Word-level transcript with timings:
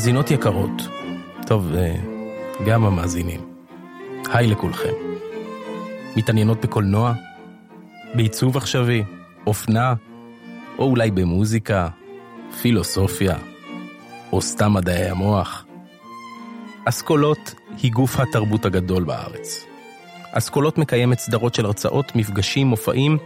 מאזינות 0.00 0.30
יקרות, 0.30 0.88
טוב, 1.46 1.72
אה, 1.74 1.94
גם 2.66 2.84
המאזינים, 2.84 3.40
היי 4.32 4.46
לכולכם. 4.46 4.92
מתעניינות 6.16 6.60
בקולנוע? 6.60 7.12
בעיצוב 8.14 8.56
עכשווי? 8.56 9.04
אופנה? 9.46 9.94
או 10.78 10.84
אולי 10.84 11.10
במוזיקה? 11.10 11.88
פילוסופיה? 12.62 13.36
או 14.32 14.42
סתם 14.42 14.72
מדעי 14.74 15.10
המוח? 15.10 15.66
אסכולות 16.84 17.54
היא 17.82 17.92
גוף 17.92 18.20
התרבות 18.20 18.64
הגדול 18.64 19.04
בארץ. 19.04 19.66
אסכולות 20.32 20.78
מקיימת 20.78 21.18
סדרות 21.18 21.54
של 21.54 21.64
הרצאות, 21.66 22.16
מפגשים, 22.16 22.66
מופעים 22.66 23.18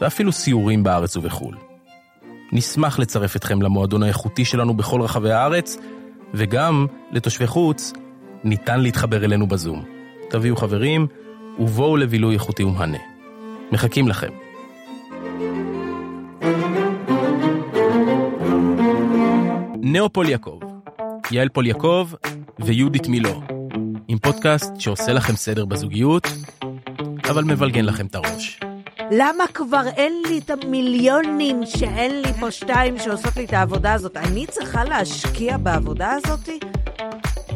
ואפילו 0.00 0.32
סיורים 0.32 0.82
בארץ 0.82 1.16
ובחו"ל. 1.16 1.56
נשמח 2.52 2.98
לצרף 2.98 3.36
אתכם 3.36 3.62
למועדון 3.62 4.02
האיכותי 4.02 4.44
שלנו 4.44 4.74
בכל 4.74 5.00
רחבי 5.00 5.32
הארץ, 5.32 5.76
וגם 6.34 6.86
לתושבי 7.10 7.46
חוץ 7.46 7.92
ניתן 8.44 8.80
להתחבר 8.80 9.24
אלינו 9.24 9.46
בזום. 9.46 9.84
תביאו 10.30 10.56
חברים 10.56 11.06
ובואו 11.58 11.96
לבילוי 11.96 12.34
איכותי 12.34 12.64
ומהנה. 12.64 12.98
מחכים 13.72 14.08
לכם. 14.08 14.30
נאופול 19.82 20.28
יעקב, 20.28 20.60
יעל 21.30 21.48
פול 21.48 21.66
יעקב 21.66 22.08
ויהודית 22.58 23.08
מילו, 23.08 23.42
עם 24.08 24.18
פודקאסט 24.18 24.72
שעושה 24.78 25.12
לכם 25.12 25.36
סדר 25.36 25.64
בזוגיות, 25.64 26.28
אבל 27.30 27.44
מבלגן 27.44 27.84
לכם 27.84 28.06
את 28.06 28.14
הראש. 28.14 28.60
למה 29.10 29.44
כבר 29.54 29.82
אין 29.96 30.22
לי 30.28 30.38
את 30.38 30.50
המיליונים 30.50 31.60
שאין 31.66 32.22
לי 32.22 32.32
פה 32.32 32.50
שתיים 32.50 32.98
שעושות 32.98 33.36
לי 33.36 33.44
את 33.44 33.52
העבודה 33.52 33.92
הזאת? 33.92 34.16
אני 34.16 34.46
צריכה 34.46 34.84
להשקיע 34.84 35.56
בעבודה 35.56 36.12
הזאת? 36.12 36.48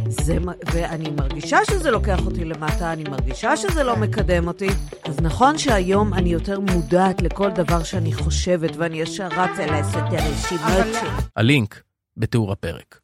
זה, 0.08 0.36
ואני 0.72 1.10
מרגישה 1.10 1.58
שזה 1.70 1.90
לוקח 1.90 2.26
אותי 2.26 2.44
למטה, 2.44 2.92
אני 2.92 3.04
מרגישה 3.10 3.56
שזה 3.56 3.82
לא 3.82 3.96
מקדם 3.96 4.48
אותי. 4.48 4.68
אז 5.04 5.20
נכון 5.20 5.58
שהיום 5.58 6.14
אני 6.14 6.28
יותר 6.28 6.60
מודעת 6.60 7.22
לכל 7.22 7.50
דבר 7.50 7.82
שאני 7.82 8.12
חושבת, 8.12 8.76
ואני 8.76 9.00
ישר 9.00 9.26
רצה 9.26 9.66
לעשות 9.66 10.02
את 10.08 10.12
הרשימות 10.12 10.86
שלי. 11.00 11.08
הלינק 11.36 11.82
בתיאור 12.16 12.52
הפרק. 12.52 13.00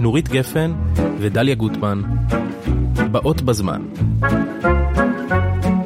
נורית 0.00 0.28
גפן 0.28 0.72
ודליה 1.18 1.54
גוטמן 1.54 2.02
באות 3.10 3.42
בזמן. 3.42 3.82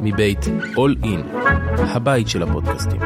מבית 0.02 0.38
All 0.74 1.04
In, 1.04 1.36
הבית 1.78 2.28
של 2.28 2.42
הפודקאסטים. 2.42 3.00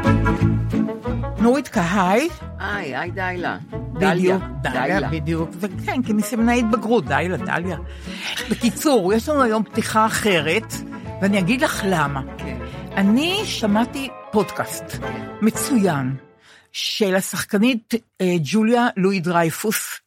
נורית 1.38 1.68
קהי. 1.68 2.28
היי, 2.58 2.96
היי 2.96 3.10
דיילה. 3.10 3.58
בדיוק, 3.92 4.42
דליה, 4.62 5.10
בדיוק. 5.10 5.50
וכן, 5.60 6.02
כי 6.02 6.12
מסמנאית 6.12 6.70
בגרות, 6.70 7.04
דיילה, 7.06 7.36
דליה. 7.36 7.78
בקיצור, 8.50 9.12
יש 9.12 9.28
לנו 9.28 9.42
היום 9.42 9.62
פתיחה 9.62 10.06
אחרת, 10.06 10.72
ואני 11.22 11.38
אגיד 11.38 11.60
לך 11.60 11.82
למה. 11.88 12.22
כן. 12.38 12.56
אני 12.96 13.40
שמעתי 13.44 14.08
פודקאסט 14.32 14.84
מצוין 15.42 16.14
של 16.72 17.16
השחקנית 17.16 17.94
אה, 18.20 18.34
ג'וליה 18.42 18.88
לואי 18.96 19.20
דרייפוס 19.20 20.00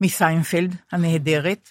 מסיינפלד 0.00 0.74
הנהדרת, 0.92 1.70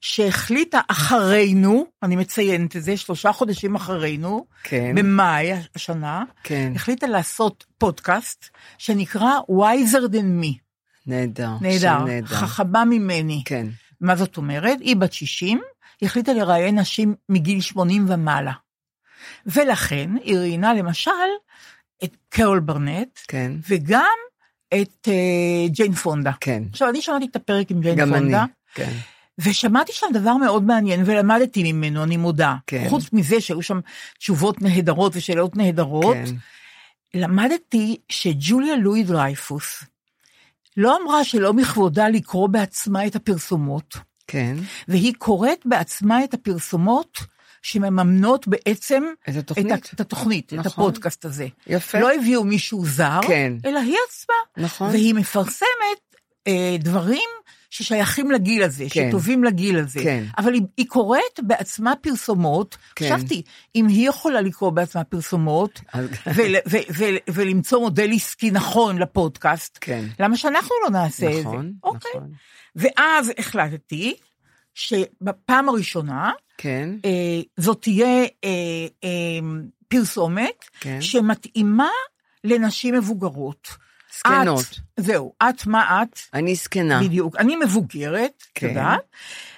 שהחליטה 0.00 0.80
אחרינו, 0.88 1.86
אני 2.02 2.16
מציינת 2.16 2.76
את 2.76 2.82
זה, 2.82 2.96
שלושה 2.96 3.32
חודשים 3.32 3.74
אחרינו, 3.74 4.46
כן. 4.62 4.94
במאי 4.94 5.52
השנה, 5.74 6.24
כן. 6.42 6.72
החליטה 6.74 7.06
לעשות 7.06 7.64
פודקאסט 7.78 8.44
שנקרא 8.78 9.30
Wiser 9.50 10.08
than 10.12 10.44
me. 10.44 10.58
נהדר. 11.06 11.50
נהדר. 11.60 12.26
חכמה 12.26 12.84
ממני. 12.84 13.42
כן. 13.44 13.66
מה 14.00 14.16
זאת 14.16 14.36
אומרת? 14.36 14.80
היא 14.80 14.96
בת 14.96 15.12
60, 15.12 15.60
היא 16.00 16.06
החליטה 16.06 16.32
לראיין 16.32 16.78
נשים 16.78 17.14
מגיל 17.28 17.60
80 17.60 18.06
ומעלה. 18.08 18.52
ולכן 19.46 20.10
היא 20.22 20.38
ראיינה 20.38 20.74
למשל 20.74 21.10
את 22.04 22.16
קרול 22.28 22.60
ברנט, 22.60 23.18
כן. 23.28 23.52
וגם 23.68 24.16
את 24.74 25.08
uh, 25.08 25.70
ג'יין 25.70 25.92
פונדה. 25.92 26.32
כן. 26.40 26.62
עכשיו, 26.70 26.88
אני 26.88 27.02
שמעתי 27.02 27.26
את 27.30 27.36
הפרק 27.36 27.70
עם 27.70 27.80
ג'יין 27.80 27.96
גם 27.96 28.14
אני. 28.14 28.20
פונדה, 28.20 28.44
כן. 28.74 28.92
ושמעתי 29.38 29.92
שם 29.92 30.06
דבר 30.12 30.36
מאוד 30.36 30.62
מעניין, 30.62 31.02
ולמדתי 31.06 31.72
ממנו, 31.72 32.04
אני 32.04 32.16
מודה. 32.16 32.56
כן. 32.66 32.86
חוץ 32.88 33.12
מזה 33.12 33.40
שהיו 33.40 33.62
שם 33.62 33.80
תשובות 34.18 34.62
נהדרות 34.62 35.12
ושאלות 35.16 35.56
נהדרות, 35.56 36.16
כן. 36.16 36.34
למדתי 37.14 37.96
שג'וליה 38.08 38.76
לואי 38.76 39.04
דרייפוס 39.04 39.84
לא 40.76 40.98
אמרה 41.02 41.24
שלא 41.24 41.52
מכבודה 41.52 42.08
לקרוא 42.08 42.48
בעצמה 42.48 43.06
את 43.06 43.16
הפרסומות, 43.16 43.96
כן. 44.26 44.56
והיא 44.88 45.14
קוראת 45.18 45.58
בעצמה 45.64 46.24
את 46.24 46.34
הפרסומות 46.34 47.18
שמממנות 47.66 48.48
בעצם 48.48 49.04
את 49.28 49.36
התוכנית. 49.36 49.72
את, 49.72 49.94
את 49.94 50.00
התוכנית, 50.00 50.52
את 50.52 50.58
נכון. 50.58 50.84
הפודקאסט 50.84 51.24
הזה. 51.24 51.46
יפה. 51.66 51.98
לא 51.98 52.14
הביאו 52.14 52.44
מישהו 52.44 52.86
זר, 52.86 53.20
כן. 53.26 53.52
אלא 53.64 53.78
היא 53.78 53.96
עצמה. 54.08 54.64
נכון. 54.66 54.90
והיא 54.90 55.14
מפרסמת 55.14 56.16
אה, 56.46 56.76
דברים 56.78 57.28
ששייכים 57.70 58.30
לגיל 58.30 58.62
הזה, 58.62 58.84
כן. 58.90 59.08
שטובים 59.08 59.44
לגיל 59.44 59.78
הזה. 59.78 60.00
כן. 60.02 60.24
אבל 60.38 60.54
היא, 60.54 60.62
היא 60.76 60.86
קוראת 60.88 61.40
בעצמה 61.42 61.96
פרסומות. 62.00 62.76
כן. 62.96 63.04
חשבתי, 63.04 63.42
אם 63.74 63.86
היא 63.86 64.08
יכולה 64.08 64.40
לקרוא 64.40 64.70
בעצמה 64.70 65.04
פרסומות, 65.04 65.80
ול, 66.34 66.54
ו, 66.68 66.76
ו, 66.98 67.04
ולמצוא 67.28 67.80
מודל 67.80 68.10
עסקי 68.14 68.50
נכון 68.50 68.98
לפודקאסט, 68.98 69.78
כן. 69.80 70.04
למה 70.20 70.36
שאנחנו 70.36 70.76
לא 70.84 70.90
נעשה 70.90 71.28
את 71.28 71.34
זה? 71.34 71.40
נכון, 71.40 71.72
אוקיי. 71.82 72.10
נכון. 72.14 72.30
ואז 72.76 73.32
החלטתי 73.38 74.14
שבפעם 74.74 75.68
הראשונה, 75.68 76.32
כן. 76.58 76.90
אה, 77.04 77.40
זאת 77.56 77.82
תהיה 77.82 78.24
אה, 78.44 78.50
אה, 79.04 79.08
פרסומת 79.88 80.64
כן. 80.80 81.00
שמתאימה 81.00 81.88
לנשים 82.44 82.94
מבוגרות. 82.94 83.68
זקנות. 84.18 84.80
זהו, 84.96 85.32
את 85.42 85.66
מה 85.66 86.02
את? 86.02 86.18
אני 86.34 86.54
זקנה. 86.54 87.00
בדיוק. 87.02 87.36
אני 87.36 87.56
מבוגרת, 87.56 88.42
את 88.52 88.58
כן. 88.58 88.68
יודעת? 88.68 89.00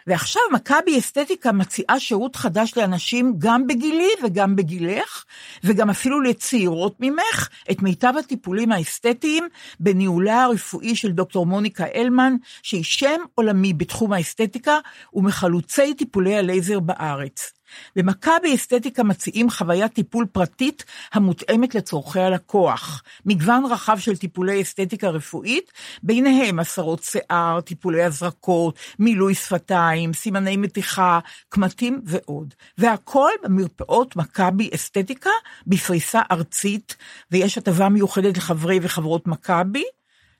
ועכשיו 0.09 0.43
מכבי 0.53 0.99
אסתטיקה 0.99 1.53
מציעה 1.53 2.01
שירות 2.01 2.37
חדש 2.37 2.77
לאנשים 2.77 3.35
גם 3.39 3.67
בגילי 3.67 4.09
וגם 4.23 4.57
בגילך, 4.57 5.25
וגם 5.65 5.91
אפילו 5.91 6.21
לצעירות 6.21 6.97
ממך, 7.01 7.49
את 7.71 7.83
מיטב 7.83 8.13
הטיפולים 8.19 8.73
האסתטיים 8.73 9.49
בניהולה 9.81 10.43
הרפואי 10.43 10.97
של 10.97 11.13
דוקטור 11.13 11.47
מוניקה 11.47 11.85
אלמן, 11.95 12.37
שהיא 12.63 12.85
שם 12.85 13.21
עולמי 13.35 13.73
בתחום 13.73 14.13
האסתטיקה 14.13 14.79
ומחלוצי 15.15 15.95
טיפולי 15.95 16.37
הלייזר 16.37 16.81
בארץ. 16.81 17.53
במכבי 17.97 18.55
אסתטיקה 18.55 19.03
מציעים 19.03 19.51
חוויית 19.51 19.93
טיפול 19.93 20.27
פרטית 20.33 20.85
המותאמת 21.13 21.75
לצורכי 21.75 22.21
הלקוח. 22.21 23.03
מגוון 23.27 23.65
רחב 23.71 23.99
של 23.99 24.17
טיפולי 24.17 24.63
אסתטיקה 24.63 25.09
רפואית, 25.09 25.73
ביניהם 26.03 26.59
הסרות 26.59 27.03
שיער, 27.03 27.61
טיפולי 27.61 28.03
הזרקות, 28.03 28.79
מילוי 28.99 29.35
שפתיים, 29.35 29.98
סימני 30.15 30.57
מתיחה, 30.57 31.19
קמטים 31.49 32.01
ועוד. 32.05 32.55
והכל 32.79 33.31
במרפאות 33.45 34.17
מכבי 34.17 34.71
אסתטיקה 34.75 35.31
בפריסה 35.67 36.21
ארצית, 36.31 36.97
ויש 37.31 37.59
הטבה 37.59 37.89
מיוחדת 37.89 38.37
לחברי 38.37 38.79
וחברות 38.83 39.27
מכבי. 39.27 39.85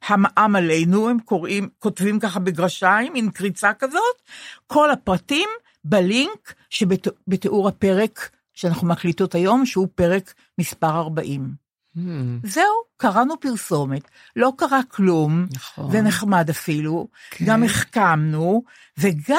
המע"מ 0.09 0.57
עלינו, 0.57 1.09
הם 1.09 1.19
קוראים, 1.21 1.69
כותבים 1.79 2.21
ככה 2.21 2.41
בגרשיים, 2.41 3.13
מין 3.13 3.31
קריצה 3.31 3.73
כזאת. 3.79 4.23
כל 4.67 4.91
הפרטים 4.91 5.49
בלינק 5.85 6.55
שבתיאור 6.71 7.69
הפרק 7.69 8.31
שאנחנו 8.55 8.89
מקליטות 8.89 9.35
היום, 9.35 9.67
שהוא 9.67 9.89
פרק 9.95 10.35
מספר 10.59 10.91
40. 10.91 11.68
Hmm, 11.99 12.47
זהו, 12.49 12.65
קראנו 12.97 13.41
פרסומת, 13.41 14.03
לא 14.37 14.53
קרה 14.57 14.81
כלום, 14.89 15.47
נכון. 15.53 15.91
זה 15.91 16.03
נחמד 16.03 16.51
אפילו, 16.51 17.09
כן. 17.31 17.45
גם 17.45 17.65
החכמנו, 17.65 18.63
וגם 18.99 19.39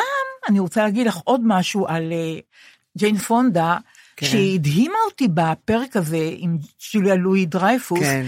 אני 0.50 0.60
רוצה 0.60 0.84
להגיד 0.84 1.08
לך 1.08 1.18
עוד 1.24 1.42
משהו 1.44 1.88
על 1.88 2.12
אה, 2.12 2.40
ג'יין 2.98 3.18
פונדה, 3.18 3.78
כן. 4.16 4.26
שהדהימה 4.26 4.98
אותי 5.06 5.28
בפרק 5.34 5.96
הזה 5.96 6.30
עם 6.38 6.58
ג'וליה 6.94 7.16
לואי 7.16 7.46
דרייפוס, 7.46 8.00
כן. 8.00 8.26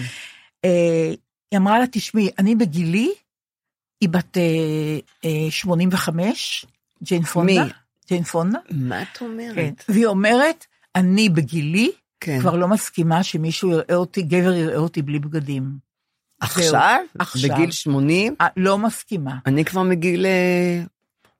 אה, 0.65 1.13
היא 1.51 1.57
אמרה 1.57 1.79
לה, 1.79 1.85
תשמעי, 1.91 2.29
אני 2.39 2.55
בגילי, 2.55 3.11
היא 4.01 4.09
בת 4.09 4.37
אה, 4.37 4.99
אה, 5.25 5.51
85, 5.51 6.65
ג'יין 7.03 7.23
פונדה. 7.23 7.63
מי? 7.63 7.71
ג'יין 8.07 8.23
פונדה, 8.23 8.59
מה 8.71 9.01
את 9.01 9.21
אומרת? 9.21 9.55
כן. 9.55 9.73
והיא 9.89 10.05
אומרת, 10.05 10.65
אני 10.95 11.29
בגילי, 11.29 11.91
כן. 12.21 12.39
כבר 12.39 12.55
לא 12.55 12.67
מסכימה 12.67 13.23
שמישהו 13.23 13.69
יראה 13.71 13.95
אותי, 13.95 14.21
גבר 14.21 14.53
יראה 14.53 14.77
אותי 14.77 15.01
בלי 15.01 15.19
בגדים. 15.19 15.91
עכשיו? 16.39 16.99
עכשיו. 17.19 17.49
בגיל 17.55 17.71
80? 17.71 18.35
אה, 18.41 18.47
לא 18.57 18.77
מסכימה. 18.77 19.31
אני 19.45 19.65
כבר 19.65 19.83
מגיל 19.83 20.25
אה, 20.25 20.83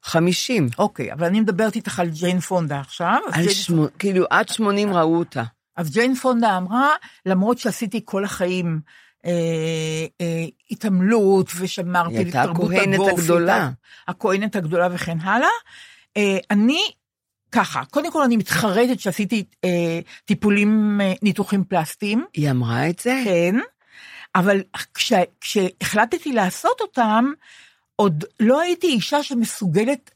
50. 0.04 0.70
אוקיי, 0.78 1.14
אבל 1.14 1.26
אני 1.28 1.40
מדברת 1.42 1.76
איתך 1.76 2.00
על 2.00 2.10
ג'יין 2.10 2.40
פונדה 2.40 2.80
עכשיו. 2.80 3.18
על 3.34 3.42
ג'יין- 3.44 3.50
שמו- 3.56 3.88
כאילו, 4.00 4.26
עד 4.30 4.50
80 4.50 4.94
ראו 4.94 5.16
אותה. 5.18 5.44
אז 5.78 5.90
ג'יין 5.92 6.16
פונדה 6.16 6.58
אמרה, 6.58 6.90
למרות 7.26 7.58
שעשיתי 7.58 8.02
כל 8.06 8.24
החיים 8.24 8.80
אה, 9.26 9.32
אה, 10.22 10.46
התעמלות, 10.72 11.52
ושמרתי 11.60 12.14
היא 12.14 12.18
הייתה 12.20 12.44
לתרבות 12.44 12.72
הכהנת 12.72 12.94
הגוף. 12.96 13.20
הגדולה. 13.20 13.54
היא 13.56 13.62
הייתה 13.62 13.72
הכהנת 14.08 14.56
הגדולה 14.56 14.88
וכן 14.92 15.18
הלאה. 15.20 15.48
אה, 16.18 16.38
אני, 16.52 16.82
ככה, 17.52 17.86
קודם 17.86 18.12
כל 18.12 18.24
אני 18.24 18.38
מתחרטת 18.38 19.00
שעשיתי 19.00 19.44
אה, 19.64 20.00
טיפולים, 20.26 21.02
אה, 21.02 21.14
ניתוחים 21.22 21.64
פלסטיים. 21.64 22.26
היא 22.34 22.52
אמרה 22.52 22.90
את 22.90 23.00
זה? 23.00 23.22
כן, 23.26 23.56
אבל 24.36 24.62
כש, 24.94 25.14
כשהחלטתי 25.42 26.34
לעשות 26.34 26.82
אותם, 26.82 27.32
עוד 27.96 28.24
לא 28.40 28.62
הייתי 28.62 28.88
אישה 28.88 29.24
שמסוגלת 29.24 30.12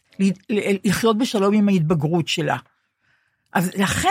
לחיות 0.85 1.17
בשלום 1.17 1.53
עם 1.53 1.69
ההתבגרות 1.69 2.27
שלה. 2.27 2.57
אז 3.53 3.71
לכן 3.75 4.09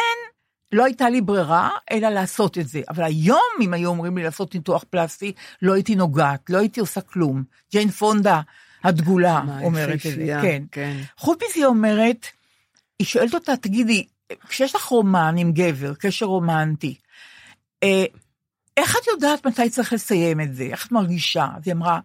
לא 0.73 0.85
הייתה 0.85 1.11
לי 1.11 1.21
ברירה, 1.21 1.71
אלא 1.93 2.09
לעשות 2.09 2.59
את 2.59 2.69
זה. 2.69 2.81
אבל 2.88 3.05
היום, 3.05 3.41
אם 3.61 3.75
היו 3.75 3.88
אומרים 3.88 4.19
לי 4.19 4.25
לעשות 4.25 4.55
ניתוח 4.55 4.85
פלסטי, 4.91 5.32
לא 5.62 5.75
הייתי 5.75 5.94
נוגעת, 5.94 6.50
לא 6.50 6.59
הייתי 6.59 6.81
עושה 6.81 7.00
כלום. 7.00 7.44
ג'יין 7.73 7.91
פונדה 7.91 8.41
הדגולה 8.85 9.43
אומרת 9.62 9.94
את 9.94 10.00
זה, 10.00 10.38
כן. 10.43 10.62
כן. 10.73 10.97
חוץ 11.17 11.38
מזה 11.38 11.53
היא 11.55 11.65
אומרת, 11.65 12.26
היא 12.99 13.06
שואלת 13.06 13.35
אותה, 13.35 13.56
תגידי, 13.56 14.06
כשיש 14.49 14.75
לך 14.75 14.85
רומן 14.85 15.35
עם 15.38 15.52
גבר, 15.52 15.94
קשר 15.94 16.26
רומנטי, 16.26 16.94
אה, 17.82 18.05
איך 18.76 18.96
את 18.96 19.06
יודעת 19.06 19.46
מתי 19.46 19.70
צריך 19.70 19.93
לסיים 19.93 20.41
את 20.41 20.55
זה? 20.55 20.64
איך 20.64 20.87
את 20.87 20.93
מרגישה? 20.93 21.46
אז 21.56 21.62
היא 21.67 21.75
אמרה, 21.75 22.00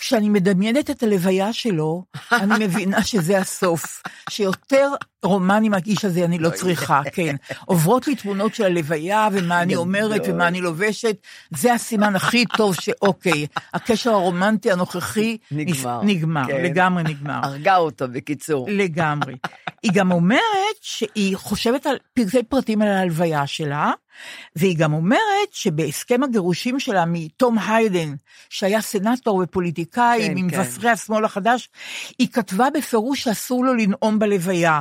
כשאני 0.00 0.28
מדמיינת 0.28 0.90
את 0.90 1.02
הלוויה 1.02 1.52
שלו, 1.52 2.04
אני 2.32 2.54
מבינה 2.66 3.02
שזה 3.02 3.38
הסוף. 3.38 4.02
שיותר 4.30 4.88
רומן 5.22 5.64
עם 5.64 5.74
האיש 5.74 6.04
הזה 6.04 6.24
אני 6.24 6.38
לא 6.38 6.50
צריכה, 6.50 7.00
כן. 7.12 7.36
עוברות 7.64 8.06
לי 8.06 8.16
תמונות 8.16 8.54
של 8.54 8.64
הלוויה, 8.64 9.28
ומה 9.32 9.62
אני 9.62 9.76
אומרת, 9.76 10.20
ומה 10.28 10.48
אני 10.48 10.60
לובשת, 10.60 11.16
זה 11.50 11.74
הסימן 11.74 12.16
הכי 12.16 12.44
טוב 12.56 12.74
שאוקיי, 12.74 13.46
הקשר 13.74 14.10
הרומנטי 14.10 14.72
הנוכחי 14.72 15.36
נגמר, 15.50 16.00
נגמר, 16.02 16.46
כן. 16.46 16.62
לגמרי 16.64 17.02
נגמר. 17.02 17.40
הרגה 17.42 17.76
אותו, 17.76 18.04
בקיצור. 18.12 18.66
לגמרי. 18.70 19.34
היא 19.82 19.92
גם 19.94 20.12
אומרת 20.12 20.76
שהיא 20.80 21.36
חושבת 21.36 21.86
על 21.86 21.96
פרטי 22.14 22.42
פרטים 22.42 22.82
על 22.82 22.88
ההלוויה 22.88 23.46
שלה, 23.46 23.92
והיא 24.56 24.76
גם 24.78 24.92
אומרת 24.92 25.52
שבהסכם 25.52 26.22
הגירושים 26.22 26.80
שלה 26.80 27.04
מתום 27.06 27.58
היידן, 27.58 28.14
שהיה 28.50 28.80
סנטור 28.80 29.40
ופוליטיקאי 29.44 30.26
כן, 30.26 30.32
ממבשרי 30.34 30.82
כן. 30.82 30.88
השמאל 30.88 31.24
החדש, 31.24 31.68
היא 32.18 32.28
כתבה 32.32 32.66
בפירוש 32.74 33.22
שאסור 33.22 33.64
לו 33.64 33.74
לנאום 33.74 34.18
בלוויה. 34.18 34.80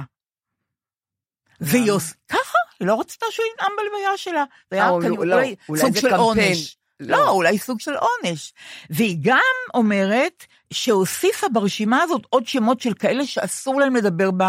והיא 1.62 1.91
עושה, 1.91 2.13
ככה, 2.30 2.57
היא 2.80 2.88
לא 2.88 3.00
רצתה 3.00 3.25
שהוא 3.31 3.45
ינאם 3.45 3.71
בלוויה 3.77 4.18
שלה. 4.18 4.44
זה 4.71 4.75
היה 4.77 4.86
אה, 4.86 4.89
אולי- 4.89 5.07
כנראה 5.07 5.25
לא, 5.25 5.36
אולי 5.69 5.80
סוג 5.81 5.95
של. 5.95 6.13
עונש. 6.13 6.75
לא. 7.00 7.18
לא, 7.18 7.30
אולי 7.30 7.57
סוג 7.57 7.80
של 7.80 7.92
עונש. 7.95 8.53
והיא 8.89 9.18
גם 9.21 9.39
אומרת 9.74 10.45
שהוסיפה 10.74 11.48
ברשימה 11.54 12.01
הזאת 12.04 12.21
עוד 12.30 12.48
שמות 12.48 12.81
של 12.81 12.94
כאלה 12.94 13.25
שאסור 13.25 13.80
להם 13.80 13.95
לדבר 13.95 14.30
ב, 14.38 14.44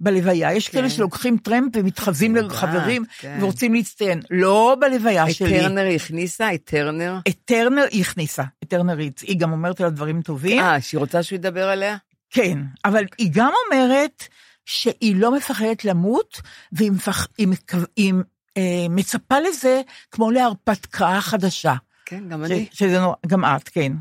בלוויה. 0.00 0.52
יש 0.52 0.68
כן. 0.68 0.78
כאלה 0.78 0.90
שלוקחים 0.90 1.36
טרמפ 1.36 1.72
ומתחזים 1.76 2.36
לחברים 2.36 3.04
כן. 3.18 3.38
ורוצים 3.40 3.74
להצטיין. 3.74 4.20
לא 4.30 4.76
בלוויה 4.80 5.28
את 5.28 5.34
שלי. 5.34 5.50
טרנר 5.50 5.84
היא 5.84 5.96
הכניסה? 5.96 6.54
את 6.54 6.60
טרנר? 6.64 7.18
את 7.28 7.36
טרנר 7.44 7.84
היא 7.90 8.00
הכניסה, 8.00 8.42
את 8.64 8.68
טרנרית. 8.68 9.20
היא 9.20 9.38
גם 9.38 9.52
אומרת 9.52 9.80
עליו 9.80 9.92
דברים 9.92 10.22
טובים. 10.22 10.60
אה, 10.62 10.80
שהיא 10.80 10.98
רוצה 10.98 11.22
שהוא 11.22 11.36
ידבר 11.36 11.68
עליה? 11.68 11.96
כן, 12.30 12.58
אבל 12.84 13.04
היא 13.18 13.30
גם 13.32 13.50
אומרת 13.66 14.24
שהיא 14.66 15.16
לא 15.16 15.36
מפחדת 15.36 15.84
למות, 15.84 16.40
והיא 16.72 16.92
מפח... 16.92 17.28
היא. 17.38 17.48
היא, 17.96 18.14
אה, 18.56 18.86
מצפה 18.90 19.40
לזה 19.40 19.80
כמו 20.10 20.30
להרפתקה 20.30 21.20
חדשה. 21.20 21.74
כן, 22.06 22.28
גם 22.28 22.46
ש... 22.46 22.50
אני. 22.50 22.66
שזה 22.72 22.98
גם 23.26 23.44
את, 23.44 23.68
כן. 23.68 23.92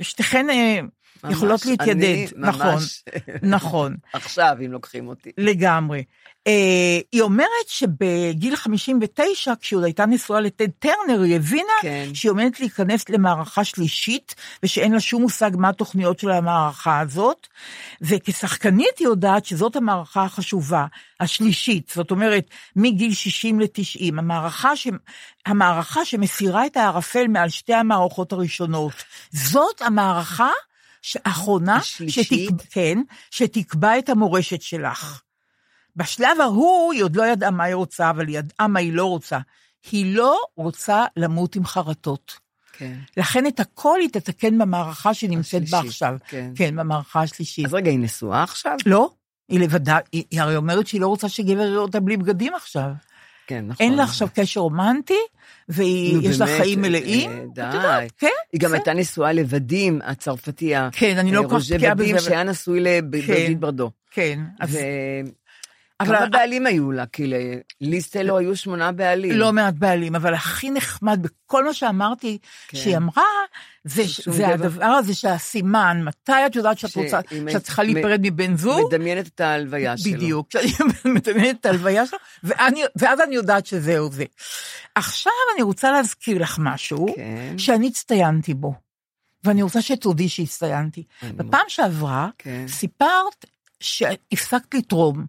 שתיכן 0.00 0.50
אה, 0.50 0.80
ממש, 1.24 1.32
יכולות 1.34 1.66
להתיידד, 1.66 2.04
אני 2.04 2.26
נכון, 2.36 2.66
ממש- 2.66 3.04
נכון, 3.42 3.96
עכשיו, 4.12 4.56
אם 4.64 4.72
לוקחים 4.72 5.08
אותי. 5.08 5.30
לגמרי. 5.38 6.04
אה, 6.46 7.00
היא 7.12 7.22
אומרת 7.22 7.68
שבגיל 7.68 8.56
59, 8.56 9.52
כשהיא 9.60 9.76
עוד 9.76 9.84
הייתה 9.84 10.06
נשואה 10.06 10.40
לטד 10.40 10.68
טרנר, 10.78 11.22
היא 11.22 11.36
הבינה 11.36 11.72
כן. 11.82 12.08
שהיא 12.14 12.30
עומדת 12.30 12.60
להיכנס 12.60 13.08
למערכה 13.08 13.64
שלישית, 13.64 14.34
ושאין 14.62 14.92
לה 14.92 15.00
שום 15.00 15.22
מושג 15.22 15.50
מה 15.54 15.68
התוכניות 15.68 16.18
של 16.18 16.30
המערכה 16.30 17.00
הזאת, 17.00 17.46
וכשחקנית 18.00 18.98
היא 18.98 19.06
יודעת 19.06 19.44
שזאת 19.46 19.76
המערכה 19.76 20.24
החשובה, 20.24 20.86
השלישית, 21.20 21.92
זאת 21.94 22.10
אומרת, 22.10 22.44
מגיל 22.76 23.14
60 23.14 23.60
ל-90, 23.60 24.18
המערכה, 24.18 24.76
ש... 24.76 24.88
המערכה 25.46 26.04
שמסירה 26.04 26.66
את 26.66 26.76
הערפל 26.76 27.26
מעל 27.28 27.48
שתי 27.48 27.74
המערכות 27.74 28.32
הראשונות. 28.32 28.92
זאת 29.32 29.82
המערכה 29.82 30.50
האחרונה, 31.24 31.76
השלישית? 31.76 32.50
שתק... 32.50 32.66
כן, 32.70 32.98
שתקבע 33.30 33.98
את 33.98 34.08
המורשת 34.08 34.62
שלך. 34.62 35.22
בשלב 35.96 36.40
ההוא 36.40 36.92
היא 36.92 37.04
עוד 37.04 37.16
לא 37.16 37.26
ידעה 37.26 37.50
מה 37.50 37.64
היא 37.64 37.74
רוצה, 37.74 38.10
אבל 38.10 38.28
היא 38.28 38.38
ידעה 38.38 38.68
מה 38.68 38.80
היא 38.80 38.92
לא 38.92 39.04
רוצה. 39.04 39.38
היא 39.92 40.16
לא 40.16 40.44
רוצה 40.56 41.04
למות 41.16 41.56
עם 41.56 41.66
חרטות. 41.66 42.38
כן. 42.72 42.98
לכן 43.16 43.46
את 43.46 43.60
הכל 43.60 43.98
היא 44.00 44.08
תתקן 44.08 44.58
במערכה 44.58 45.14
שנמצאת 45.14 45.70
בה 45.70 45.80
עכשיו. 45.80 46.16
כן. 46.28 46.52
כן, 46.54 46.76
במערכה 46.76 47.22
השלישית. 47.22 47.66
אז 47.66 47.74
רגע, 47.74 47.90
היא 47.90 47.98
נשואה 47.98 48.42
עכשיו? 48.42 48.76
לא, 48.86 49.10
היא 49.48 49.60
לבדה, 49.60 49.98
היא, 50.12 50.24
היא 50.30 50.40
הרי 50.40 50.56
אומרת 50.56 50.86
שהיא 50.86 51.00
לא 51.00 51.06
רוצה 51.06 51.28
שגבר 51.28 51.62
יראה 51.62 51.76
אותה 51.76 52.00
בלי 52.00 52.16
בגדים 52.16 52.54
עכשיו. 52.54 52.90
כן, 53.46 53.64
נכון. 53.68 53.86
אין 53.86 53.96
לה 53.96 54.02
עכשיו 54.02 54.28
קשר 54.34 54.60
רומנטי, 54.60 55.18
ויש 55.68 56.40
לה 56.40 56.46
חיים 56.46 56.84
אה, 56.84 56.88
מלאים. 56.90 57.30
די. 57.54 57.62
את 57.62 57.74
יודעת, 57.74 58.12
כן. 58.18 58.26
היא 58.52 58.60
גם 58.60 58.74
הייתה 58.74 58.92
נשואה 58.92 59.32
לוודים, 59.32 60.00
הצרפתי, 60.04 60.72
כן, 60.92 61.18
אני 61.18 61.32
לא 61.32 61.38
אה, 61.38 61.42
כל 61.42 61.48
כך 61.48 61.54
רוז'ה 61.54 61.76
בקיאה 61.76 61.94
בזה, 61.94 62.10
אבל- 62.10 62.18
שהיה 62.20 62.42
נשוי 62.44 62.80
לבריג'יט 62.80 63.58
ברדו. 63.58 63.90
כן, 64.10 64.40
אז 64.60 64.78
אבל- 66.02 66.14
וכמה 66.16 66.26
בעלים 66.26 66.66
היו 66.66 66.92
לה? 66.92 67.06
כי 67.06 67.32
לליז 67.80 68.06
טיילור 68.08 68.38
היו 68.38 68.56
שמונה 68.56 68.92
בעלים. 68.92 69.32
לא 69.32 69.52
מעט 69.52 69.74
בעלים, 69.74 70.14
אבל 70.14 70.34
הכי 70.34 70.70
נחמד 70.70 71.22
בכל 71.22 71.64
מה 71.64 71.74
שאמרתי 71.74 72.38
כן. 72.68 72.78
שהיא 72.78 72.96
אמרה, 72.96 73.22
זה, 73.84 74.02
זה 74.26 74.48
הדבר 74.48 74.84
הזה 74.84 75.14
שהסימן, 75.14 76.02
מתי 76.04 76.32
את 76.46 76.56
יודעת 76.56 76.78
שאת 76.78 76.96
רוצה, 76.96 77.20
שאת 77.52 77.62
צריכה 77.62 77.82
להיפרד 77.82 78.20
מבן 78.22 78.56
זוג? 78.56 78.86
מדמיינת 78.94 79.26
את 79.28 79.40
ההלוויה 79.40 79.96
שלו. 79.96 80.12
בדיוק, 80.12 80.48
כשאני 80.48 80.72
מדמיינת 81.14 81.60
את 81.60 81.66
ההלוויה 81.66 82.06
שלו, 82.06 82.18
ואני, 82.44 82.82
ואז 82.96 83.20
אני 83.20 83.34
יודעת 83.34 83.66
שזהו 83.66 84.12
זה. 84.12 84.24
עכשיו 84.94 85.32
אני 85.54 85.62
רוצה 85.62 85.90
להזכיר 85.92 86.42
לך 86.42 86.56
משהו, 86.60 87.06
כן. 87.16 87.58
שאני 87.58 87.88
הצטיינתי 87.88 88.54
בו, 88.54 88.74
ואני 89.44 89.62
רוצה 89.62 89.82
שתודי 89.82 90.28
שהצטיינתי. 90.28 91.04
בפעם 91.36 91.64
שעברה, 91.68 92.28
כן. 92.38 92.64
סיפרת 92.68 93.46
שהפסקת 93.80 94.74
לתרום. 94.74 95.26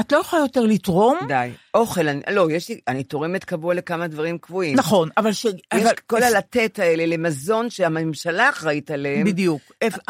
את 0.00 0.12
לא 0.12 0.18
יכולה 0.18 0.42
יותר 0.42 0.60
לתרום, 0.60 1.18
די. 1.28 1.50
אוכל, 1.74 2.08
אני, 2.08 2.20
לא, 2.30 2.50
יש 2.50 2.68
לי, 2.68 2.80
אני 2.88 3.04
תורמת 3.04 3.44
קבוע 3.44 3.74
לכמה 3.74 4.06
דברים 4.06 4.38
קבועים. 4.38 4.76
נכון, 4.76 5.08
אבל 5.16 5.32
ש... 5.32 5.44
יש 5.44 5.52
אבל... 5.72 5.90
כל 6.06 6.22
הלתת 6.22 6.78
האלה 6.78 7.06
למזון 7.06 7.70
שהממשלה 7.70 8.50
אחראית 8.50 8.90
עליהם. 8.90 9.24
בדיוק. 9.26 9.60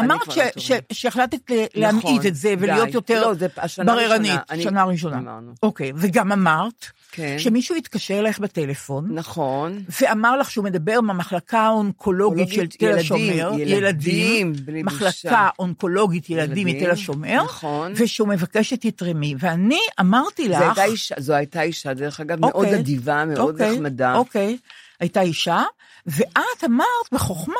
אמרת 0.01 0.21
כבר 0.23 0.35
ש- 0.35 0.39
לא 0.39 0.45
ש- 0.59 0.69
תורמת. 0.69 0.85
שהחלטת 0.93 1.51
נכון, 1.51 1.67
להמעיט 1.75 2.27
את 2.27 2.35
זה 2.35 2.55
ולהיות 2.59 2.87
די. 2.89 2.95
יותר 2.95 3.27
לא, 3.29 3.35
זה 3.35 3.47
השנה 3.57 3.85
בררנית, 3.85 4.11
הראשונה. 4.31 4.43
אני- 4.51 4.63
שנה 4.63 4.85
ראשונה. 4.85 5.17
אמרנו. 5.19 5.53
אוקיי, 5.63 5.93
וגם 5.97 6.33
אמרת 6.33 6.87
כן. 7.17 7.39
שמישהו 7.39 7.77
התקשר 7.77 8.19
אלייך 8.19 8.39
בטלפון, 8.39 9.09
נכון. 9.15 9.83
ואמר 10.01 10.37
לך 10.37 10.51
שהוא 10.51 10.65
מדבר 10.65 11.01
מהמחלקה 11.01 11.61
האונקולוגית 11.61 12.49
של 12.49 12.67
תל 12.67 12.85
ילדים, 12.85 13.01
השומר, 13.01 13.53
ילדים, 13.59 14.53
בלי 14.65 14.83
בושה. 14.83 14.97
מחלקה 14.97 15.49
אונקולוגית 15.59 16.31
ילדים 16.31 16.69
ילדים, 16.69 16.83
מתל 16.83 16.91
השומר, 16.91 17.43
נכון. 17.45 17.93
ושהוא 17.97 18.29
מבקש 18.29 18.71
שתתרמי, 18.71 19.35
ואני 19.39 19.81
אמרתי 20.01 20.49
לך, 20.49 20.61
הייתה 20.61 20.85
אישה, 20.85 21.15
זו 21.19 21.35
הייתה 21.35 21.63
אישה, 21.63 21.95
דרך 21.95 22.21
אגב, 22.21 22.41
מאוד 22.41 22.53
אוקיי, 22.55 22.75
אדיבה, 22.75 23.25
מאוד 23.25 23.51
אוקיי, 23.51 23.73
נחמדה. 23.73 24.15
אוקיי, 24.15 24.59
הייתה 25.01 25.21
אישה, 25.21 25.63
ואת 26.07 26.65
אמרת 26.65 27.13
בחוכמה, 27.13 27.55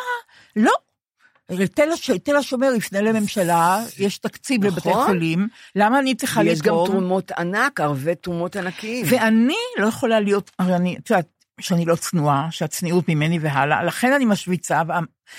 לא. 0.57 0.73
תל 2.25 2.37
השומר 2.37 2.73
יפנה 2.77 3.01
לממשלה, 3.01 3.85
יש 3.99 4.19
תקציב 4.19 4.65
לבתי 4.65 4.89
נכון. 4.91 5.07
חולים, 5.07 5.49
למה 5.77 5.99
אני 5.99 6.15
צריכה 6.15 6.41
ויש 6.41 6.59
גם 6.63 6.75
לתרום? 6.75 6.89
תרומות 6.89 7.31
ענק, 7.33 7.81
ערבי 7.81 8.15
תרומות 8.15 8.57
ענקיים. 8.57 9.07
ואני 9.09 9.55
לא 9.79 9.87
יכולה 9.87 10.21
להיות, 10.21 10.51
הרי 10.59 10.77
אני, 10.77 10.97
את 10.97 11.11
יודעת, 11.11 11.27
שאני 11.61 11.85
לא 11.85 11.97
צנועה, 11.97 12.49
שהצניעות 12.51 13.09
ממני 13.09 13.39
והלאה, 13.39 13.85
לכן 13.85 14.13
אני 14.13 14.25
משוויצה, 14.25 14.83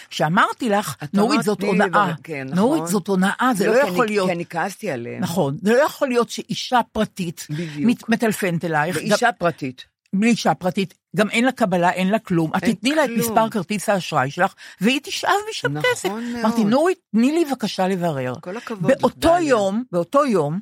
כשאמרתי 0.09 0.69
לך, 0.69 0.95
נורית 1.13 1.41
זאת 1.43 1.61
הונאה, 1.61 2.13
כן, 2.23 2.43
נכון. 2.49 2.57
נורית 2.57 2.87
זאת 2.87 3.07
הונאה, 3.07 3.51
זה 3.55 3.67
לא 3.67 3.73
כי 3.81 3.87
יכול 3.87 4.05
אני- 4.05 4.11
להיות, 4.11 4.27
כי 4.29 4.35
אני 4.35 4.45
כעסתי 4.49 4.91
עליהם. 4.91 5.19
נכון, 5.23 5.57
זה 5.61 5.71
לא 5.73 5.77
יכול 5.77 6.07
להיות 6.07 6.29
שאישה 6.29 6.79
פרטית 6.91 7.47
בדיוק. 7.49 8.09
מטלפנת 8.09 8.65
אלייך, 8.65 8.97
גם- 8.97 9.03
ואישה 9.09 9.29
פרטית. 9.31 9.85
בלי 10.13 10.29
אישה 10.29 10.53
פרטית, 10.53 10.93
גם 11.15 11.29
אין 11.29 11.45
לה 11.45 11.51
קבלה, 11.51 11.91
אין 11.91 12.09
לה 12.09 12.19
כלום. 12.19 12.51
את 12.57 12.63
תתני 12.63 12.95
לה 12.95 13.05
את. 13.05 13.09
מספר 13.09 13.49
כרטיס 13.49 13.89
האשראי 13.89 14.31
שלך, 14.31 14.53
והיא 14.81 14.99
תשאב 15.03 15.31
משם 15.49 15.73
נכון 15.73 15.91
כסף. 15.93 16.09
מאוד. 16.09 16.23
אמרתי, 16.39 16.63
נורית, 16.63 16.99
תני 17.11 17.31
לי 17.31 17.45
בבקשה 17.45 17.87
לברר. 17.87 18.33
כל 18.41 18.57
הכבוד 18.57 18.91
באותו. 19.01 19.37
יום, 19.41 19.83
באותו 19.91 20.25
יום, 20.25 20.59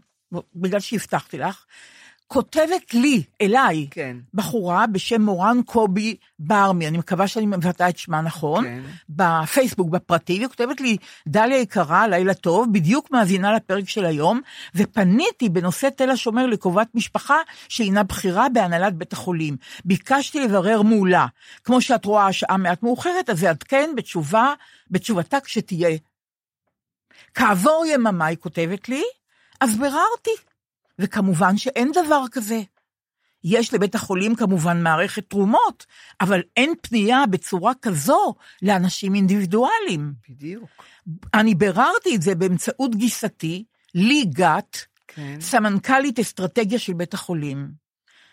בגלל 0.55 0.79
שהבטחתי 0.79 1.37
לך, 1.37 1.65
כותבת 2.27 2.94
לי, 2.94 3.24
אליי, 3.41 3.88
כן. 3.91 4.17
בחורה 4.34 4.88
בשם 4.88 5.22
מורן 5.22 5.62
קובי 5.65 6.15
ברמי, 6.39 6.88
אני 6.88 6.98
מקווה 6.98 7.27
שאני 7.27 7.46
מבטאה 7.46 7.89
את 7.89 7.98
שמה 7.98 8.22
נכון, 8.22 8.63
כן. 8.63 8.82
בפייסבוק, 9.10 9.89
בפרטי, 9.89 10.34
היא 10.34 10.48
כותבת 10.48 10.82
לי, 10.82 10.98
דליה 11.27 11.58
יקרה, 11.58 12.08
לילה 12.08 12.34
טוב, 12.34 12.74
בדיוק 12.74 13.12
מאזינה 13.12 13.53
לפרק 13.53 13.89
של 13.89 14.05
היום, 14.05 14.41
ופניתי 14.75 15.50
בנושא 15.50 15.89
תל 15.89 16.10
השומר 16.10 16.46
לקרובת 16.46 16.88
משפחה 16.94 17.38
שהינה 17.70 18.03
בכירה 18.03 18.50
בהנהלת 18.50 18.94
בית 18.96 19.13
החולים. 19.13 19.58
ביקשתי 19.86 20.39
לברר 20.39 20.82
מולה. 20.82 21.25
כמו 21.63 21.82
שאת 21.82 22.05
רואה, 22.05 22.27
השעה 22.27 22.58
מעט 22.58 22.84
מאוחרת, 22.84 23.29
אז 23.29 23.44
אעדכן 23.44 23.89
בתשובה, 23.96 24.53
בתשובתה 24.91 25.39
כשתהיה. 25.39 25.98
כעבור 27.34 27.86
יממה, 27.88 28.25
היא 28.25 28.38
כותבת 28.38 28.89
לי, 28.89 29.03
אז 29.62 29.77
ביררתי. 29.77 30.54
וכמובן 30.99 31.57
שאין 31.57 31.91
דבר 31.91 32.23
כזה. 32.31 32.61
יש 33.43 33.73
לבית 33.73 33.95
החולים 33.95 34.35
כמובן 34.35 34.83
מערכת 34.83 35.29
תרומות, 35.29 35.85
אבל 36.21 36.41
אין 36.57 36.73
פנייה 36.81 37.25
בצורה 37.29 37.73
כזו 37.81 38.35
לאנשים 38.61 39.15
אינדיבידואליים. 39.15 40.13
בדיוק. 40.29 40.69
אני 41.33 41.55
ביררתי 41.55 42.15
את 42.15 42.21
זה 42.21 42.35
באמצעות 42.35 42.95
גיסתי, 42.95 43.63
לי 43.95 44.25
גת, 44.25 44.77
כן. 45.07 45.41
סמנכ"לית 45.41 46.19
אסטרטגיה 46.19 46.79
של 46.79 46.93
בית 46.93 47.13
החולים. 47.13 47.71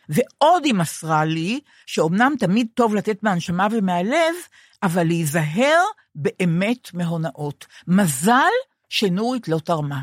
ועוד 0.08 0.64
היא 0.64 0.74
מסרה 0.74 1.24
לי, 1.24 1.60
שאומנם 1.86 2.32
תמיד 2.38 2.66
טוב 2.74 2.94
לתת 2.94 3.22
מהנשמה 3.22 3.66
ומהלב, 3.70 4.34
אבל 4.82 5.06
להיזהר 5.06 5.82
באמת 6.14 6.94
מהונאות. 6.94 7.66
מזל 7.86 8.52
שנורית 8.88 9.48
לא 9.48 9.58
תרמה. 9.58 10.00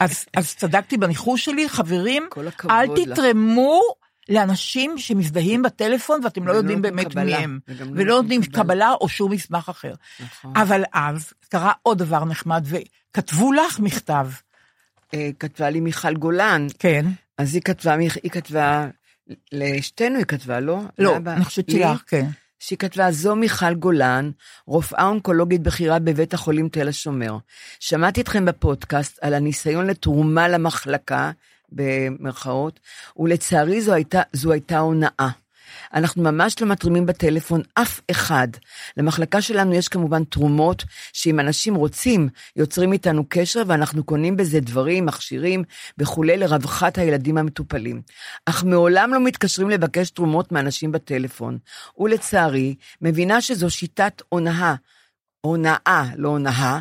אז, 0.00 0.24
אז 0.36 0.54
צדקתי 0.54 0.96
בניחוש 0.96 1.44
שלי, 1.44 1.68
חברים, 1.68 2.28
אל 2.70 2.84
לך. 2.84 3.12
תתרמו 3.12 3.80
לאנשים 4.28 4.98
שמזדהים 4.98 5.62
בטלפון 5.62 6.20
ואתם 6.24 6.46
לא 6.46 6.52
יודעים 6.52 6.82
באמת 6.82 7.06
קבלה, 7.06 7.24
מי 7.24 7.34
הם, 7.34 7.58
לא 7.68 7.86
ולא 7.94 8.16
נותנים 8.16 8.42
קבלה. 8.42 8.64
קבלה 8.64 8.92
או 9.00 9.08
שום 9.08 9.32
מסמך 9.32 9.68
אחר. 9.68 9.94
נכון. 10.20 10.52
אבל 10.56 10.82
אז 10.92 11.32
קרה 11.48 11.72
עוד 11.82 11.98
דבר 11.98 12.24
נחמד, 12.24 12.66
וכתבו 12.66 13.52
לך 13.52 13.80
מכתב. 13.80 14.26
אה, 15.14 15.30
כתבה 15.38 15.70
לי 15.70 15.80
מיכל 15.80 16.14
גולן, 16.14 16.66
כן. 16.78 17.06
אז 17.38 17.54
היא 17.54 17.62
כתבה, 17.62 17.94
היא 17.94 18.30
כתבה, 18.30 18.86
לשתינו 19.52 20.16
היא 20.16 20.24
כתבה, 20.24 20.60
לא? 20.60 20.80
לא, 20.98 21.16
אני 21.16 21.44
חושבת? 21.44 21.70
שלך, 21.70 22.02
כן. 22.06 22.26
שהיא 22.64 22.78
כתבה, 22.78 23.12
זו 23.12 23.36
מיכל 23.36 23.74
גולן, 23.74 24.30
רופאה 24.66 25.06
אונקולוגית 25.06 25.62
בכירה 25.62 25.98
בבית 25.98 26.34
החולים 26.34 26.68
תל 26.68 26.88
השומר. 26.88 27.36
שמעתי 27.80 28.20
אתכם 28.20 28.44
בפודקאסט 28.44 29.18
על 29.22 29.34
הניסיון 29.34 29.86
לתרומה 29.86 30.48
למחלקה, 30.48 31.30
במרכאות, 31.72 32.80
ולצערי 33.16 33.80
זו 33.80 33.92
הייתה, 33.92 34.22
זו 34.32 34.52
הייתה 34.52 34.78
הונאה. 34.78 35.28
אנחנו 35.94 36.22
ממש 36.22 36.60
לא 36.60 36.68
מתרימים 36.68 37.06
בטלפון 37.06 37.62
אף 37.74 38.00
אחד. 38.10 38.48
למחלקה 38.96 39.42
שלנו 39.42 39.74
יש 39.74 39.88
כמובן 39.88 40.24
תרומות, 40.24 40.84
שאם 41.12 41.40
אנשים 41.40 41.74
רוצים, 41.74 42.28
יוצרים 42.56 42.92
איתנו 42.92 43.24
קשר 43.28 43.62
ואנחנו 43.66 44.04
קונים 44.04 44.36
בזה 44.36 44.60
דברים, 44.60 45.06
מכשירים 45.06 45.64
וכולי 45.98 46.36
לרווחת 46.36 46.98
הילדים 46.98 47.38
המטופלים. 47.38 48.02
אך 48.46 48.64
מעולם 48.64 49.14
לא 49.14 49.20
מתקשרים 49.20 49.70
לבקש 49.70 50.10
תרומות 50.10 50.52
מאנשים 50.52 50.92
בטלפון. 50.92 51.58
ולצערי, 51.98 52.74
מבינה 53.02 53.40
שזו 53.40 53.70
שיטת 53.70 54.22
הונאה, 54.28 54.74
הונאה, 55.40 56.04
לא 56.16 56.28
הונאה, 56.28 56.80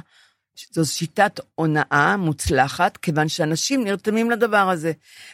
זו 0.71 0.85
שיטת 0.85 1.39
הונאה 1.55 2.17
מוצלחת, 2.17 2.97
כיוון 2.97 3.27
שאנשים 3.27 3.83
נרתמים 3.83 4.31
לדבר 4.31 4.69
הזה. 4.69 4.91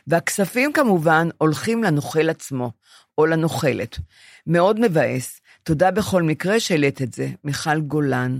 והכספים 0.07 0.73
כמובן 0.73 1.29
הולכים 1.37 1.83
לנוכל 1.83 2.29
עצמו, 2.29 2.71
או 3.19 3.25
לנוכלת. 3.25 3.99
מאוד 4.47 4.79
מבאס. 4.79 5.41
תודה 5.63 5.91
בכל 5.91 6.23
מקרה 6.23 6.59
שהעלית 6.59 7.01
את 7.01 7.13
זה, 7.13 7.27
מיכל 7.43 7.79
גולן. 7.81 8.39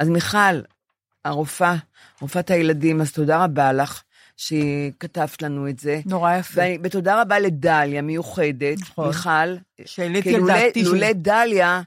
אז 0.00 0.08
מיכל, 0.08 0.60
הרופאה, 1.24 1.76
רופאת 2.20 2.50
הילדים, 2.50 3.00
אז 3.00 3.12
תודה 3.12 3.44
רבה 3.44 3.72
לך 3.72 4.02
שכתבת 4.36 5.42
לנו 5.42 5.68
את 5.68 5.78
זה. 5.78 6.00
נורא 6.06 6.34
יפה. 6.36 6.60
ואני- 6.60 6.78
ותודה 6.82 7.20
רבה 7.22 7.38
לדליה, 7.38 8.02
מיוחדת, 8.02 8.78
נכון. 8.80 9.06
מיכל. 9.08 9.56
שהעליתי 9.84 10.28
כי 10.30 10.36
על 10.36 10.46
דעתי. 10.46 10.82
לולא 10.84 11.12
דליה, 11.12 11.82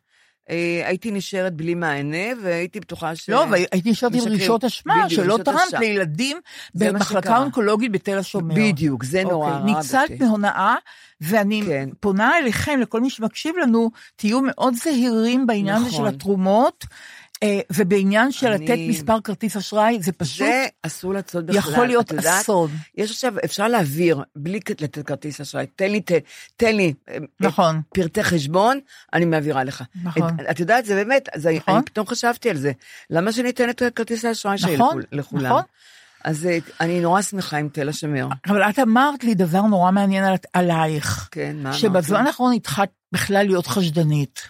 הייתי 0.86 1.12
נשארת 1.12 1.54
בלי 1.54 1.76
מענה, 1.76 2.42
והייתי 2.44 2.80
בטוחה 2.80 3.16
ש... 3.16 3.30
לא, 3.30 3.46
והייתי 3.52 3.92
נשארת 3.92 4.14
עם. 4.14 4.22
רגשות 4.28 4.64
אשמה, 4.64 5.10
שלא 5.10 5.38
תרמת. 5.46 5.60
לילדים 5.80 6.38
במחלקה. 6.76 7.38
אונקולוגית 7.38 7.92
בתל 7.92 8.18
השומר. 8.18 8.56
בדיוק, 8.56 9.04
זה 9.04 9.24
נורא 9.24 9.58
אוקיי, 9.58 9.74
הרג 9.74 9.78
ניצלת. 9.78 10.22
מהונאה, 10.22 10.76
ואני 11.22 11.62
כן. 11.66 11.90
פונה 12.00 12.38
אליכם, 12.38 12.80
לכל 12.80 13.02
מי 13.02 13.10
שמקשיב 13.10 13.56
לנו, 13.62 13.92
תהיו 14.16 14.42
מאוד 14.42 14.74
זהירים 14.74 15.48
בעניין 15.48 15.76
הזה 15.76 15.90
של 15.92 15.96
נכון. 15.96 16.08
התרומות, 16.08 16.86
אה, 16.92 16.98
ובעניין 17.72 18.32
של 18.32 18.48
אני- 18.48 18.66
לתת 18.66 18.78
מספר 18.90 19.22
כרטיס 19.24 19.58
אשראי, 19.58 19.98
זה 20.02 20.12
פשוט 20.12 20.38
זה 20.38 20.66
אסור 20.84 21.14
לעשות 21.14 21.46
בכלל. 21.46 21.58
יכול 21.58 21.88
להיות 21.88 22.12
יודעת? 22.12 22.42
אסון. 22.42 22.72
יש 22.98 23.12
עכשיו, 23.12 23.34
אפשר 23.46 23.68
להעביר 23.68 24.24
בלי 24.36 24.60
לתת 24.82 25.08
כרטיס 25.08 25.42
אשראי. 25.42 25.66
תן 25.76 25.92
לי, 25.92 26.02
ת- 26.02 26.12
תן 26.58 26.76
לי 26.76 26.94
אה, 27.10 27.18
נכון. 27.40 27.82
פרטי 27.94 28.24
חשבון, 28.24 28.80
אני 29.14 29.26
מעבירה 29.26 29.64
לך. 29.64 29.84
נכון. 30.04 30.36
את, 30.42 30.46
את 30.52 30.60
יודעת, 30.60 30.86
זה 30.86 30.96
באמת, 30.96 31.30
אני- 31.48 31.58
נכון. 31.58 31.76
אני 31.76 31.86
פתאום 31.86 32.08
חשבתי 32.08 32.50
על 32.50 32.58
זה. 32.58 32.72
למה 33.10 33.32
שאני 33.32 33.50
אתן 33.50 33.70
את 33.70 33.82
כרטיס 33.96 34.26
האשראי 34.26 34.58
שלי 34.58 34.76
נכון, 34.76 34.88
לכול- 35.00 35.04
לכולם? 35.12 35.46
נכון. 35.46 35.62
אז 36.24 36.46
אה, 36.46 36.58
אני 36.82 37.00
נורא 37.00 37.22
שמחה 37.22 37.58
עם 37.58 37.70
תל 37.70 37.90
השומר. 37.90 38.28
אבל 38.48 38.62
את 38.62 38.80
אמרת 38.80 39.24
לי 39.24 39.36
דבר 39.36 39.62
נורא 39.62 39.92
מעניין 39.92 40.24
על- 40.24 40.36
עלייך, 40.54 41.30
כן, 41.32 41.56
מה 41.56 41.70
אמרתי? 41.70 41.78
שבזמן 41.82 42.28
האחרון 42.28 42.54
התחלת 42.54 42.90
בכלל 43.12 43.46
להיות 43.46 43.68
חשדנית. 43.68 44.42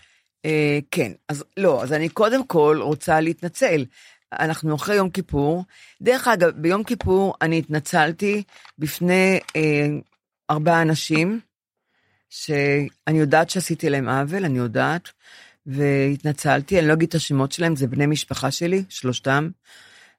אה, 0.46 0.80
כן, 0.92 1.12
אז 1.30 1.44
לא, 1.58 1.84
אז 1.84 1.94
אני 1.94 2.10
קודם 2.10 2.48
כל 2.48 2.80
רוצה 2.82 3.20
להתנצל. 3.20 3.86
אנחנו 4.34 4.76
אחרי 4.76 4.96
יום 4.96 5.10
כיפור. 5.10 5.64
דרך 6.02 6.28
אגב, 6.28 6.50
ביום 6.50 6.84
כיפור 6.84 7.34
אני 7.42 7.60
התנצלתי 7.60 8.44
בפני 8.78 9.40
אה, 9.56 9.88
ארבעה 10.50 10.82
אנשים, 10.82 11.40
שאני 12.30 13.20
יודעת 13.20 13.50
שעשיתי 13.50 13.90
להם 13.90 14.10
עוול, 14.10 14.46
אני 14.46 14.58
יודעת, 14.58 15.10
והתנצלתי, 15.66 16.80
אני 16.80 16.88
לא 16.88 16.94
אגיד 16.94 17.10
את 17.10 17.16
השמות 17.16 17.52
שלהם, 17.52 17.76
זה 17.76 17.88
בני 17.88 18.06
משפחה 18.06 18.52
שלי, 18.52 18.84
שלושתם. 18.90 19.50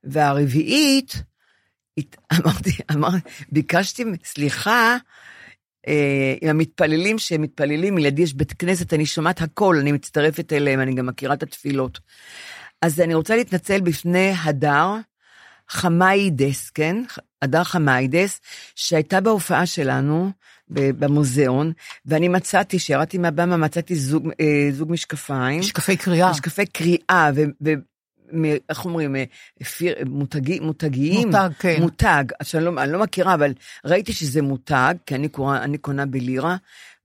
והרביעית, 0.04 1.22
אמרתי, 2.38 2.70
אמר, 2.92 3.08
ביקשתי 3.52 4.04
סליחה 4.24 4.96
עם 6.40 6.50
המתפללים 6.50 7.18
שהם 7.18 7.42
מתפללים, 7.42 7.98
לידי 7.98 8.22
יש 8.22 8.34
בית 8.34 8.52
כנסת, 8.52 8.94
אני 8.94 9.06
שומעת 9.06 9.42
הכל, 9.42 9.76
אני 9.80 9.92
מצטרפת 9.92 10.52
אליהם, 10.52 10.80
אני 10.80 10.94
גם 10.94 11.06
מכירה 11.06 11.34
את 11.34 11.42
התפילות. 11.42 12.00
אז 12.82 13.00
אני 13.00 13.14
רוצה 13.14 13.36
להתנצל 13.36 13.80
בפני 13.80 14.32
הדר 14.44 14.94
חמיידס, 15.68 16.70
כן? 16.70 16.96
הדר 17.42 17.64
חמיידס, 17.64 18.40
שהייתה 18.74 19.20
בהופעה 19.20 19.66
שלנו 19.66 20.30
במוזיאון, 20.70 21.72
ואני 22.06 22.28
מצאתי, 22.28 22.78
כשירדתי 22.78 23.18
מהבמה, 23.18 23.56
מצאתי 23.56 23.96
זוג, 23.96 24.28
אה, 24.40 24.68
זוג 24.72 24.92
משקפיים. 24.92 25.60
משקפי 25.60 25.96
קריאה. 25.96 26.30
משקפי 26.30 26.66
קריאה, 26.66 27.30
ו... 27.34 27.42
איך 28.68 28.84
אומרים, 28.84 29.16
אה, 29.16 29.24
מותגי, 30.06 30.60
מותגיים? 30.60 31.26
מותג, 31.26 31.50
כן. 31.58 31.76
מותג, 31.80 32.24
עכשיו 32.38 32.60
אני 32.60 32.74
לא, 32.74 32.82
אני 32.82 32.92
לא 32.92 32.98
מכירה, 32.98 33.34
אבל 33.34 33.52
ראיתי 33.84 34.12
שזה 34.12 34.42
מותג, 34.42 34.94
כי 35.06 35.14
אני, 35.14 35.28
קורא, 35.28 35.58
אני 35.58 35.78
קונה 35.78 36.06
בלירה, 36.06 36.56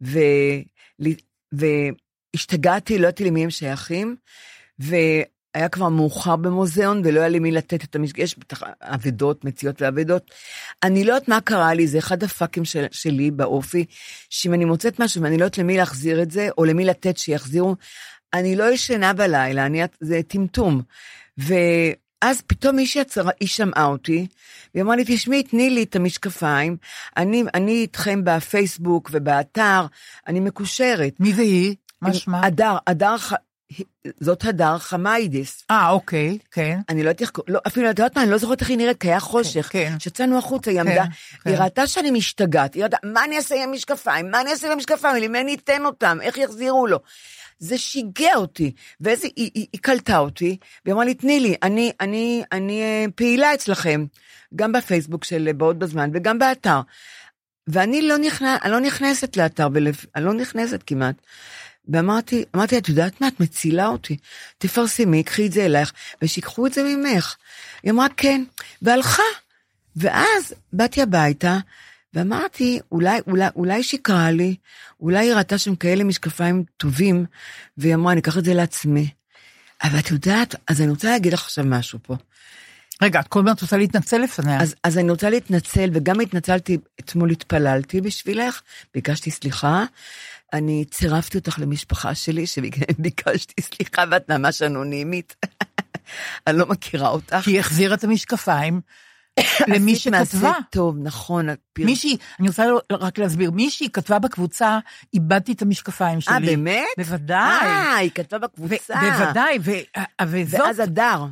ו, 0.01 0.19
והשתגעתי, 1.51 2.97
לא 2.97 3.07
ידעתי 3.07 3.25
למי 3.25 3.43
הם 3.43 3.49
שייכים, 3.49 4.15
והיה 4.79 5.69
כבר 5.71 5.89
מאוחר 5.89 6.35
במוזיאון, 6.35 7.01
ולא 7.05 7.19
היה 7.19 7.29
לי 7.29 7.39
מי 7.39 7.51
לתת 7.51 7.83
את 7.83 7.95
המשקפיים, 7.95 8.25
יש 8.25 8.39
בטח 8.39 8.63
אבדות, 8.81 9.45
מציאות 9.45 9.81
ואבדות. 9.81 10.31
אני 10.83 11.03
לא 11.03 11.13
יודעת 11.13 11.27
מה 11.27 11.41
קרה 11.41 11.73
לי, 11.73 11.87
זה 11.87 11.97
אחד 11.97 12.23
הפאקים 12.23 12.65
של, 12.65 12.85
שלי 12.91 13.31
באופי, 13.31 13.85
שאם 14.29 14.53
אני 14.53 14.65
מוצאת 14.65 14.99
משהו 14.99 15.21
ואני 15.21 15.37
לא 15.37 15.43
יודעת 15.43 15.57
למי 15.57 15.77
להחזיר 15.77 16.21
את 16.21 16.31
זה, 16.31 16.49
או 16.57 16.65
למי 16.65 16.85
לתת 16.85 17.17
שיחזירו, 17.17 17.75
אני 18.33 18.55
לא 18.55 18.71
ישנה 18.71 19.13
בלילה, 19.13 19.65
אני, 19.65 19.81
זה 19.99 20.21
טמטום. 20.27 20.81
ואז 21.37 22.41
פתאום 22.47 22.75
מישהי 22.75 23.01
עצרה, 23.01 23.31
היא 23.39 23.47
שמעה 23.47 23.85
אותי, 23.85 24.27
והיא 24.73 24.83
אמרה 24.83 24.95
לי, 24.95 25.03
תשמעי, 25.07 25.43
תני 25.43 25.69
לי 25.69 25.83
את 25.83 25.95
המשקפיים, 25.95 26.77
אני, 27.17 27.43
אני 27.53 27.71
איתכם 27.71 28.21
בפייסבוק 28.23 29.09
ובאתר, 29.13 29.85
אני 30.27 30.39
מקושרת. 30.39 31.13
מי 31.19 31.33
זה 31.33 31.41
היא? 31.41 31.75
מה 32.01 32.13
שמה? 32.13 32.45
הדר, 32.45 32.77
הדר, 32.87 33.17
ח- 33.17 33.33
זאת 34.19 34.45
הדר 34.45 34.77
חמיידס. 34.77 35.63
אה, 35.71 35.89
אוקיי, 35.89 36.37
כן. 36.51 36.79
אני 36.89 37.03
לא 37.03 37.09
יודעת 37.09 37.21
איך, 37.21 37.31
לא, 37.47 37.59
אפילו, 37.67 37.89
את 37.89 37.99
יודעת 37.99 38.17
מה, 38.17 38.23
אני 38.23 38.31
לא 38.31 38.37
זוכרת 38.37 38.61
איך 38.61 38.69
היא 38.69 38.77
נראית, 38.77 38.97
כי 38.99 39.07
היה 39.07 39.19
חושך. 39.19 39.69
כן. 39.71 39.95
שיצאנו 39.99 40.37
החוצה, 40.37 40.71
היא 40.71 40.79
עמדה, 40.79 41.03
כן. 41.43 41.49
היא 41.49 41.57
ראתה 41.57 41.87
שאני 41.87 42.11
משתגעת, 42.11 42.73
היא 42.73 42.85
ידעה, 42.85 42.99
מה 43.03 43.23
אני 43.23 43.37
אעשה 43.37 43.55
עם 43.63 43.69
המשקפיים? 43.69 44.31
מה 44.31 44.41
אני 44.41 44.51
אעשה 44.51 44.67
עם 44.67 44.73
המשקפיים? 44.73 45.23
למי 45.23 45.41
אני 45.41 45.55
אתן 45.55 45.85
אותם? 45.85 46.17
איך 46.21 46.37
יחזירו 46.37 46.87
לו? 46.87 46.99
זה 47.63 47.77
שיגע 47.77 48.35
אותי, 48.35 48.71
ואיזה, 49.01 49.27
היא, 49.35 49.51
היא, 49.53 49.67
היא 49.73 49.81
קלטה 49.81 50.17
אותי, 50.17 50.57
והיא 50.85 50.93
אמרה 50.93 51.05
לי, 51.05 51.13
תני 51.13 51.39
לי, 51.39 51.55
אני, 51.63 51.91
אני, 51.99 52.43
אני 52.51 52.81
אה, 52.81 53.05
פעילה 53.15 53.53
אצלכם, 53.53 54.05
גם 54.55 54.71
בפייסבוק 54.71 55.23
של 55.23 55.49
בעוד 55.57 55.79
בזמן 55.79 56.09
וגם 56.13 56.39
באתר. 56.39 56.79
ואני 57.67 58.01
לא, 58.01 58.17
נכנס, 58.17 58.59
אני 58.63 58.71
לא 58.71 58.79
נכנסת 58.79 59.37
לאתר, 59.37 59.67
ולפ... 59.73 60.05
אני 60.15 60.25
לא 60.25 60.33
נכנסת 60.33 60.83
כמעט. 60.87 61.15
ואמרתי, 61.87 62.45
אמרתי, 62.55 62.77
את 62.77 62.89
יודעת 62.89 63.21
מה? 63.21 63.27
את 63.27 63.39
מצילה 63.39 63.87
אותי. 63.87 64.17
תפרסמי, 64.57 65.23
קחי 65.23 65.47
את 65.47 65.51
זה 65.51 65.65
אלייך, 65.65 65.93
ושיקחו 66.21 66.67
את 66.67 66.73
זה 66.73 66.83
ממך. 66.83 67.35
היא 67.83 67.91
אמרה, 67.91 68.07
כן, 68.17 68.43
והלכה. 68.81 69.23
ואז 69.95 70.53
באתי 70.73 71.01
הביתה, 71.01 71.57
ואמרתי, 72.13 72.79
אולי, 72.91 73.19
אולי, 73.27 73.47
אולי 73.55 73.83
שיקרה 73.83 74.31
לי, 74.31 74.55
אולי 74.99 75.27
היא 75.27 75.33
ראתה 75.33 75.57
שם 75.57 75.75
כאלה 75.75 76.03
משקפיים 76.03 76.63
טובים, 76.77 77.25
והיא 77.77 77.95
אמרה, 77.95 78.11
אני 78.11 78.21
אקח 78.21 78.37
את 78.37 78.45
זה 78.45 78.53
לעצמי. 78.53 79.09
אבל 79.83 79.99
את 79.99 80.11
יודעת, 80.11 80.55
אז 80.67 80.81
אני 80.81 80.89
רוצה 80.89 81.09
להגיד 81.09 81.33
לך 81.33 81.41
עכשיו 81.41 81.65
משהו 81.65 81.99
פה. 82.01 82.15
רגע, 83.01 83.19
את 83.19 83.27
כל 83.27 83.39
הזמן 83.39 83.51
רוצה 83.61 83.77
להתנצל 83.77 84.17
לפניה. 84.17 84.61
אז, 84.61 84.75
אז 84.83 84.97
אני 84.97 85.11
רוצה 85.11 85.29
להתנצל, 85.29 85.89
וגם 85.93 86.19
התנצלתי, 86.19 86.77
אתמול 86.99 87.31
התפללתי 87.31 88.01
בשבילך, 88.01 88.61
ביקשתי 88.93 89.31
סליחה. 89.31 89.85
אני 90.53 90.85
צירפתי 90.91 91.37
אותך 91.37 91.59
למשפחה 91.59 92.15
שלי, 92.15 92.47
שביקשתי 92.47 93.61
סליחה 93.61 94.03
ואת 94.11 94.31
ממש 94.31 94.61
אנונימית. 94.61 95.35
אני 96.47 96.57
לא 96.57 96.65
מכירה 96.65 97.09
אותך. 97.09 97.35
כי 97.43 97.51
היא 97.51 97.59
החזירה 97.59 97.95
את 97.95 98.03
המשקפיים 98.03 98.81
למי 99.67 99.95
שכתבה. 99.95 100.53
טוב, 100.69 100.95
נכון. 100.99 101.47
מישהי, 101.79 102.17
אני 102.39 102.47
רוצה 102.47 102.65
רק 102.91 103.17
להסביר, 103.17 103.51
מישהי 103.51 103.89
כתבה 103.89 104.19
בקבוצה, 104.19 104.79
איבדתי 105.13 105.51
את 105.51 105.61
המשקפיים 105.61 106.21
שלי. 106.21 106.33
אה, 106.33 106.39
באמת? 106.39 106.85
בוודאי. 106.97 107.65
אה, 107.65 107.95
היא 107.95 108.11
כתבה 108.15 108.37
בקבוצה. 108.37 108.95
בוודאי, 109.01 109.59
ו- 109.61 110.23
וזאת, 110.25 110.61
ואז 110.61 110.79
הדר. 110.79 111.25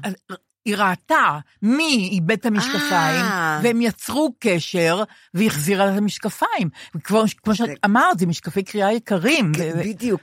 היא 0.66 0.76
ראתה 0.76 1.40
מי 1.62 2.10
איבד 2.12 2.32
את 2.32 2.46
המשקפיים, 2.46 3.26
אה. 3.26 3.60
והם 3.64 3.82
יצרו 3.82 4.34
קשר, 4.40 5.04
והחזירה 5.34 5.94
את 5.94 5.98
המשקפיים. 5.98 6.70
וכמו 6.96 7.24
כמו 7.44 7.56
שאת 7.56 7.70
אמרת, 7.86 8.20
זה 8.20 8.26
משקפי 8.26 8.64
קריאה 8.64 8.92
יקרים. 8.92 9.52
כן, 9.56 9.72
בדיוק, 9.80 10.22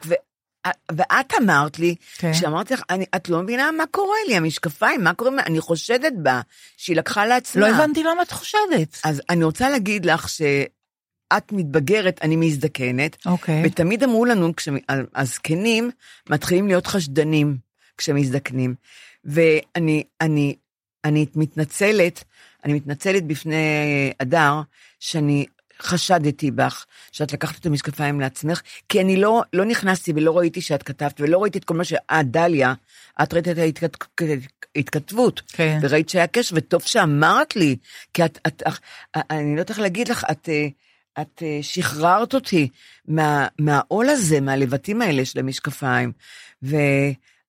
ואת 0.92 1.32
אמרת 1.42 1.78
לי, 1.78 1.94
כן. 2.18 2.32
כשאמרתי 2.32 2.74
לך, 2.74 2.82
אני- 2.90 3.04
את 3.16 3.28
לא 3.28 3.42
מבינה 3.42 3.70
מה 3.72 3.84
קורה 3.90 4.16
לי, 4.28 4.36
המשקפיים, 4.36 5.04
מה 5.04 5.14
קורה, 5.14 5.30
אני 5.46 5.60
חושדת 5.60 6.12
בה, 6.22 6.40
שהיא 6.76 6.96
לקחה 6.96 7.26
לעצמה. 7.26 7.68
לא 7.68 7.74
הבנתי 7.74 8.02
למה 8.02 8.22
את 8.22 8.30
חושדת. 8.30 8.98
אז 9.04 9.22
אני 9.30 9.44
רוצה 9.44 9.70
להגיד 9.70 10.04
לך 10.06 10.28
שאת 10.28 11.52
מתבגרת, 11.52 12.18
אני 12.22 12.36
מזדקנת, 12.36 13.16
אוקיי. 13.26 13.62
ותמיד 13.66 14.02
אמרו 14.04 14.24
לנו, 14.24 14.52
כשהזקנים 14.56 15.90
מתחילים 16.30 16.66
להיות 16.66 16.86
חשדנים 16.86 17.56
כשמזדקנים. 17.98 18.74
ואני 19.24 20.04
אני, 20.20 20.54
אני 21.04 21.26
מתנצלת, 21.34 22.24
אני 22.64 22.72
מתנצלת 22.72 23.24
בפני 23.26 23.56
הדר, 24.20 24.60
שאני 25.00 25.46
חשדתי 25.82 26.50
בך, 26.50 26.84
שאת 27.12 27.32
לקחת 27.32 27.58
את 27.60 27.66
המשקפיים 27.66 28.20
לעצמך, 28.20 28.62
כי 28.88 29.00
אני 29.00 29.16
לא, 29.16 29.42
לא 29.52 29.64
נכנסתי 29.64 30.12
ולא 30.16 30.38
ראיתי 30.38 30.60
שאת 30.60 30.82
כתבת, 30.82 31.20
ולא 31.20 31.42
ראיתי 31.42 31.58
את 31.58 31.64
כל 31.64 31.74
מה 31.74 31.84
שאת, 31.84 32.30
דליה, 32.30 32.74
את 33.22 33.34
ראית 33.34 33.48
את 33.48 33.58
ההתכת- 33.58 33.96
ההתכתבות, 34.76 35.42
כן. 35.48 35.78
וראית 35.82 36.08
שהיה 36.08 36.26
קשר, 36.26 36.56
וטוב 36.58 36.82
שאמרת 36.82 37.56
לי, 37.56 37.76
כי 38.14 38.24
את, 38.24 38.38
את, 38.46 38.62
את 38.68 38.72
אני 39.30 39.46
לא 39.54 39.60
יודעת 39.60 39.70
איך 39.70 39.78
להגיד 39.78 40.08
לך, 40.08 40.24
את, 40.30 40.48
אה, 40.48 40.66
את 41.20 41.42
אה, 41.42 41.58
שחררת 41.62 42.34
אותי 42.34 42.68
מה, 43.08 43.46
מהעול 43.58 44.08
הזה, 44.08 44.40
מהלבטים 44.40 45.02
האלה 45.02 45.24
של 45.24 45.38
המשקפיים. 45.38 46.12
ו... 46.62 46.76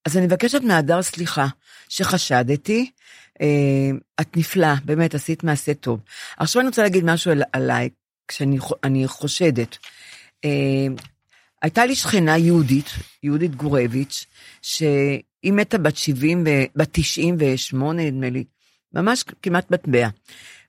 אז 0.06 0.18
אני 0.18 0.26
מבקשת 0.26 0.62
מהדר 0.62 1.02
סליחה 1.02 1.48
שחשדתי. 1.90 2.92
אה, 3.42 3.48
את 4.22 4.38
נפלאה, 4.38 4.76
באמת, 4.86 5.16
עשית 5.16 5.44
מעשה 5.44 5.74
טוב. 5.74 6.00
עכשיו 6.38 6.60
אני 6.60 6.70
רוצה 6.70 6.84
להגיד 6.84 7.04
משהו 7.06 7.32
על, 7.32 7.44
עליי, 7.54 7.90
כשאני 8.30 9.08
חושדת. 9.08 9.78
אה, 10.46 10.88
הייתה 11.62 11.86
לי 11.86 11.96
שכנה 11.96 12.38
יהודית, 12.38 12.86
יהודית 13.24 13.56
גורביץ', 13.56 14.26
שהיא 14.62 15.54
מתה 15.54 15.78
בת 15.78 15.98
70, 15.98 16.44
ו- 16.48 16.66
בת 16.76 16.90
98 16.92 18.04
נדמה 18.04 18.30
לי, 18.30 18.44
ממש 18.94 19.24
כמעט 19.42 19.66
בת 19.70 19.88
100. 19.88 20.10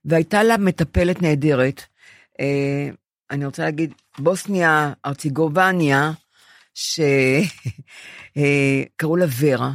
והייתה 0.04 0.42
לה 0.42 0.56
מטפלת 0.56 1.22
נהדרת, 1.22 1.82
אה, 2.40 2.88
אני 3.30 3.46
רוצה 3.46 3.62
להגיד, 3.62 3.94
בוסניה 4.18 4.92
ארציגובניה, 5.06 6.12
שקראו 6.74 7.06
לה 9.20 9.26
ורה, 9.40 9.72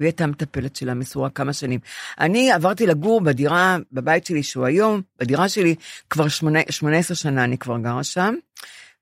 והיא 0.00 0.08
הייתה 0.08 0.26
מטפלת 0.26 0.76
שלה 0.76 0.94
מסורה 0.94 1.30
כמה 1.30 1.52
שנים. 1.52 1.80
אני 2.20 2.52
עברתי 2.52 2.86
לגור 2.86 3.20
בדירה, 3.20 3.76
בבית 3.92 4.26
שלי 4.26 4.42
שהוא 4.42 4.66
היום, 4.66 5.02
בדירה 5.18 5.48
שלי, 5.48 5.74
כבר 6.10 6.28
שמונה- 6.28 6.60
18 6.70 7.16
שנה 7.16 7.44
אני 7.44 7.58
כבר 7.58 7.78
גרה 7.78 8.04
שם, 8.04 8.34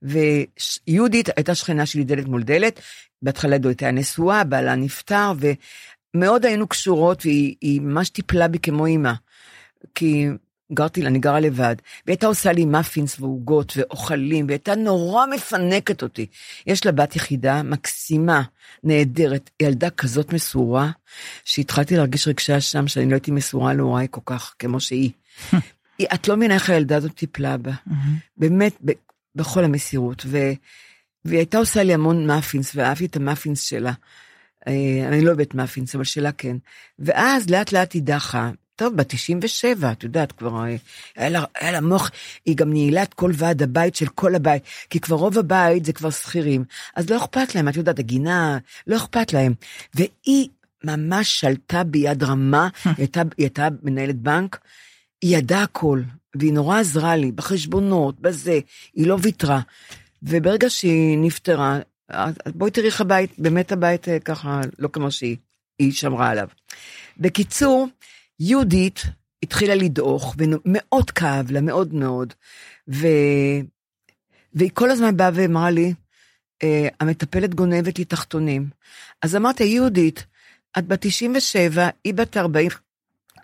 ויהודית 0.02 1.28
הייתה 1.36 1.54
שכנה 1.54 1.86
שלי 1.86 2.04
דלת 2.04 2.26
מול 2.26 2.42
דלת, 2.42 2.80
בהתחלה 3.22 3.56
היא 3.56 3.66
הייתה 3.66 3.90
נשואה, 3.90 4.44
בעלה 4.44 4.74
נפטר, 4.74 5.32
ומאוד 6.14 6.46
היינו 6.46 6.66
קשורות, 6.66 7.26
והיא 7.26 7.54
היא 7.60 7.80
ממש 7.80 8.10
טיפלה 8.10 8.48
בי 8.48 8.58
כמו 8.58 8.86
אימא. 8.86 9.12
כי 9.94 10.26
גרתי, 10.72 11.06
אני 11.06 11.18
גרה 11.18 11.40
לבד, 11.40 11.76
והיא 12.06 12.14
הייתה 12.14 12.26
עושה 12.26 12.52
לי 12.52 12.64
מאפינס 12.64 13.20
ועוגות 13.20 13.72
ואוכלים, 13.76 14.46
והיא 14.46 14.54
הייתה 14.54 14.74
נורא 14.74 15.26
מפנקת 15.26 16.02
אותי. 16.02 16.26
יש 16.66 16.86
לה 16.86 16.92
בת 16.92 17.16
יחידה, 17.16 17.62
מקסימה, 17.62 18.42
נהדרת, 18.84 19.50
ילדה 19.62 19.90
כזאת 19.90 20.32
מסורה, 20.32 20.90
שהתחלתי 21.44 21.96
להרגיש 21.96 22.28
רגשי 22.28 22.58
אשם 22.58 22.88
שאני 22.88 23.06
לא 23.10 23.14
הייתי 23.14 23.30
מסורה 23.30 23.74
להוריי 23.74 24.06
כל 24.10 24.20
כך, 24.26 24.54
כמו 24.58 24.80
שהיא. 24.80 25.10
היא- 25.98 26.06
את 26.14 26.28
לא 26.28 26.36
מבינה 26.36 26.54
איך 26.54 26.70
הילדה 26.70 26.96
הזאת 26.96 27.14
טיפלה 27.14 27.56
בה. 27.56 27.72
באמת, 28.36 28.76
ב, 28.84 28.92
בכל 29.34 29.64
המסירות. 29.64 30.22
ו, 30.26 30.38
והיא 31.24 31.38
הייתה 31.38 31.58
עושה 31.58 31.82
לי 31.82 31.94
המון 31.94 32.26
מאפינס, 32.26 32.72
ואהבתי 32.74 33.06
את 33.06 33.16
המאפינס 33.16 33.62
שלה. 33.62 33.92
אה, 34.68 35.08
אני 35.08 35.20
לא 35.20 35.28
אוהבת 35.28 35.54
מאפינס, 35.54 35.94
אבל 35.94 36.04
שלה 36.04 36.32
כן. 36.32 36.56
ואז 36.98 37.50
לאט 37.50 37.72
לאט 37.72 37.92
היא 37.92 38.02
דחה. 38.02 38.50
טוב, 38.78 38.96
בת 38.96 39.08
97, 39.08 39.92
את 39.92 40.02
יודעת, 40.02 40.32
כבר 40.32 40.64
אה, 40.64 40.76
היה 41.16 41.28
לה, 41.28 41.44
היה 41.60 41.72
לה 41.72 41.80
מוח, 41.80 42.10
היא 42.46 42.56
גם 42.56 42.72
ניהלה 42.72 43.02
את 43.02 43.14
כל 43.14 43.32
ועד 43.34 43.62
הבית 43.62 43.94
של 43.94 44.06
כל 44.06 44.34
הבית, 44.34 44.62
כי 44.90 45.00
כבר 45.00 45.16
רוב 45.16 45.38
הבית 45.38 45.84
זה 45.84 45.92
כבר 45.92 46.10
שכירים, 46.10 46.64
אז 46.96 47.10
לא 47.10 47.16
אכפת 47.16 47.54
להם, 47.54 47.68
את 47.68 47.76
יודעת, 47.76 47.98
הגינה, 47.98 48.58
לא 48.86 48.96
אכפת 48.96 49.32
להם. 49.32 49.54
והיא 49.94 50.48
ממש 50.84 51.40
שלטה 51.40 51.84
ביד 51.84 52.22
רמה, 52.22 52.68
היא 52.84 52.94
הייתה, 52.98 53.20
היא 53.20 53.44
הייתה 53.44 53.68
מנהלת 53.82 54.16
בנק, 54.16 54.58
היא 55.22 55.36
ידעה 55.36 55.62
הכל, 55.62 56.02
והיא 56.36 56.52
נורא 56.52 56.78
עזרה 56.78 57.16
לי, 57.16 57.32
בחשבונות, 57.32 58.20
בזה, 58.20 58.60
היא 58.94 59.06
לא 59.06 59.16
ויתרה. 59.22 59.60
וברגע 60.22 60.70
שהיא 60.70 61.18
נפטרה, 61.18 61.78
בואי 62.46 62.70
תראי 62.70 62.86
איך 62.86 63.00
הבית, 63.00 63.30
באמת 63.38 63.72
הבית 63.72 64.08
אה, 64.08 64.18
ככה, 64.20 64.60
לא 64.78 64.88
כמו 64.92 65.10
שהיא, 65.10 65.36
היא 65.78 65.92
שמרה 65.92 66.30
עליו. 66.30 66.48
בקיצור, 67.16 67.88
יהודית 68.40 69.02
התחילה 69.42 69.74
לדעוך, 69.74 70.34
ומאוד 70.38 71.10
כאב 71.10 71.50
לה, 71.50 71.60
מאוד 71.60 71.94
מאוד. 71.94 72.34
ו... 72.88 73.06
והיא 74.54 74.70
כל 74.74 74.90
הזמן 74.90 75.16
באה 75.16 75.30
ואמרה 75.34 75.70
לי, 75.70 75.94
אה, 76.62 76.88
המטפלת 77.00 77.54
גונבת 77.54 77.98
לי 77.98 78.04
תחתונים. 78.04 78.68
אז 79.22 79.36
אמרתי, 79.36 79.64
יהודית, 79.64 80.26
את 80.78 80.86
בת 80.86 80.98
97, 81.00 81.88
היא 82.04 82.14
בת 82.14 82.36
40, 82.36 82.68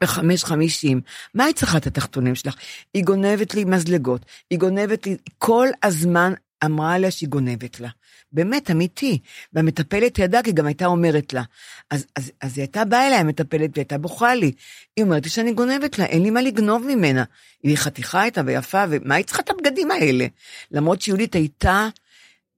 וחמש 0.04 0.44
חמישים, 0.44 1.00
מה 1.34 1.44
היא 1.44 1.54
צריכה 1.54 1.78
את 1.78 1.86
התחתונים 1.86 2.34
שלך? 2.34 2.56
היא 2.94 3.04
גונבת 3.04 3.54
לי 3.54 3.64
מזלגות, 3.64 4.24
היא 4.50 4.58
גונבת 4.58 5.06
לי, 5.06 5.16
כל 5.38 5.68
הזמן 5.82 6.32
אמרה 6.64 6.98
לה 6.98 7.10
שהיא 7.10 7.28
גונבת 7.28 7.80
לה. 7.80 7.88
באמת, 8.34 8.70
אמיתי. 8.70 9.18
והמטפלת 9.52 10.18
ידעה, 10.18 10.42
כי 10.42 10.52
גם 10.52 10.66
הייתה 10.66 10.86
אומרת 10.86 11.32
לה. 11.32 11.42
אז, 11.90 12.06
אז, 12.16 12.32
אז 12.40 12.58
היא 12.58 12.62
הייתה 12.62 12.84
באה 12.84 13.06
אליי, 13.06 13.18
המטפלת, 13.18 13.50
והיא 13.60 13.70
הייתה 13.76 13.98
בוכה 13.98 14.34
לי. 14.34 14.52
היא 14.96 15.04
אומרת 15.04 15.24
לי 15.24 15.30
שאני 15.30 15.52
גונבת 15.52 15.98
לה, 15.98 16.04
אין 16.04 16.22
לי 16.22 16.30
מה 16.30 16.42
לגנוב 16.42 16.86
ממנה. 16.86 17.24
היא 17.62 17.76
חתיכה 17.76 18.22
הייתה 18.22 18.40
ויפה, 18.46 18.84
ומה 18.90 19.14
היא 19.14 19.24
צריכה 19.24 19.42
את 19.42 19.50
הבגדים 19.50 19.90
האלה? 19.90 20.26
למרות 20.70 21.02
שיהודית 21.02 21.34
הייתה 21.34 21.88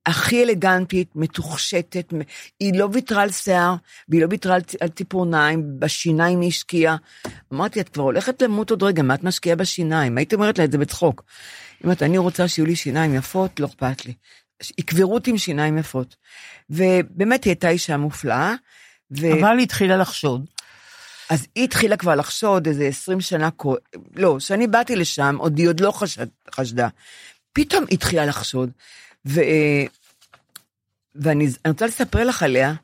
הכי 0.07 0.43
אלגנטית, 0.43 1.09
מתוכשטת, 1.15 2.13
היא 2.61 2.79
לא 2.79 2.89
ויתרה 2.93 3.23
על 3.23 3.31
שיער, 3.31 3.75
והיא 4.09 4.23
לא 4.23 4.27
ויתרה 4.31 4.57
על 4.81 4.89
ציפורניים, 4.89 5.81
בשיניים 5.81 6.41
היא 6.41 6.49
השקיעה. 6.49 6.97
אמרתי, 7.53 7.81
את 7.81 7.89
כבר 7.89 8.03
הולכת 8.03 8.43
למות 8.43 8.71
עוד 8.71 8.83
רגע, 8.83 9.03
מה 9.03 9.15
את 9.15 9.25
משקיעה 9.25 9.57
בשיניים? 9.57 10.19
הייתי 10.19 10.35
אומרת 10.35 10.59
לה 10.59 10.65
את 10.65 10.73
זה 10.73 10.79
בצחוק. 10.79 11.25
היא 11.79 11.85
אומרת, 11.85 12.03
אני 12.03 12.19
רוצה 12.19 12.49
שיהיו 12.49 12.67
לי 12.67 12.77
שיניים 12.77 13.15
יפות, 13.15 13.61
לא 13.61 13.67
אכפת 13.67 14.07
לי. 14.07 14.15
יקברו 14.79 15.15
אותי 15.15 15.31
עם 15.31 15.39
שיניים 15.39 15.79
יפות. 15.79 16.17
ובאמת 16.71 17.45
היא 17.45 17.51
הייתה 17.51 17.69
אישה 17.69 17.97
מופלאה. 17.97 18.55
ו... 19.11 19.33
אבל 19.33 19.57
היא 19.59 19.63
התחילה 19.63 19.97
לחשוד. 19.97 20.47
אז 21.31 21.47
היא 21.55 21.65
התחילה 21.65 21.97
כבר 21.97 22.15
לחשוד 22.15 22.67
איזה 22.67 22.87
20 22.87 23.21
שנה, 23.21 23.49
לא, 24.17 24.37
כשאני 24.39 24.67
באתי 24.67 24.97
לשם, 24.97 25.37
עוד 25.39 25.59
היא 25.59 25.69
עוד 25.69 25.81
לא 25.81 25.91
חשד, 25.91 26.27
חשדה. 26.55 26.89
פתאום 27.53 27.85
היא 27.89 27.97
התחילה 27.97 28.27
לחשוד. 28.27 28.71
ו... 29.27 29.41
ואני 31.15 31.49
רוצה 31.69 31.87
לספר 31.87 32.25
לך 32.25 32.43
עליה, 32.43 32.75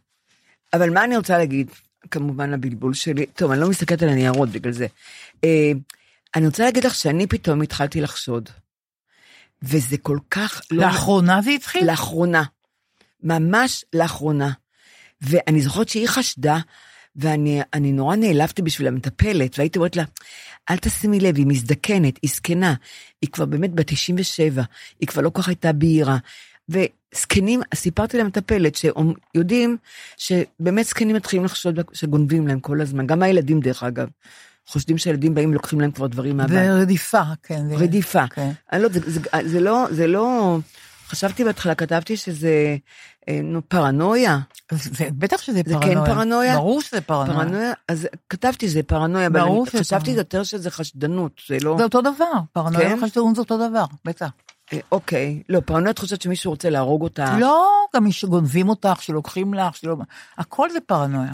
אבל 0.73 0.91
מה 0.91 1.05
אני 1.05 1.17
רוצה 1.17 1.39
להגיד? 1.39 1.71
כמובן 2.11 2.55
הבלבול 2.55 2.95
שלי, 2.95 3.27
טוב, 3.27 3.51
אני 3.51 3.61
לא 3.61 3.69
מסתכלת 3.69 4.03
על 4.03 4.09
הניירות 4.09 4.49
בגלל 4.49 4.73
זה. 4.73 4.87
אני 6.37 6.47
רוצה 6.47 6.65
להגיד 6.65 6.85
לך 6.85 6.95
שאני 6.95 7.27
פתאום 7.27 7.63
התחלתי 7.63 8.01
לחשוד. 8.01 8.49
וזה 9.63 9.99
כל 9.99 10.19
כך 10.31 10.61
לא... 10.71 10.83
לאחרונה 10.87 11.43
זה 11.43 11.51
התחיל? 11.51 11.87
לאחרונה. 11.87 12.43
ממש 13.23 13.85
לאחרונה. 13.93 14.51
ואני 15.21 15.61
זוכרת 15.63 15.89
שהיא 15.89 16.09
חשדה, 16.09 16.59
ואני 17.17 17.61
אני 17.75 17.93
נורא 17.93 18.17
נעלבתי 18.17 18.63
בשביל 18.63 18.89
המטפלת, 18.89 19.59
והייתי 19.59 19.79
אומרת 19.79 19.97
לה, 19.97 20.05
אל 20.71 20.77
תשימי 20.77 21.21
לב, 21.21 21.37
היא 21.37 21.47
מזדקנת, 21.47 22.19
היא 22.23 22.31
זקנה, 22.31 22.75
היא 23.23 23.31
כבר 23.31 23.45
באמת 23.45 23.75
בת 23.75 23.87
97, 23.87 24.63
היא 25.01 25.09
כבר 25.09 25.23
לא 25.23 25.31
כל 25.31 25.43
כך 25.43 25.49
הייתה 25.49 25.73
בהירה. 25.73 26.19
וזקנים, 26.69 27.61
סיפרתי 27.75 28.19
למטפלת 28.19 28.75
שיודעים 28.75 29.77
שבאמת 30.17 30.87
זקנים 30.87 31.17
מתחילים 31.17 31.45
לחשוד 31.45 31.81
שגונבים 31.93 32.47
להם 32.49 32.61
כל 32.61 32.81
הזמן, 32.81 33.07
גם 33.07 33.23
הילדים 33.23 33.61
דרך 33.61 33.83
אגב. 33.83 34.09
חושדים 34.67 34.99
שהילדים 34.99 35.35
באים 35.35 35.51
ולוקחים 35.51 35.81
להם 35.81 35.91
כבר 35.91 36.07
דברים 36.07 36.37
מהבית. 36.37 36.55
זה 36.55 36.75
רדיפה, 36.75 37.23
כן. 37.43 37.69
זה- 37.69 37.75
רדיפה. 37.77 38.27
כן. 38.27 38.51
אני 38.73 38.83
לא, 38.83 38.89
זה, 38.89 39.01
זה, 39.11 39.21
זה 39.45 39.61
לא, 39.61 39.87
זה 39.91 40.07
לא, 40.07 40.59
חשבתי 41.09 41.45
בהתחלה, 41.45 41.75
כתבתי 41.75 42.17
שזה, 42.17 42.77
אה, 43.29 43.41
נו, 43.43 43.69
פרנויה. 43.69 44.39
זה, 44.73 45.09
בטח 45.19 45.43
שזה 45.43 45.61
זה 45.67 45.75
כן 45.75 45.81
פרנויה. 45.81 46.07
פרנויה? 46.07 46.57
ברור 46.57 46.81
שזה 46.81 47.01
פרנויה. 47.01 47.39
פרנויה, 47.39 47.73
אז 47.89 48.09
כתבתי 48.29 48.69
זה 48.69 48.83
פרנויה, 48.83 49.27
אבל 49.27 49.41
ברור 49.41 49.67
שזה 49.67 49.79
חשבתי 49.79 50.05
פרנויה. 50.05 50.21
יותר 50.21 50.43
שזה 50.43 50.71
חשדנות, 50.71 51.33
זה 51.49 51.57
לא... 51.63 51.75
זה 51.79 51.85
אותו 51.85 52.01
דבר, 52.01 52.33
פרנויה 52.53 52.89
כן? 52.91 52.99
וחשדנות 53.03 53.35
זה 53.35 53.41
אותו 53.41 53.69
דבר, 53.69 53.85
בטח. 54.05 54.31
אה, 54.73 54.79
אוקיי, 54.93 55.43
לא, 55.49 55.61
פרנויה 55.61 55.91
את 55.91 55.99
חושבת 55.99 56.23
שמישהו 56.23 56.51
רוצה 56.51 56.71
להרוג 56.71 57.03
אותה. 57.03 57.37
לא, 57.41 57.69
גם 57.97 58.05
מי 58.05 58.13
שגונבים 58.13 58.69
אותך, 58.69 59.03
שלוקחים 59.03 59.55
לך, 59.55 59.77
שלא... 59.77 59.97
הכל 60.39 60.71
זה 60.71 60.79
פרנויה. 60.87 61.31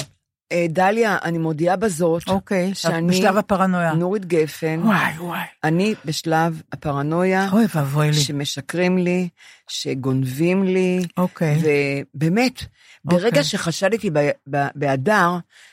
אה, 0.52 0.66
דליה, 0.68 1.18
אני 1.22 1.38
מודיעה 1.38 1.76
בזאת, 1.76 2.22
אוקיי, 2.28 2.74
שאני- 2.74 3.08
בשלב 3.18 3.36
הפרנויה. 3.36 3.92
נורית 3.94 4.24
גפן, 4.24 4.80
וואי, 4.84 5.12
וואי. 5.18 5.40
אני 5.64 5.94
בשלב 6.04 6.62
הפרנויה, 6.72 7.48
אוי 7.52 7.64
ואבוי 7.74 8.06
לי. 8.06 8.14
שמשקרים 8.14 8.98
לי, 8.98 9.28
שגונבים 9.68 10.64
לי, 10.64 10.98
אוקיי. 11.16 11.58
ובאמת, 12.14 12.62
ברגע 13.04 13.26
אוקיי. 13.26 13.44
שחשדתי 13.44 14.10
בהדר, 14.74 15.30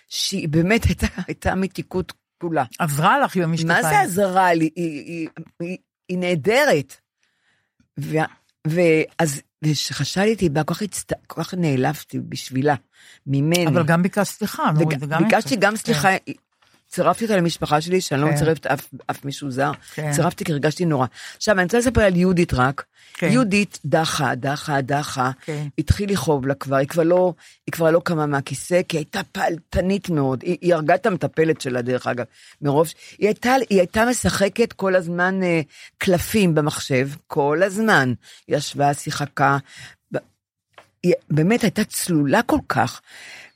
שהיא 0.07 0.49
באמת 0.49 0.85
הייתה, 0.89 1.07
הייתה 1.27 1.55
מתיקות 1.55 2.13
כולה. 2.41 2.63
עזרה 2.79 3.19
לך 3.19 3.35
עם 3.35 3.43
המשקפיים. 3.43 3.81
מה 3.83 3.89
זה 3.89 3.99
עזרה 3.99 4.53
לי? 4.53 4.69
היא, 4.75 5.01
היא, 5.05 5.27
היא, 5.59 5.77
היא 6.09 6.17
נהדרת. 6.17 6.93
ו- 7.99 8.17
ואז, 8.65 9.41
וכשחשדתי 9.63 10.49
בה, 10.49 10.63
כל 10.63 10.73
כך, 10.73 10.81
הצט... 10.81 11.13
כל 11.27 11.43
כך 11.43 11.53
נעלבתי 11.53 12.19
בשבילה, 12.19 12.75
ממני. 13.27 13.67
אבל 13.67 13.83
גם 13.83 14.03
ביקשת 14.03 14.31
סליחה, 14.31 14.71
נו, 14.73 14.79
וג- 14.81 14.99
זה 14.99 15.05
גם... 15.05 15.23
ביקשתי. 15.23 15.55
גם 15.55 15.75
סליחה, 15.75 16.09
צירפתי 16.95 17.23
אותה 17.23 17.37
למשפחה 17.37 17.81
שלי, 17.81 18.01
שאני 18.01 18.21
לא 18.21 18.27
כן. 18.27 18.33
מצרפת 18.33 18.65
אף, 18.65 18.89
אף 19.11 19.25
מישהו 19.25 19.51
זר, 19.51 19.71
כן. 19.93 20.11
צירפתי 20.11 20.45
כי 20.45 20.51
הרגשתי 20.51 20.85
נורא. 20.85 21.07
עכשיו, 21.37 21.55
אני 21.55 21.63
רוצה 21.63 21.77
לספר 21.77 22.01
על 22.01 22.15
יהודית 22.15 22.53
רק. 22.53 22.85
כן. 23.13 23.29
יהודית 23.31 23.79
דחה, 23.85 24.35
דחה, 24.35 24.81
דחה, 24.81 25.31
כן. 25.45 25.67
התחיל 25.77 26.11
לכאוב 26.11 26.47
לה 26.47 26.53
כבר, 26.53 26.75
היא 26.75 26.87
כבר 26.87 27.03
לא, 27.03 27.33
היא 27.67 27.73
כבר 27.73 27.91
לא 27.91 28.01
קמה 28.03 28.25
מהכיסא, 28.25 28.81
כי 28.87 28.97
היא 28.97 28.99
הייתה 28.99 29.21
פעלתנית 29.31 30.09
מאוד, 30.09 30.41
היא, 30.43 30.57
היא 30.61 30.73
הרגה 30.73 30.95
את 30.95 31.05
המטפלת 31.05 31.61
שלה 31.61 31.81
דרך 31.81 32.07
אגב, 32.07 32.25
מרוב, 32.61 32.87
היא 33.17 33.27
הייתה, 33.27 33.55
היא 33.69 33.79
הייתה 33.79 34.05
משחקת 34.05 34.73
כל 34.73 34.95
הזמן 34.95 35.43
אה, 35.43 35.61
קלפים 35.97 36.55
במחשב, 36.55 37.09
כל 37.27 37.63
הזמן, 37.63 38.13
ישבה, 38.47 38.93
שיחקה, 38.93 39.57
היא 41.05 41.13
באמת 41.29 41.61
הייתה 41.61 41.83
צלולה 41.83 42.41
כל 42.41 42.59
כך, 42.69 43.01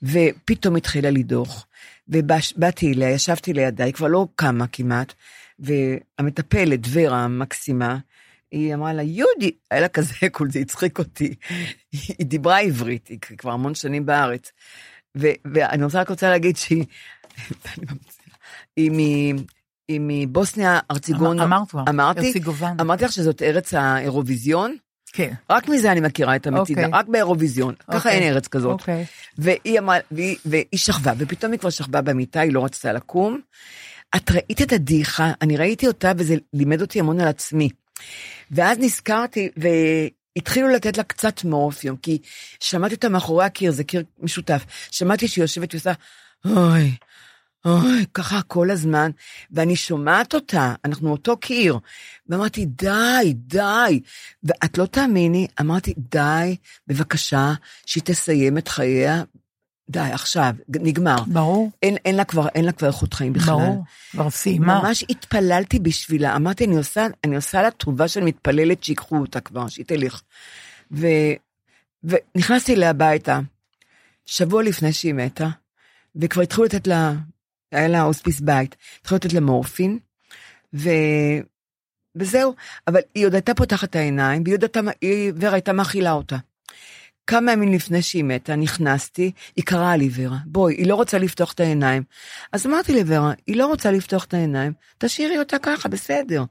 ופתאום 0.04 0.76
התחילה 0.76 1.10
לדוח, 1.10 1.66
ובאתי 2.08 2.94
אליה, 2.94 3.10
ישבתי 3.12 3.54
לידה, 3.54 3.84
היא 3.86 3.94
כבר 3.94 4.08
לא 4.08 4.28
קמה 4.36 4.68
כמעט, 4.68 5.14
והמטפלת, 5.60 6.80
ורה 6.92 7.24
המקסימה, 7.24 7.98
היא 8.52 8.74
אמרה 8.76 8.94
לה, 8.94 9.02
יהודי, 9.04 9.52
היה 9.72 9.82
לה 9.82 9.88
כזה 9.88 10.14
קול, 10.32 10.52
זה 10.52 10.60
הצחיק 10.60 11.00
אותי. 11.00 11.36
היא 11.92 12.26
דיברה 12.26 12.60
עברית, 12.60 13.08
היא 13.08 13.20
כבר 13.20 13.52
המון 13.52 13.76
שנים 13.76 14.06
בארץ. 14.06 14.52
ו- 15.18 15.28
ואני 15.54 15.84
רוצה 15.84 16.02
רק 16.02 16.10
רוצה 16.10 16.30
להגיד 16.30 16.58
שהיא, 16.58 16.86
היא 18.76 18.92
מ- 18.92 19.44
היא 19.88 20.00
מבוסניה 20.04 20.80
ארציגון. 20.92 21.40
אמר- 21.40 21.46
אמרת 21.58 21.70
כבר, 21.70 21.84
אמרתי? 21.90 22.28
ארציגובן. 22.28 22.78
אמרתי 22.82 23.04
לך 23.06 23.12
שזאת 23.12 23.42
ארץ 23.42 23.74
האירוויזיון? 23.74 24.76
כן. 25.14 25.34
רק 25.50 25.68
מזה 25.68 25.92
אני 25.92 26.00
מכירה 26.00 26.36
את 26.36 26.48
המצידה, 26.48 26.86
אוקיי. 26.86 27.00
רק 27.00 27.08
באירוויזיון. 27.08 27.76
ככה 27.88 27.98
אוקיי. 27.98 28.12
אין 28.12 28.24
ארץ 28.34 28.48
כזאת. 28.48 28.72
אוקיי. 28.72 29.06
והיא 29.38 29.80
אמרה, 29.80 29.98
והיא, 30.12 30.36
והיא 30.46 30.66
שכבה, 30.76 31.14
ופתאום 31.18 31.52
היא 31.52 31.60
כבר 31.60 31.70
שכבה 31.70 32.02
במיטה, 32.02 32.40
היא 32.40 32.54
לא 32.54 32.66
רצתה 32.66 32.94
לקום. 32.94 33.40
את 34.16 34.32
ראית 34.32 34.62
את 34.62 34.74
הדעיכה, 34.74 35.32
אני 35.42 35.58
ראיתי 35.58 35.88
אותה 35.88 36.12
וזה 36.18 36.36
לימד 36.54 36.82
אותי 36.82 37.00
המון 37.00 37.20
על 37.20 37.28
עצמי. 37.28 37.70
ואז 38.52 38.78
נזכרתי, 38.80 39.50
והתחילו 39.58 40.68
לתת 40.68 40.98
לה 40.98 41.04
קצת 41.04 41.44
מורפיום, 41.44 41.98
כי 41.98 42.18
שמעתי 42.60 42.96
אותה 42.96 43.10
מאחורי 43.10 43.46
הקיר, 43.46 43.72
זה 43.72 43.84
קיר 43.84 44.04
משותף. 44.20 44.66
שמעתי 44.92 45.28
שהיא 45.28 45.44
יושבת 45.44 45.74
ועושה, 45.74 45.94
אוי, 46.46 46.96
אוי, 47.66 48.06
ככה 48.14 48.42
כל 48.42 48.72
הזמן, 48.72 49.12
ואני 49.52 49.76
שומעת 49.76 50.36
אותה, 50.36 50.74
אנחנו 50.86 51.12
אותו 51.12 51.38
קיר. 51.38 51.80
ואמרתי, 52.28 52.66
די, 52.66 53.34
די. 53.34 54.00
ואת 54.44 54.78
לא 54.78 54.86
תאמיני, 54.86 55.48
אמרתי, 55.62 55.94
די, 55.98 56.56
בבקשה, 56.88 57.54
שהיא 57.86 58.04
תסיים 58.06 58.58
את 58.58 58.68
חייה. 58.68 59.24
די, 59.90 60.00
עכשיו, 60.00 60.54
נגמר. 60.70 61.16
ברור, 61.28 61.72
אין, 61.84 61.96
אין 62.06 62.16
לה 62.16 62.24
כבר, 62.24 62.48
אין 62.48 62.66
לה 62.66 62.72
כבר 62.72 62.88
איכות 62.88 63.14
חיים 63.14 63.34
בכלל. 63.34 63.54
ברור. 63.54 63.84
כבר 64.12 64.30
סיימה. 64.30 64.82
ממש 64.82 65.04
התפללתי 65.10 65.80
בשבילה, 65.80 66.36
אמרתי, 66.36 66.66
אני 66.66 66.78
עושה, 66.78 67.08
אני 67.24 67.36
עושה 67.36 67.62
לה 67.62 67.72
טובה 67.72 68.08
שאני 68.08 68.26
מתפללת 68.26 68.84
שיקחו 68.84 69.18
אותה 69.18 69.40
כבר, 69.40 69.68
שהיא 69.68 69.86
תלך. 69.86 70.22
ו, 70.92 71.08
ונכנסתי 72.04 72.74
אליה 72.74 72.90
הביתה, 72.90 73.40
שבוע 74.26 74.64
לפני 74.64 74.94
שהיא 74.94 75.14
מתה, 75.14 75.50
וכבר 76.16 76.42
התחילו 76.42 76.66
לתת 76.66 76.88
לה, 76.88 77.14
היה 77.72 77.88
לה 77.88 78.02
הוספיס 78.02 78.40
בית, 78.40 78.76
התחילו 79.02 79.16
לתת 79.16 79.34
לה 79.34 79.40
מורפין, 79.40 80.00
ו... 80.74 80.90
וזהו, 82.16 82.54
אבל 82.88 83.00
היא 83.16 83.26
עוד 83.26 83.34
הייתה 83.34 83.54
פותחת 83.54 83.90
את 83.90 83.96
העיניים, 83.96 84.44
והיא 84.46 84.56
עוד 84.56 84.64
הייתה, 84.64 84.80
ורה 85.40 85.54
הייתה 85.54 85.74
מאכילה 85.74 86.12
אותה. 86.12 86.38
כמה 87.28 87.52
ימים 87.52 87.74
לפני 87.74 88.02
שהיא 88.02 88.24
מתה, 88.24 88.56
נכנסתי, 88.56 89.32
היא 89.56 89.66
קראה 89.66 89.98
לי, 89.98 90.10
ורה, 90.16 90.38
בואי, 90.46 90.76
היא 90.76 90.88
לא 90.88 90.96
רוצה 90.96 91.18
לפתוח 91.18 91.54
את 91.54 91.60
העיניים. 91.60 92.04
אז 92.52 92.66
אמרתי 92.66 92.94
לוורה, 92.94 93.34
היא 93.48 93.56
לא 93.56 93.66
רוצה 93.66 93.92
לפתוח 93.92 94.24
את 94.26 94.34
העיניים, 94.34 94.74
תשאירי 94.98 95.40
אותה 95.40 95.58
ככה, 95.60 95.90
בסדר. 95.90 96.44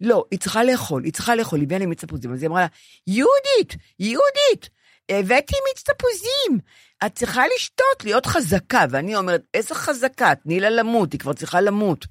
לא, 0.00 0.24
היא 0.30 0.38
צריכה 0.38 0.64
לאכול, 0.64 1.04
היא 1.04 1.12
צריכה 1.12 1.34
לאכול, 1.34 1.58
היא 1.58 1.66
הביאה 1.66 1.78
לי 1.78 1.86
מיץ 1.86 2.04
תפוזים. 2.04 2.32
אז 2.32 2.42
היא 2.42 2.48
אמרה 2.48 2.60
לה, 2.60 2.66
יהודית, 3.06 3.76
יהודית, 3.98 4.70
הבאתי 5.08 5.54
מיץ 5.68 5.82
תפוזים, 5.82 6.58
את 7.06 7.14
צריכה 7.14 7.42
לשתות, 7.56 8.04
להיות 8.04 8.26
חזקה. 8.26 8.84
ואני 8.90 9.16
אומרת, 9.16 9.42
איזה 9.54 9.74
חזקה? 9.74 10.34
תני 10.34 10.60
לה 10.60 10.70
למות, 10.70 11.12
היא 11.12 11.20
כבר 11.20 11.32
צריכה 11.32 11.60
למות. 11.60 12.06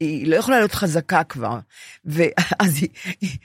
היא 0.00 0.26
לא 0.26 0.36
יכולה 0.36 0.58
להיות 0.58 0.72
חזקה 0.72 1.24
כבר. 1.24 1.58
ואז 2.04 2.76
היא, 2.76 2.88
היא 3.20 3.38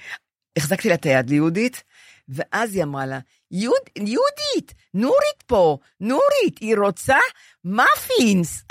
החזקתי 0.57 0.89
לה 0.89 0.95
את 0.95 1.05
היד 1.05 1.29
ליהודית, 1.29 1.83
ואז 2.29 2.75
היא 2.75 2.83
אמרה 2.83 3.05
לה, 3.05 3.19
יהוד, 3.51 3.81
יהודית, 3.95 4.73
נורית 4.93 5.43
פה, 5.45 5.77
נורית, 5.99 6.57
היא 6.59 6.77
רוצה 6.77 7.17
מאפינס. 7.63 8.63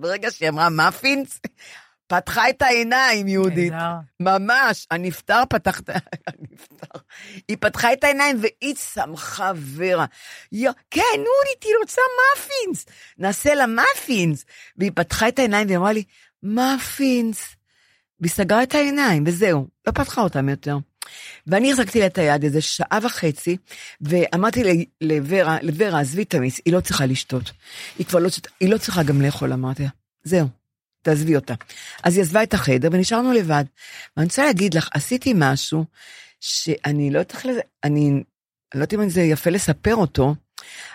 ברגע 0.00 0.30
שהיא 0.30 0.48
אמרה 0.48 0.68
מאפינס, 0.68 1.40
פתחה 2.06 2.50
את 2.50 2.62
העיניים, 2.62 3.28
יהודית. 3.28 3.72
ממש, 4.20 4.86
הנפטר 4.90 5.42
פתח 5.50 5.80
את 5.80 5.90
הנפטר. 6.28 6.98
היא 7.48 7.56
פתחה 7.60 7.92
את 7.92 8.04
העיניים 8.04 8.36
והיא 8.40 8.74
שמחה 8.94 9.52
ורה. 9.76 10.06
יו, 10.52 10.72
כן, 10.90 11.00
נורית, 11.16 11.62
היא 11.64 11.72
רוצה 11.80 12.00
מאפינס. 12.36 12.86
נעשה 13.18 13.54
לה 13.54 13.64
מאפינס. 13.66 14.44
והיא 14.76 14.90
פתחה 14.94 15.28
את 15.28 15.38
העיניים 15.38 15.66
והיא 15.66 15.78
אמרה 15.78 15.92
לי, 15.92 16.02
מאפינס. 16.42 17.56
והיא 18.20 18.30
סגרה 18.32 18.62
את 18.62 18.74
העיניים, 18.74 19.24
וזהו, 19.26 19.66
לא 19.86 19.92
פתחה 19.92 20.20
אותם 20.20 20.48
יותר. 20.48 20.76
ואני 21.46 21.72
החזקתי 21.72 22.00
לה 22.00 22.06
את 22.06 22.18
היד 22.18 22.44
איזה 22.44 22.60
שעה 22.60 22.98
וחצי, 23.02 23.56
ואמרתי 24.00 24.86
לוורה, 25.00 25.58
לוורה, 25.62 26.00
עזבי 26.00 26.22
את 26.22 26.34
המיס, 26.34 26.60
היא 26.64 26.74
לא 26.74 26.80
צריכה 26.80 27.06
לשתות. 27.06 27.52
היא 27.98 28.06
כבר 28.06 28.18
לא, 28.18 28.28
שת- 28.28 28.48
היא 28.60 28.68
לא 28.70 28.78
צריכה 28.78 29.02
גם 29.02 29.22
לאכול, 29.22 29.52
אמרתי 29.52 29.82
לה. 29.82 29.88
זהו, 30.22 30.46
תעזבי 31.04 31.36
אותה. 31.36 31.54
אז 32.02 32.16
היא 32.16 32.22
עזבה 32.22 32.42
את 32.42 32.54
החדר 32.54 32.88
ונשארנו 32.92 33.32
לבד. 33.32 33.64
ואני 34.16 34.26
רוצה 34.26 34.44
להגיד 34.44 34.74
לך, 34.74 34.88
עשיתי 34.94 35.32
משהו 35.36 35.84
שאני 36.40 37.10
לא 37.10 37.18
יודעת 37.18 37.44
לזה, 37.44 37.60
אני 37.84 38.22
לא 38.74 38.82
יודעת 38.82 38.94
אם 38.94 39.08
זה 39.08 39.22
יפה 39.22 39.50
לספר 39.50 39.94
אותו, 39.94 40.34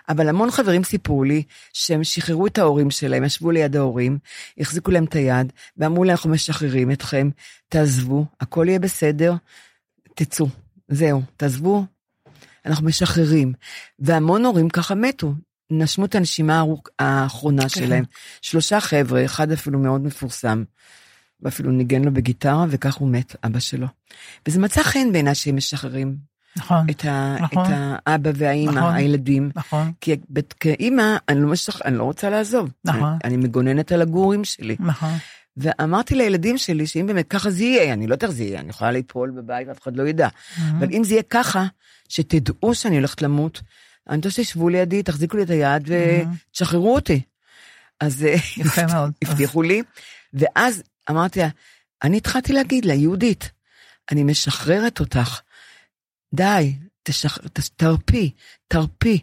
אבל 0.09 0.29
המון 0.29 0.51
חברים 0.51 0.83
סיפרו 0.83 1.23
לי 1.23 1.43
שהם 1.73 2.03
שחררו 2.03 2.47
את 2.47 2.57
ההורים 2.57 2.91
שלהם, 2.91 3.23
ישבו 3.23 3.51
ליד 3.51 3.75
ההורים, 3.75 4.17
החזיקו 4.57 4.91
להם 4.91 5.05
את 5.05 5.15
היד, 5.15 5.53
ואמרו 5.77 6.03
להם, 6.03 6.11
אנחנו 6.11 6.29
משחררים 6.29 6.91
אתכם, 6.91 7.29
תעזבו, 7.69 8.25
הכל 8.39 8.65
יהיה 8.67 8.79
בסדר, 8.79 9.33
תצאו, 10.15 10.47
זהו, 10.87 11.21
תעזבו, 11.37 11.85
אנחנו 12.65 12.85
משחררים. 12.85 13.53
והמון 13.99 14.45
הורים 14.45 14.69
ככה 14.69 14.95
מתו, 14.95 15.33
נשמו 15.71 16.05
את 16.05 16.15
הנשימה 16.15 16.63
האחרונה 16.99 17.61
כן. 17.61 17.69
שלהם. 17.69 18.03
שלושה 18.41 18.79
חבר'ה, 18.79 19.25
אחד 19.25 19.51
אפילו 19.51 19.79
מאוד 19.79 20.01
מפורסם. 20.01 20.63
ואפילו 21.41 21.71
ניגן 21.71 22.03
לו 22.03 22.13
בגיטרה, 22.13 22.65
וכך 22.69 22.95
הוא 22.95 23.09
מת, 23.09 23.35
אבא 23.45 23.59
שלו. 23.59 23.87
וזה 24.47 24.59
מצא 24.59 24.83
חן 24.83 25.11
בעיניי 25.11 25.35
שהם 25.35 25.55
משחררים 25.55 26.15
נכון, 26.57 26.89
את, 26.89 27.05
ה, 27.05 27.35
נכון. 27.41 27.65
את 27.65 27.71
האבא 28.05 28.31
והאימא, 28.35 28.71
נכון. 28.71 28.95
הילדים. 28.95 29.49
נכון, 29.55 29.91
כי 30.01 30.15
כאימא, 30.59 31.17
אני 31.29 31.41
לא, 31.41 31.47
משח... 31.47 31.81
אני 31.81 31.97
לא 31.97 32.03
רוצה 32.03 32.29
לעזוב. 32.29 32.71
נכון. 32.85 33.03
אני, 33.03 33.17
אני 33.23 33.37
מגוננת 33.37 33.91
על 33.91 34.01
הגורים 34.01 34.43
שלי. 34.43 34.75
נכון. 34.79 35.13
ואמרתי 35.57 36.15
לילדים 36.15 36.57
שלי 36.57 36.87
שאם 36.87 37.07
באמת 37.07 37.27
ככה 37.27 37.49
זה 37.49 37.63
יהיה, 37.63 37.93
אני 37.93 38.07
לא 38.07 38.13
יודעת 38.13 38.29
איך 38.29 38.37
זה 38.37 38.43
יהיה, 38.43 38.59
אני 38.59 38.69
יכולה 38.69 38.91
ליפול 38.91 39.31
בבית 39.31 39.67
ואף 39.67 39.81
אחד 39.81 39.95
לא 39.95 40.07
ידע. 40.07 40.27
אבל 40.77 40.87
אם 40.91 41.03
זה 41.03 41.13
יהיה 41.13 41.23
ככה, 41.23 41.65
שתדעו 42.09 42.75
שאני 42.75 42.95
הולכת 42.95 43.21
למות, 43.21 43.61
אני 44.09 44.17
רוצה 44.17 44.29
שתשבו 44.29 44.69
לידי, 44.69 45.03
תחזיקו 45.03 45.37
לי 45.37 45.43
את 45.43 45.49
היד 45.49 45.89
ותשחררו 45.89 46.95
אותי. 46.95 47.21
אז 47.99 48.23
אה, 48.23 48.35
יפה 48.57 48.85
מאוד. 48.93 49.11
הבטיחו 49.23 49.61
לי, 49.61 49.81
ואז 50.33 50.83
אמרתי 51.09 51.39
לה, 51.39 51.47
אני 52.03 52.17
התחלתי 52.17 52.53
להגיד 52.53 52.85
לה, 52.85 52.93
יהודית, 52.93 53.51
אני 54.11 54.23
משחררת 54.23 54.99
אותך. 54.99 55.41
די, 56.33 56.75
תשח... 57.03 57.37
תרפי, 57.75 58.31
תרפי. 58.67 59.19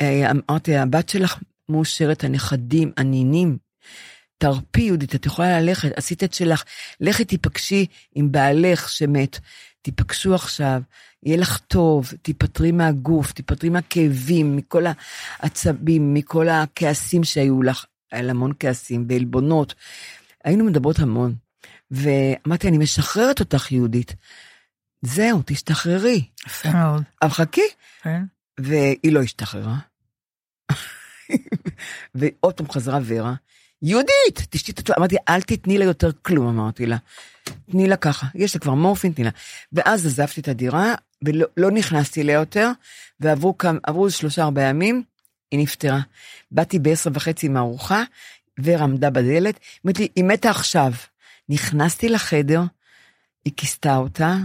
אה, 0.00 0.30
אמרתי, 0.30 0.76
הבת 0.76 1.08
שלך 1.08 1.38
מאושרת, 1.68 2.24
הנכדים, 2.24 2.92
הנינים. 2.96 3.58
תרפי, 4.38 4.80
יהודית, 4.82 5.14
את 5.14 5.26
יכולה 5.26 5.60
ללכת, 5.60 5.92
עשית 5.96 6.24
את 6.24 6.34
שלך. 6.34 6.64
לכי 7.00 7.24
תיפגשי 7.24 7.86
עם 8.14 8.32
בעלך 8.32 8.88
שמת. 8.88 9.38
תיפגשו 9.82 10.34
עכשיו, 10.34 10.82
יהיה 11.22 11.36
לך 11.36 11.58
טוב, 11.58 12.12
תיפטרי 12.22 12.72
מהגוף, 12.72 13.32
תיפטרי 13.32 13.70
מהכאבים, 13.70 14.56
מכל 14.56 14.84
העצבים, 15.40 16.14
מכל 16.14 16.48
הכעסים 16.48 17.24
שהיו 17.24 17.62
לך. 17.62 17.84
היה 18.12 18.22
לה 18.22 18.30
המון 18.30 18.52
כעסים 18.60 19.06
ועלבונות. 19.08 19.74
היינו 20.44 20.64
מדברות 20.64 20.98
המון. 20.98 21.34
ואמרתי, 21.90 22.68
אני 22.68 22.78
משחררת 22.78 23.40
אותך, 23.40 23.72
יהודית. 23.72 24.14
זהו, 25.02 25.42
תשתחררי. 25.46 26.24
יפה 26.46 26.72
מאוד. 26.72 27.02
אבל 27.22 27.30
חכי. 27.30 27.60
כן. 28.02 28.22
והיא 28.60 29.12
לא 29.12 29.22
השתחררה. 29.22 29.78
ועוד 32.14 32.54
פעם 32.54 32.70
חזרה 32.70 32.98
ורה, 33.04 33.34
יהודית, 33.82 34.46
תשתי 34.50 34.72
את. 34.72 34.90
אמרתי, 34.98 35.16
אל 35.28 35.40
תתני 35.40 35.78
לה 35.78 35.84
יותר 35.84 36.10
כלום, 36.22 36.48
אמרתי 36.48 36.86
לה. 36.86 36.96
תני 37.70 37.88
לה 37.88 37.96
ככה, 37.96 38.26
יש 38.34 38.54
לה 38.54 38.60
כבר 38.60 38.74
מורפין, 38.74 39.12
תני 39.12 39.24
לה. 39.24 39.30
ואז 39.72 40.06
עזבתי 40.06 40.40
את 40.40 40.48
הדירה, 40.48 40.94
ולא 41.24 41.46
לא 41.56 41.70
נכנסתי 41.70 42.22
אליה 42.22 42.34
יותר, 42.34 42.70
ועברו 43.20 43.58
כמה, 43.58 43.78
עברו 43.82 44.10
שלושה 44.10 44.42
ארבעה 44.42 44.68
ימים, 44.68 45.02
היא 45.50 45.60
נפטרה. 45.60 46.00
באתי 46.50 46.78
בעשר 46.78 47.10
וחצי 47.14 47.46
עם 47.46 47.56
הארוחה, 47.56 48.02
ורה 48.58 48.84
עמדה 48.84 49.10
בדלת, 49.10 49.60
אמרתי 49.86 50.02
לי, 50.02 50.08
היא 50.16 50.24
מתה 50.24 50.50
עכשיו. 50.50 50.92
נכנסתי 51.48 52.08
לחדר, 52.08 52.62
היא 53.44 53.52
כיסתה 53.56 53.96
אותה, 53.96 54.36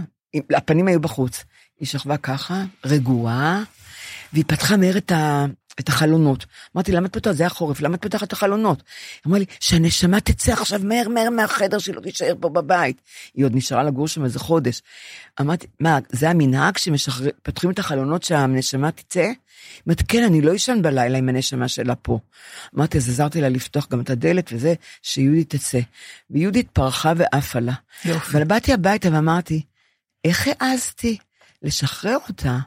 הפנים 0.50 0.88
היו 0.88 1.00
בחוץ. 1.00 1.44
היא 1.80 1.88
שכבה 1.88 2.16
ככה, 2.16 2.64
רגועה, 2.84 3.62
והיא 4.32 4.44
פתחה 4.46 4.76
מהר 4.76 4.98
את, 4.98 5.12
ה, 5.12 5.46
את 5.80 5.88
החלונות. 5.88 6.46
אמרתי, 6.76 6.92
למה 6.92 7.06
את 7.06 7.12
פותחת? 7.12 7.34
זה 7.34 7.42
היה 7.42 7.50
חורף, 7.50 7.80
למה 7.80 7.94
את 7.94 8.02
פותחת 8.02 8.28
את 8.28 8.32
החלונות? 8.32 8.82
אמרה 9.26 9.38
לי, 9.38 9.44
שהנשמה 9.60 10.20
תצא 10.20 10.52
עכשיו 10.52 10.80
מהר 10.84 11.08
מהר 11.08 11.30
מהחדר, 11.30 11.76
לא 11.94 12.00
תישאר 12.00 12.34
פה 12.40 12.48
בבית. 12.48 13.00
היא 13.34 13.44
עוד 13.44 13.54
נשארה 13.54 13.82
לגור 13.82 14.08
שם 14.08 14.24
איזה 14.24 14.38
חודש. 14.38 14.82
אמרתי, 15.40 15.66
מה, 15.80 15.98
זה 16.08 16.30
המנהג 16.30 16.76
שפותחים 16.76 17.70
את 17.70 17.78
החלונות 17.78 18.22
שהנשמה 18.22 18.90
תצא? 18.90 19.20
היא 19.20 19.34
אומרת, 19.86 20.02
כן, 20.08 20.24
אני 20.24 20.40
לא 20.40 20.56
אשן 20.56 20.82
בלילה 20.82 21.18
עם 21.18 21.28
הנשמה 21.28 21.68
שלה 21.68 21.94
פה. 21.94 22.18
אמרתי, 22.76 22.98
אז 22.98 23.08
עזרתי 23.08 23.40
לה 23.40 23.48
לפתוח 23.48 23.88
גם 23.90 24.00
את 24.00 24.10
הדלת 24.10 24.50
וזה, 24.52 24.74
שיהודית 25.02 25.50
תצא. 25.50 25.80
ויהודית 26.30 26.70
פרחה 26.70 27.12
ועפה 27.16 27.58
לה. 27.58 27.72
יופי. 28.04 28.30
אבל 28.30 28.44
באתי 28.44 28.72
הביתה 28.72 29.08
ואמרתי, 29.12 29.62
איך 30.24 30.48
העזתי 30.60 31.16
לשחרר 31.62 32.16
אותה? 32.28 32.58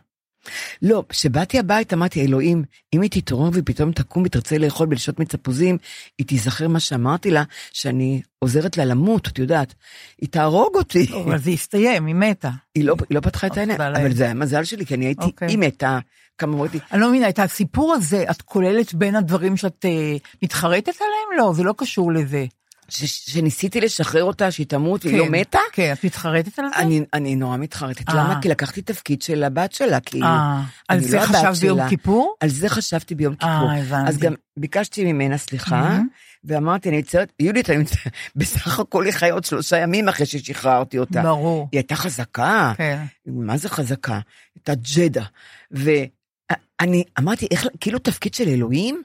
לא, 0.81 1.03
כשבאתי 1.09 1.59
הביתה 1.59 1.95
אמרתי, 1.95 2.21
אלוהים, 2.21 2.63
אם 2.93 3.01
היא 3.01 3.09
תתעורר 3.11 3.49
ופתאום 3.53 3.91
תקום 3.91 4.23
ותרצה 4.23 4.57
לאכול 4.57 4.87
ולשתות 4.89 5.19
מצפוזים, 5.19 5.77
היא 6.17 6.27
תיזכר 6.27 6.67
מה 6.67 6.79
שאמרתי 6.79 7.31
לה, 7.31 7.43
שאני 7.73 8.21
עוזרת 8.39 8.77
לה 8.77 8.85
למות, 8.85 9.27
את 9.27 9.39
יודעת. 9.39 9.73
היא 10.21 10.29
תהרוג 10.29 10.75
אותי. 10.75 11.07
אבל 11.25 11.37
זה 11.37 11.51
הסתיים, 11.51 12.05
היא 12.05 12.15
מתה. 12.15 12.49
היא 12.75 12.83
לא, 12.83 12.95
היא 13.09 13.15
לא 13.15 13.21
פתחה 13.21 13.47
את 13.47 13.57
העיניים, 13.57 13.77
תודה 13.77 13.89
לאל. 13.89 14.01
אבל 14.01 14.13
זה 14.13 14.23
היה 14.23 14.33
מזל 14.33 14.63
שלי, 14.63 14.85
כי 14.85 14.93
אני 14.93 15.05
הייתי, 15.05 15.25
אוקיי. 15.25 15.47
היא 15.47 15.57
מתה, 15.57 15.99
כמה 16.37 16.53
אמרתי, 16.53 16.79
אני 16.91 17.01
לא 17.01 17.09
מבינה, 17.09 17.29
את 17.29 17.39
הסיפור 17.39 17.93
הזה, 17.93 18.25
את 18.31 18.41
כוללת 18.41 18.93
בין 18.93 19.15
הדברים 19.15 19.57
שאת 19.57 19.85
אה, 19.85 20.15
מתחרטת 20.43 20.95
עליהם? 21.01 21.39
לא, 21.39 21.53
זה 21.53 21.63
לא 21.63 21.73
קשור 21.77 22.11
לזה. 22.11 22.45
ש- 22.91 23.31
שניסיתי 23.33 23.81
לשחרר 23.81 24.23
אותה, 24.23 24.51
שהיא 24.51 24.67
תמות 24.67 25.05
והיא 25.05 25.17
לא 25.17 25.25
כן, 25.25 25.31
מתה, 25.31 25.59
כן, 25.71 25.93
את 25.93 26.03
מתחרטת 26.03 26.59
על 26.59 26.65
זה? 26.75 26.81
אני, 26.81 27.01
אני 27.13 27.35
נורא 27.35 27.57
מתחרטת. 27.57 28.09
אה. 28.09 28.13
למה? 28.13 28.41
כי 28.41 28.49
לקחתי 28.49 28.81
תפקיד 28.81 29.21
של 29.21 29.43
הבת 29.43 29.71
שלה, 29.71 29.99
כאילו. 29.99 30.25
אה, 30.25 30.61
על 30.87 30.99
זה 30.99 31.17
לא 31.17 31.21
חשבת 31.21 31.57
ביום 31.61 31.77
שלה. 31.77 31.89
כיפור? 31.89 32.35
על 32.39 32.49
זה 32.49 32.69
חשבתי 32.69 33.15
ביום 33.15 33.35
אה, 33.43 33.59
כיפור. 33.59 33.71
הבנתי. 33.71 34.09
אז 34.09 34.17
גם 34.17 34.33
ביקשתי 34.57 35.13
ממנה 35.13 35.37
סליחה. 35.37 35.99
ואמרתי, 36.43 36.89
אני 36.89 36.97
מצטערת, 36.97 37.31
יהודית, 37.39 37.69
אני 37.69 37.77
מצטערת, 37.77 38.13
בסך 38.35 38.79
הכל 38.79 39.05
היא 39.05 39.13
חיה 39.13 39.33
עוד 39.33 39.45
שלושה 39.45 39.77
ימים 39.77 40.09
אחרי 40.09 40.25
ששחררתי 40.25 40.97
אותה. 40.99 41.21
ברור. 41.21 41.67
היא 41.71 41.77
הייתה 41.77 41.95
חזקה, 41.95 42.73
כן. 42.77 43.03
מה 43.25 43.57
זה 43.57 43.69
חזקה? 43.69 44.19
הייתה 44.55 44.73
ג'דה. 44.95 45.23
ואני 45.71 47.03
אמרתי, 47.19 47.47
איך, 47.51 47.67
כאילו 47.79 47.99
תפקיד 47.99 48.33
של 48.33 48.47
אלוהים? 48.47 49.01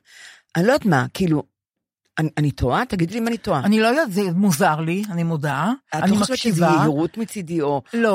אני 0.56 0.66
לא 0.66 0.72
יודעת 0.72 0.86
מה, 0.86 1.06
כאילו, 1.14 1.42
אני, 2.18 2.28
אני 2.38 2.50
טועה? 2.50 2.84
תגידי 2.84 3.14
לי 3.14 3.20
אם 3.20 3.28
אני 3.28 3.36
טועה. 3.36 3.60
אני 3.64 3.80
לא 3.80 3.86
יודעת, 3.86 4.12
זה 4.12 4.22
מוזר 4.34 4.80
לי, 4.80 5.02
אני 5.10 5.22
מודה. 5.22 5.72
את 5.88 5.94
אני 6.02 6.10
לא 6.10 6.16
חושבת 6.16 6.36
שזה. 6.38 6.64
יהירות 6.64 7.18
מצידי, 7.18 7.60
או... 7.62 7.82
לא, 7.94 8.10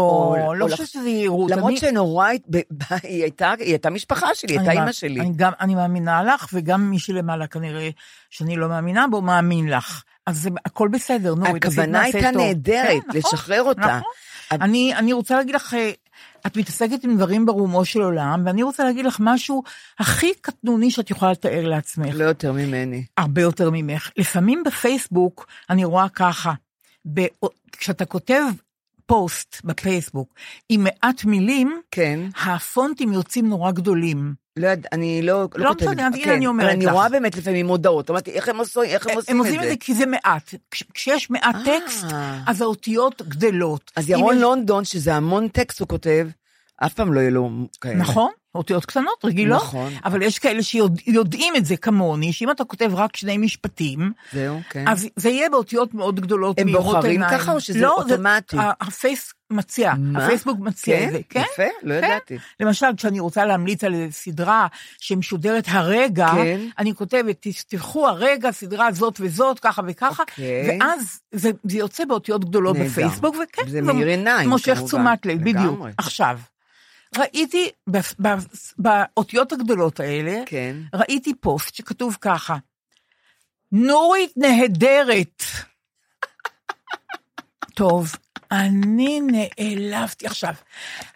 או- 0.48 0.54
לא 0.54 0.68
חושבת 0.72 0.88
שזה 0.88 1.10
יהירות. 1.10 1.52
למרות 1.52 1.70
אני- 1.70 1.78
שנורא, 1.80 2.28
ב- 2.50 2.58
ב- 2.58 2.84
היא 3.04 3.22
הייתה, 3.22 3.54
היא 3.60 3.68
הייתה 3.70 3.90
משפחה 3.90 4.28
שלי, 4.34 4.54
היא 4.54 4.60
הייתה 4.60 4.74
מא- 4.74 4.80
אימא 4.80 4.92
שלי. 4.92 5.20
אני 5.20 5.32
גם, 5.36 5.52
אני 5.62 5.76
מאמינה 5.76 6.24
לך, 6.24 6.48
וגם 6.54 6.90
מי 6.90 7.00
שלמעלה 7.00 7.48
כנראה 7.48 7.90
שאני 8.30 8.56
לא 8.56 8.70
מאמינה 8.70 9.06
בו, 9.12 9.22
מאמין 9.22 9.70
לך. 9.70 10.04
אז 10.28 10.38
זה, 10.42 10.50
הכל 10.66 10.88
בסדר, 10.92 11.36
נו, 11.36 11.46
הכוונה 11.48 12.02
הייתה. 12.02 12.32
נהדרת, 12.32 12.88
כן, 12.88 12.98
נכון, 12.98 13.16
לשחרר 13.16 13.62
אותה. 13.64 13.82
נכון. 13.82 14.02
אני, 14.52 14.96
אני 14.96 15.14
רוצה 15.14 15.36
להגיד 15.36 15.56
לך, 15.56 15.74
אה, 15.74 15.92
את 16.48 16.58
מתעסקת 16.58 17.04
עם 17.04 17.18
דברים 17.18 17.46
ברומו 17.46 17.86
של 17.86 18.02
עולם, 18.02 18.44
ואני 18.46 18.64
רוצה 18.64 18.84
להגיד 18.84 19.06
לך 19.06 19.18
משהו 19.20 19.64
הכי 20.00 20.34
קטנוני 20.42 20.92
שאת 20.92 21.12
יכולה 21.12 21.32
לתאר 21.32 21.68
לעצמך. 21.68 22.16
לא 22.16 22.24
יותר 22.24 22.52
ממני. 22.52 23.06
הרבה 23.18 23.42
יותר 23.42 23.70
ממך. 23.74 24.12
לפעמים 24.18 24.64
בפייסבוק 24.66 25.48
אני 25.70 25.86
רואה 25.86 26.10
ככה, 26.10 26.54
ב- 27.14 27.46
כשאתה 27.72 28.06
כותב 28.06 28.44
פוסט 29.06 29.62
בפייסבוק 29.64 30.34
עם 30.70 30.84
מעט 30.84 31.26
מילים, 31.26 31.82
כן. 31.92 32.20
הפונטים 32.46 33.14
יוצאים 33.14 33.50
נורא 33.50 33.72
גדולים. 33.72 34.34
לא 34.58 34.68
יודע, 34.68 34.90
אני 34.92 35.22
לא, 35.22 35.48
לא 35.56 35.70
כותבת. 35.70 35.82
משנה, 35.90 36.06
הנה 36.08 36.18
כן, 36.24 36.32
אני 36.32 36.48
אומרת 36.48 36.66
אבל 36.66 36.76
אני 36.76 36.86
לך. 36.86 36.92
רואה 36.94 37.10
באמת 37.10 37.38
לפעמים 37.38 37.66
מודעות, 37.66 38.10
אמרתי, 38.12 38.32
איך 38.32 38.50
הם 38.50 38.58
עושים, 38.58 38.84
איך 38.84 39.08
הם 39.08 39.16
עושים 39.16 39.36
הם 39.36 39.42
את 39.42 39.46
עושים 39.48 39.64
את 39.64 39.68
זה 39.70 39.76
כי 39.80 39.94
זה 39.94 40.06
מעט. 40.06 40.54
כש- 40.72 40.84
כשיש 40.94 41.30
מעט 41.30 41.56
אה. 41.56 41.62
טקסט, 41.66 42.06
אז 42.48 42.62
האותיות 42.62 43.22
גדלות. 43.22 43.92
אז 43.96 44.10
ירון 44.10 44.38
לונדון, 44.38 44.86
שזה 44.86 45.16
המון 45.16 45.48
טקסט 45.48 45.80
הוא 45.80 45.88
כותב, 45.88 46.28
אף 46.78 46.94
פעם 46.94 47.14
לא 47.14 47.20
יהיה 47.20 47.30
לו 47.32 47.50
כאלה. 47.82 47.96
נכון, 47.96 48.32
אותיות 48.56 48.86
קטנות, 48.86 49.26
רגילות. 49.26 49.62
נכון. 49.62 49.94
אבל 50.06 50.22
יש 50.22 50.40
כאלה 50.40 50.64
שיודעים 50.64 51.56
את 51.56 51.66
זה 51.66 51.78
כמוני, 51.78 52.34
שאם 52.34 52.52
אתה 52.52 52.64
כותב 52.64 52.92
רק 52.96 53.16
שני 53.16 53.38
משפטים, 53.38 54.12
זהו, 54.34 54.60
כן. 54.70 54.88
אז 54.88 55.08
זה 55.16 55.30
יהיה 55.30 55.50
באותיות 55.50 55.94
מאוד 55.94 56.20
גדולות, 56.20 56.60
הם 56.60 56.72
בוחרים 56.72 57.12
עיניים. 57.12 57.40
ככה 57.40 57.52
או 57.52 57.60
שזה 57.62 57.82
לא, 57.82 57.96
אוטומטי? 57.98 58.58
ה- 58.58 58.72
הפייס 58.82 59.34
מציע, 59.50 59.94
מה? 59.98 60.24
הפייסבוק 60.26 60.60
מציע 60.60 61.00
כן? 61.00 61.08
את 61.08 61.12
זה, 61.12 61.20
כן? 61.30 61.44
יפה, 61.54 61.64
לא 61.84 62.02
כן. 62.02 62.08
ידעתי. 62.08 62.38
למשל, 62.60 62.86
כשאני 62.98 63.20
רוצה 63.20 63.46
להמליץ 63.46 63.84
על 63.84 63.94
סדרה 64.12 64.68
שמשודרת 65.00 65.66
הרגע, 65.68 66.28
כן. 66.28 66.60
אני 66.80 66.94
כותבת, 66.96 67.36
תפתחו 67.40 68.08
הרגע, 68.08 68.52
סדרה 68.52 68.92
זאת 68.92 69.18
וזאת, 69.20 69.60
ככה 69.60 69.82
וככה, 69.88 70.24
אוקיי. 70.24 70.78
ואז 70.80 71.20
זה, 71.32 71.52
זה 71.64 71.78
יוצא 71.78 72.06
באותיות 72.06 72.46
גדולות 72.46 72.76
נהדר. 72.78 72.90
בפייסבוק, 72.90 73.36
וכן, 73.44 73.70
זה 73.70 73.82
מאיר 73.82 74.08
עיניים, 74.08 74.50
מושך 74.50 74.74
כמובן. 74.74 74.86
תשומת 74.88 75.26
לב, 75.26 75.44
בדיוק. 75.44 75.80
עכשיו, 75.98 76.40
ראיתי 77.18 77.70
באותיות 78.78 79.52
הגדולות 79.52 80.00
האלה, 80.00 80.44
כן. 80.46 80.76
ראיתי 80.94 81.34
פוסט 81.36 81.76
שכתוב 81.76 82.18
ככה, 82.22 82.58
נורית 83.72 84.34
נהדרת. 84.38 85.44
טוב, 87.76 88.16
אני 88.52 89.22
נעלבתי 89.22 90.28
עכשיו. 90.28 90.54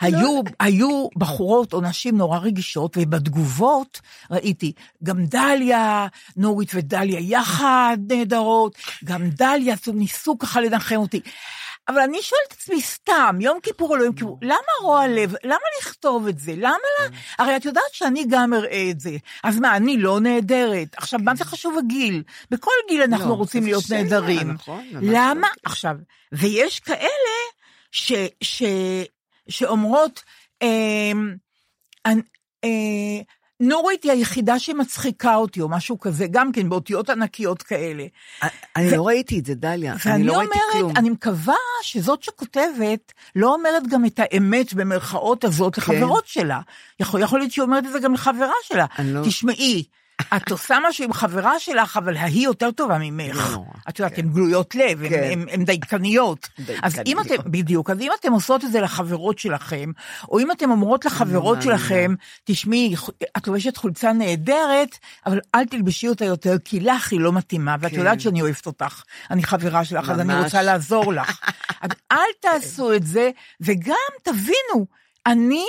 היו, 0.01 0.41
היו 0.59 1.07
בחורות 1.17 1.73
או 1.73 1.81
נשים 1.81 2.17
נורא 2.17 2.39
רגישות, 2.39 2.97
ובתגובות 2.97 4.01
ראיתי 4.31 4.73
גם 5.03 5.25
דליה, 5.25 6.07
נורית 6.37 6.71
ודליה 6.73 7.19
יחד 7.19 7.97
נהדרות, 8.07 8.75
גם 9.03 9.29
דליה, 9.29 9.75
ניסו 9.93 10.37
ככה 10.37 10.61
לנחם 10.61 10.95
אותי. 10.95 11.21
אבל 11.87 11.99
אני 11.99 12.21
שואלת 12.21 12.47
את 12.47 12.51
עצמי 12.51 12.81
סתם, 12.81 13.37
יום 13.41 13.59
כיפור 13.63 13.89
או 13.89 13.95
לא 13.95 14.03
יום 14.03 14.15
כיפור, 14.15 14.39
למה 14.41 14.55
רוע 14.81 15.07
לב? 15.07 15.33
למה 15.43 15.57
לכתוב 15.81 16.27
את 16.27 16.39
זה? 16.39 16.53
למה 16.57 16.77
לא? 16.99 17.15
הרי 17.39 17.55
את 17.55 17.65
יודעת 17.65 17.93
שאני 17.93 18.25
גם 18.29 18.53
אראה 18.53 18.87
את 18.91 18.99
זה. 18.99 19.17
אז 19.43 19.59
מה, 19.59 19.75
אני 19.75 19.97
לא 19.97 20.19
נהדרת? 20.19 20.87
עכשיו, 20.97 21.19
מה 21.23 21.35
זה 21.35 21.45
חשוב 21.45 21.77
הגיל? 21.77 22.23
בכל 22.51 22.71
גיל 22.89 23.01
אנחנו 23.01 23.29
לא, 23.29 23.33
רוצים 23.33 23.63
להיות 23.63 23.83
שאלה, 23.83 24.03
נהדרים. 24.03 24.51
נכון, 24.51 24.85
ממש 24.91 25.03
למה? 25.03 25.47
לא. 25.47 25.61
עכשיו, 25.63 25.95
ויש 26.31 26.79
כאלה 26.79 27.35
ש, 27.91 28.13
ש, 28.41 28.63
שאומרות, 29.49 30.23
אה, 30.61 31.11
אה, 32.63 33.21
נורית 33.65 34.03
היא 34.03 34.11
היחידה 34.11 34.59
שמצחיקה 34.59 35.35
אותי, 35.35 35.61
או 35.61 35.69
משהו 35.69 35.99
כזה, 35.99 36.27
גם 36.31 36.51
כן 36.51 36.69
באותיות 36.69 37.09
ענקיות 37.09 37.63
כאלה. 37.63 38.05
אני 38.75 38.91
לא 38.91 39.07
ראיתי 39.07 39.39
את 39.39 39.45
זה, 39.45 39.55
דליה. 39.55 39.93
אני 39.93 40.11
ואני 40.11 40.23
לא 40.23 40.33
ראיתי 40.37 40.59
כלום. 40.71 40.83
אומרת, 40.83 40.97
אני 40.97 41.09
מקווה 41.09 41.55
שזאת 41.81 42.23
שכותבת 42.23 43.13
לא 43.35 43.53
אומרת 43.53 43.87
גם 43.87 44.05
את 44.05 44.19
האמת 44.23 44.73
במרכאות 44.73 45.43
הזאת 45.43 45.77
לחברות 45.77 46.27
שלה. 46.27 46.59
יכול, 46.99 47.21
יכול 47.21 47.39
להיות 47.39 47.51
שהיא 47.51 47.63
אומרת 47.63 47.85
את 47.85 47.91
זה 47.91 47.99
גם 47.99 48.13
לחברה 48.13 48.53
שלה. 48.63 48.85
לא- 49.03 49.21
תשמעי, 49.25 49.83
את 50.35 50.51
עושה 50.51 50.77
משהו 50.89 51.03
עם 51.05 51.13
חברה 51.13 51.59
שלך, 51.59 51.97
אבל 51.97 52.17
ההיא 52.17 52.43
יותר 52.45 52.71
טובה 52.71 52.97
ממך. 52.99 53.51
לא 53.51 53.63
את 53.89 53.99
יודעת, 53.99 54.15
כן. 54.15 54.21
הן 54.21 54.29
גלויות 54.33 54.75
לב, 54.75 55.03
הן- 55.03 55.45
כן. 55.49 55.63
דייקניות. 55.65 56.49
אז 56.83 56.99
אם. 57.05 57.19
אתם, 57.19 57.35
בדיוק, 57.45 57.89
אז 57.89 57.99
אם 57.99 58.11
אתם 58.19 58.31
עושות 58.31 58.63
את 58.63 58.71
זה 58.71 58.81
לחברות 58.81 59.39
שלכם, 59.39 59.91
או 60.29 60.39
אם 60.39 60.51
אתם 60.51 60.71
אומרות 60.71 61.05
לחברות 61.05 61.61
שלכם, 61.61 62.13
תשמעי, 62.43 62.95
את 63.37 63.47
לובשת 63.47 63.77
חולצה 63.77 64.13
נהדרת, 64.13 64.97
אבל 65.25 65.39
אל 65.55 65.65
תלבשי 65.65 66.07
אותה 66.07 66.25
יותר, 66.25 66.55
כי 66.65 66.79
לך 66.79 67.11
היא 67.11 67.19
לא 67.19 67.31
מתאימה, 67.33 67.75
ואת 67.79 67.91
כן. 67.91 67.97
יודעת 67.97 68.21
שאני 68.21 68.41
אוהבת 68.41 68.65
אותך, 68.65 69.03
אני 69.31 69.43
חברה 69.43 69.85
שלך, 69.85 70.09
אז 70.09 70.19
אני. 70.19 70.39
רוצה 70.43 70.61
לעזור 70.61 71.13
לך. 71.13 71.39
אז 71.81 71.89
אל 72.11 72.17
תעשו 72.41 72.93
את 72.93 73.05
זה, 73.07 73.29
וגם 73.61 73.95
תבינו, 74.23 74.85
אני... 75.25 75.65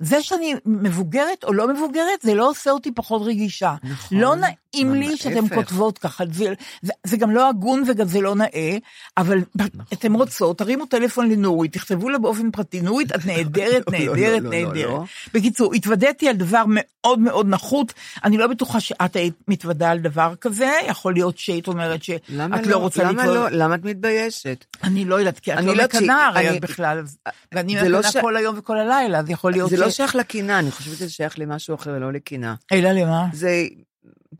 זה 0.00 0.22
שאני 0.22 0.54
מבוגרת 0.66 1.44
או 1.44 1.52
לא 1.52 1.68
מבוגרת, 1.68 2.22
זה 2.22 2.34
לא 2.34 2.50
עושה 2.50 2.70
אותי 2.70 2.92
פחות 2.92 3.22
רגישה. 3.24 3.74
נכון. 3.82 4.18
לא 4.18 4.36
נעים 4.36 4.54
לי 4.74 4.84
ממש, 4.84 5.22
שאתן 5.22 5.36
ההפך. 5.36 5.54
כותבות 5.54 5.98
ככה, 5.98 6.24
זה, 6.32 6.52
זה, 6.82 6.92
זה 7.06 7.16
גם 7.16 7.30
לא 7.30 7.48
הגון 7.48 7.82
וגם 7.88 8.06
זה 8.06 8.20
לא 8.20 8.34
נאה, 8.34 8.76
אבל 9.16 9.38
נכון. 9.54 9.80
אתן 9.92 10.12
רוצות, 10.12 10.58
תרימו 10.58 10.86
טלפון 10.86 11.30
לנורית, 11.30 11.72
תכתבו 11.72 12.08
לה 12.08 12.18
באופן 12.18 12.50
פרטי, 12.50 12.80
נורית, 12.80 13.12
את 13.14 13.26
נהדרת, 13.26 13.82
לא, 13.92 13.98
לא, 13.98 14.14
נהדרת, 14.14 14.42
לא, 14.42 14.50
לא, 14.50 14.56
נהדרת. 14.56 14.84
לא. 14.84 15.04
בקיצור, 15.34 15.74
התוודעתי 15.74 16.28
על 16.28 16.36
דבר 16.36 16.64
מאוד 16.68 17.18
מאוד 17.18 17.46
נחות, 17.48 17.92
אני 18.24 18.36
לא 18.38 18.46
בטוחה 18.46 18.80
שאת 18.80 19.16
היית 19.16 19.34
מתוודה 19.48 19.90
על 19.90 19.98
דבר 19.98 20.34
כזה, 20.40 20.70
יכול 20.86 21.12
להיות 21.14 21.38
שהיית 21.38 21.68
אומרת 21.68 22.02
שאת 22.02 22.22
למה 22.28 22.62
לא 22.62 22.76
רוצה 22.76 23.02
למה 23.02 23.12
להתוודע. 23.12 23.40
לא? 23.40 23.48
למה 23.50 23.74
את 23.74 23.84
מתביישת? 23.84 24.64
אני 24.84 25.04
לא 25.04 25.14
יודעת, 25.14 25.38
כי 25.38 25.52
את 25.52 25.58
לא 25.64 25.76
לא 25.76 25.84
מקנאה 25.84 26.26
הרי 26.26 26.48
אני- 26.48 26.60
בכלל, 26.60 26.98
אז- 26.98 27.18
ואני 27.54 27.80
זה 27.80 27.88
לא 27.88 27.98
מקנאה 27.98 28.12
ש- 28.12 28.16
כל 28.16 28.36
היום 28.36 28.58
וכל 28.58 28.78
הלילה, 28.78 29.18
אז 29.18 29.30
יכול 29.30 29.52
להיות 29.52 29.70
זה 29.70 29.76
ש... 29.76 29.80
לא 29.80 29.90
שייך 29.90 30.14
לקנאה, 30.16 30.58
אני 30.58 30.70
חושבת 30.70 30.96
שזה 30.96 31.10
שייך 31.10 31.38
למשהו 31.38 31.74
אחר, 31.74 31.98
לא 31.98 32.12
לקנאה. 32.12 32.54
אלא 32.72 32.92
למה? 32.92 33.26
זה 33.32 33.64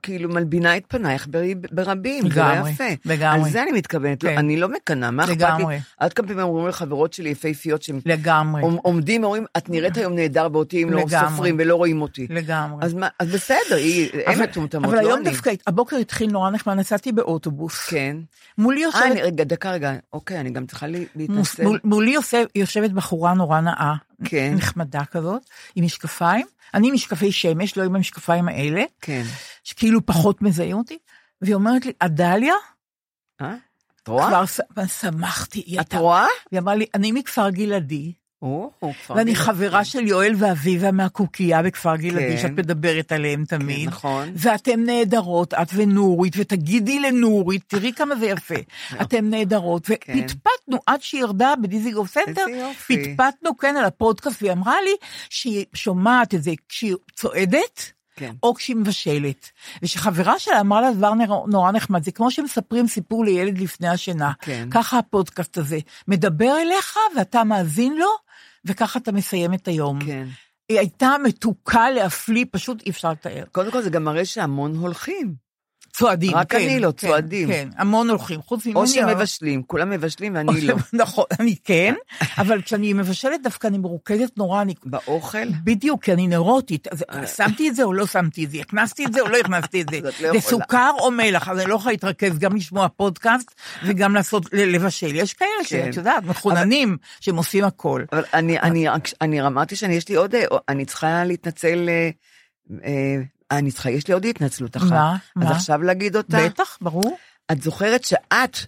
כאילו 0.02 0.28
מלבינה 0.28 0.76
את 0.76 0.82
פנייך 0.88 1.26
בר- 1.26 1.38
ברבים, 1.72 2.22
זה 2.22 2.28
לגמרי, 2.40 2.58
לא 2.58 2.68
יפה. 2.68 2.84
לגמרי. 3.04 3.44
על 3.44 3.50
זה 3.50 3.62
אני 3.62 3.72
מתכוונת, 3.72 4.24
לא, 4.24 4.30
כן. 4.30 4.38
אני 4.38 4.56
לא 4.56 4.68
מקנאה, 4.68 5.10
מה 5.10 5.24
אכפת 5.24 5.36
לי? 5.68 5.78
עד 5.98 6.12
כמה 6.12 6.26
פעמים 6.28 6.42
אומרים 6.44 6.66
לחברות 6.66 7.12
שלי 7.12 7.28
יפהפיות 7.30 7.82
שהם 7.82 8.00
לגמרי, 8.06 8.62
עומ- 8.62 8.80
עומדים, 8.82 9.24
אומרים, 9.24 9.44
את 9.56 9.68
נראית 9.70 9.96
היום 9.96 10.14
נהדר 10.14 10.48
באותי 10.48 10.82
אם 10.82 10.90
לא 10.90 11.00
לגמרי. 11.00 11.28
סופרים 11.30 11.56
ולא 11.58 11.74
רואים 11.74 12.02
אותי. 12.02 12.26
לגמרי. 12.30 12.84
אז 12.84 12.94
מה- 12.94 13.08
אז 13.18 13.28
בסדר, 13.32 13.58
היא- 13.76 14.08
הם 14.26 14.32
אבל- 14.34 14.42
מטומטמות, 14.42 14.84
אבל 14.84 14.94
לא 14.94 15.08
היום 15.08 15.20
אני. 15.20 15.30
דווקא, 15.30 15.50
הבוקר 15.66 15.96
התחיל 15.96 16.30
נורא 16.30 16.50
נחמד, 16.50 16.74
נסעתי 16.74 17.12
באוטובוס. 17.12 17.78
כן. 17.88 18.16
מולי 18.58 18.80
אה, 18.80 18.86
יושבת, 18.86 19.22
רגע, 19.22 19.44
דקה, 19.44 19.70
רגע. 19.70 19.92
אוקיי, 20.12 20.40
אני 20.40 20.50
גם 20.50 20.66
צריכה 20.66 20.86
להתנצל. 21.14 21.62
מול- 21.64 21.80
מולי 21.84 22.10
יושב- 22.10 22.46
יושבת 22.54 22.90
בחורה 22.90 23.34
נורא 23.34 23.60
נאה, 23.60 23.94
כן. 24.24 24.54
נחמדה 24.56 25.04
כזאת, 25.04 25.42
עם 25.74 25.84
משקפיים, 25.84 26.46
אני 26.74 26.90
משקפי 26.90 27.32
שמש, 27.32 27.76
לא 27.76 27.82
עם 27.82 27.96
המשקפיים 27.96 28.48
האלה, 28.48 28.84
כן. 29.00 29.22
שכאילו 29.64 30.06
פחות 30.06 30.42
מזהים 30.42 30.76
אותי, 30.76 30.98
והיא 31.42 31.54
אומרת 31.54 31.86
לי, 31.86 31.92
עדליה? 32.00 32.54
אה? 33.40 33.54
את 34.02 34.08
רואה? 34.08 34.28
כבר 34.70 34.86
שמחתי, 34.86 35.58
היא 35.58 35.80
את 35.80 35.92
הייתה, 35.92 35.98
רואה? 35.98 36.26
היא 36.50 36.60
אמרה 36.60 36.74
לי, 36.74 36.86
אני 36.94 37.12
מכפר 37.12 37.50
גלעדי, 37.50 38.12
ואני. 39.10 39.34
חברה 39.34 39.84
של 39.84 40.06
יואל 40.06 40.32
ואביבה 40.36 40.92
מהקוקייה 40.92 41.62
בכפר 41.62 41.96
גלעדי, 41.96 42.36
כן. 42.36 42.42
שאת 42.42 42.50
מדברת 42.50 43.12
עליהם 43.12 43.44
כן, 43.44 43.58
תמיד. 43.58 43.88
נכון. 43.88 44.28
ואתן 44.34 44.80
נהדרות, 44.80 45.54
את 45.54 45.68
ונורית, 45.74 46.34
ותגידי 46.36 47.00
לנורית, 47.00 47.62
תראי 47.66 47.92
כמה 47.92 48.16
זה 48.16 48.26
יפה. 48.26 48.54
אתן 49.02 49.30
נהדרות, 49.30 49.86
כן. 49.86 50.18
ופטפטנו 50.18 50.78
עד 50.86 51.02
שהיא 51.02 51.20
ירדה 51.20 51.54
בדיזנגוף 51.62 52.10
סנטר. 52.10 52.44
פטפטנו 52.86 53.56
כן 53.56 53.76
על 53.76 53.84
הפודקאסט, 53.84 54.42
והיא 54.42 54.52
אמרה 54.52 54.76
לי 54.84 54.96
שהיא 55.30 55.64
שומעת 55.74 56.34
את 56.34 56.42
זה 56.42 56.52
כשהיא 56.68 56.94
צועדת. 57.14 57.92
כן. 58.18 58.34
או 58.42 58.54
כשהיא 58.54 58.76
מבשלת. 58.76 59.50
ושחברה 59.82 60.38
שלה 60.38 60.60
אמרה 60.60 60.80
לה 60.80 60.92
דבר 60.92 61.12
נורא 61.46 61.72
נחמד, 61.72 62.04
זה 62.04 62.12
כמו 62.12 62.30
שמספרים 62.30 62.86
סיפור 62.86 63.24
לילד 63.24 63.58
לפני 63.58 63.88
השינה. 63.88 64.32
כן. 64.40 64.68
ככה 64.70 64.98
הפודקאסט 64.98 65.58
הזה. 65.58 65.78
מדבר 66.08 66.56
אליך 66.62 66.96
ואתה 67.16 67.44
מאזין 67.44 67.96
לו, 67.96 68.27
וככה 68.64 68.98
אתה 68.98 69.12
מסיים 69.12 69.54
את 69.54 69.68
היום. 69.68 69.98
כן. 70.06 70.26
היא 70.68 70.78
הייתה 70.78 71.16
מתוקה 71.24 71.90
להפליא, 71.90 72.44
פשוט 72.50 72.82
אי 72.86 72.90
אפשר 72.90 73.10
לתאר. 73.12 73.44
קודם 73.52 73.70
כל 73.70 73.82
זה 73.82 73.90
גם 73.90 74.04
מראה 74.04 74.24
שהמון 74.24 74.76
הולכים. 74.76 75.47
צועדים, 75.92 76.34
רק 76.34 76.52
כן. 76.52 76.58
אני 76.58 76.80
לא, 76.80 76.92
כן, 76.96 77.08
צועדים. 77.08 77.48
כן, 77.48 77.68
המון 77.76 78.10
הולכים, 78.10 78.42
חוץ 78.42 78.66
ממני. 78.66 78.80
או 78.80 78.86
שהם 78.86 79.08
מבשלים, 79.08 79.62
כולם 79.62 79.90
מבשלים 79.90 80.34
ואני 80.34 80.60
לא. 80.60 80.74
נכון, 80.92 81.24
אני 81.40 81.56
כן, 81.64 81.94
אבל 82.38 82.62
כשאני 82.62 82.92
מבשלת 82.92 83.42
דווקא 83.42 83.66
אני 83.66 83.78
מרוכזת 83.78 84.32
נורא, 84.36 84.62
אני... 84.62 84.74
באוכל? 84.84 85.48
בדיוק, 85.64 86.04
כי 86.04 86.12
אני 86.12 86.26
נוירוטית, 86.26 86.88
אז 86.88 87.04
שמתי 87.36 87.68
את 87.68 87.74
זה 87.74 87.82
או 87.82 87.92
לא 87.92 88.06
שמתי 88.06 88.44
את 88.44 88.50
זה, 88.50 88.58
הכנסתי 88.58 89.06
את 89.06 89.12
זה 89.12 89.20
או 89.20 89.28
לא 89.28 89.36
הכנסתי 89.36 89.80
את 89.80 89.86
זה, 89.90 90.00
לא 90.22 90.32
זה. 90.32 90.40
סוכר 90.40 90.90
או 90.98 91.10
מלח, 91.10 91.48
אז 91.48 91.58
אני 91.58 91.70
לא 91.70 91.74
יכולה 91.74 91.92
להתרכז 91.92 92.38
גם 92.38 92.56
לשמוע 92.56 92.88
פודקאסט 92.88 93.54
וגם 93.86 94.14
לעשות, 94.14 94.52
לבשל. 94.52 95.14
יש 95.14 95.34
כאלה 95.34 95.50
כן. 95.60 95.64
שאת 95.66 95.96
יודעת, 95.96 96.24
מחוננים, 96.24 96.96
שהם 97.20 97.36
עושים 97.36 97.64
הכל. 97.64 98.04
אבל 98.12 98.24
אני, 98.34 98.60
אני, 98.60 98.86
אני 99.20 99.46
אמרתי 99.46 99.76
שאני, 99.76 99.94
יש 99.94 100.08
לי 100.08 100.14
עוד, 100.14 100.34
אה, 100.34 100.44
אני 100.68 100.84
צריכה 100.84 101.24
להתנצל, 101.24 101.88
אה, 101.88 102.10
אה, 102.84 103.16
אני 103.50 103.70
צריכה, 103.72 103.90
יש 103.90 104.08
לי 104.08 104.14
עוד 104.14 104.26
התנצלות 104.26 104.76
אחת. 104.76 104.90
מה? 104.90 105.12
אז 105.36 105.42
מה? 105.44 105.50
עכשיו 105.50 105.82
להגיד 105.82 106.16
אותה? 106.16 106.38
בטח, 106.46 106.78
ברור. 106.80 107.16
את 107.52 107.62
זוכרת 107.62 108.04
שאת, 108.04 108.58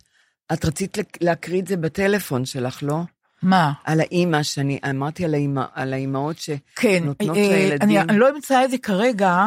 את 0.52 0.64
רצית 0.64 0.98
להקריא 1.20 1.60
את 1.62 1.66
זה 1.66 1.76
בטלפון 1.76 2.44
שלך, 2.44 2.82
לא? 2.82 3.00
מה? 3.42 3.72
על 3.84 4.00
האימא, 4.00 4.42
שאני 4.42 4.78
אמרתי 4.90 5.24
על, 5.24 5.34
האימא, 5.34 5.64
על 5.74 5.92
האימהות 5.92 6.36
כן, 6.76 6.98
שנותנות 7.02 7.36
אה, 7.36 7.42
לילדים. 7.42 7.78
אני, 7.82 8.00
אני 8.00 8.18
לא 8.18 8.30
אמצא 8.30 8.64
את 8.64 8.70
זה 8.70 8.78
כרגע, 8.78 9.46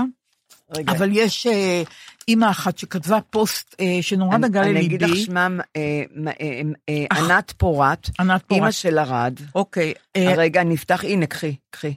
רגע, 0.78 0.92
אבל 0.92 1.10
יש 1.14 1.48
אה, 1.48 1.84
אימא 2.28 2.50
אחת 2.50 2.78
שכתבה 2.78 3.20
פוסט 3.30 3.76
אה, 3.80 3.98
שנורא 4.02 4.36
אני, 4.36 4.48
נגע 4.48 4.62
אני 4.62 4.74
לליבי. 4.74 4.86
אגיד 4.86 5.02
לך 5.02 5.18
שמם, 5.18 5.60
אה, 5.76 6.04
אה, 6.28 6.32
אה, 6.42 6.62
אה, 6.90 7.18
ענת 7.18 7.54
פורת, 7.58 8.10
ענת 8.20 8.42
אימא 8.52 8.62
פורט. 8.62 8.74
של 8.74 9.00
ארד. 9.00 9.40
אוקיי. 9.56 9.94
אה, 10.16 10.34
רגע, 10.38 10.64
נפתח, 10.64 11.04
הנה, 11.04 11.26
קחי, 11.26 11.56
קחי. 11.70 11.94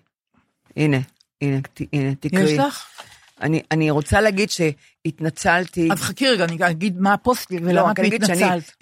הנה, 0.77 0.99
הנה, 1.43 1.59
הנה, 1.93 2.15
תקראי. 2.15 2.43
יש 2.43 2.59
לך? 2.59 2.85
אני, 3.41 3.63
אני 3.71 3.91
רוצה 3.91 4.21
להגיד 4.21 4.51
שהתנצלתי. 5.07 5.89
אז 5.93 6.01
חכי 6.01 6.29
רגע, 6.29 6.45
אני 6.45 6.57
אגיד 6.71 7.01
מה 7.01 7.13
הפוסט 7.13 7.53
לא, 7.53 7.59
ולמה 7.63 7.93
את 7.93 7.99
התנצלת. 7.99 8.73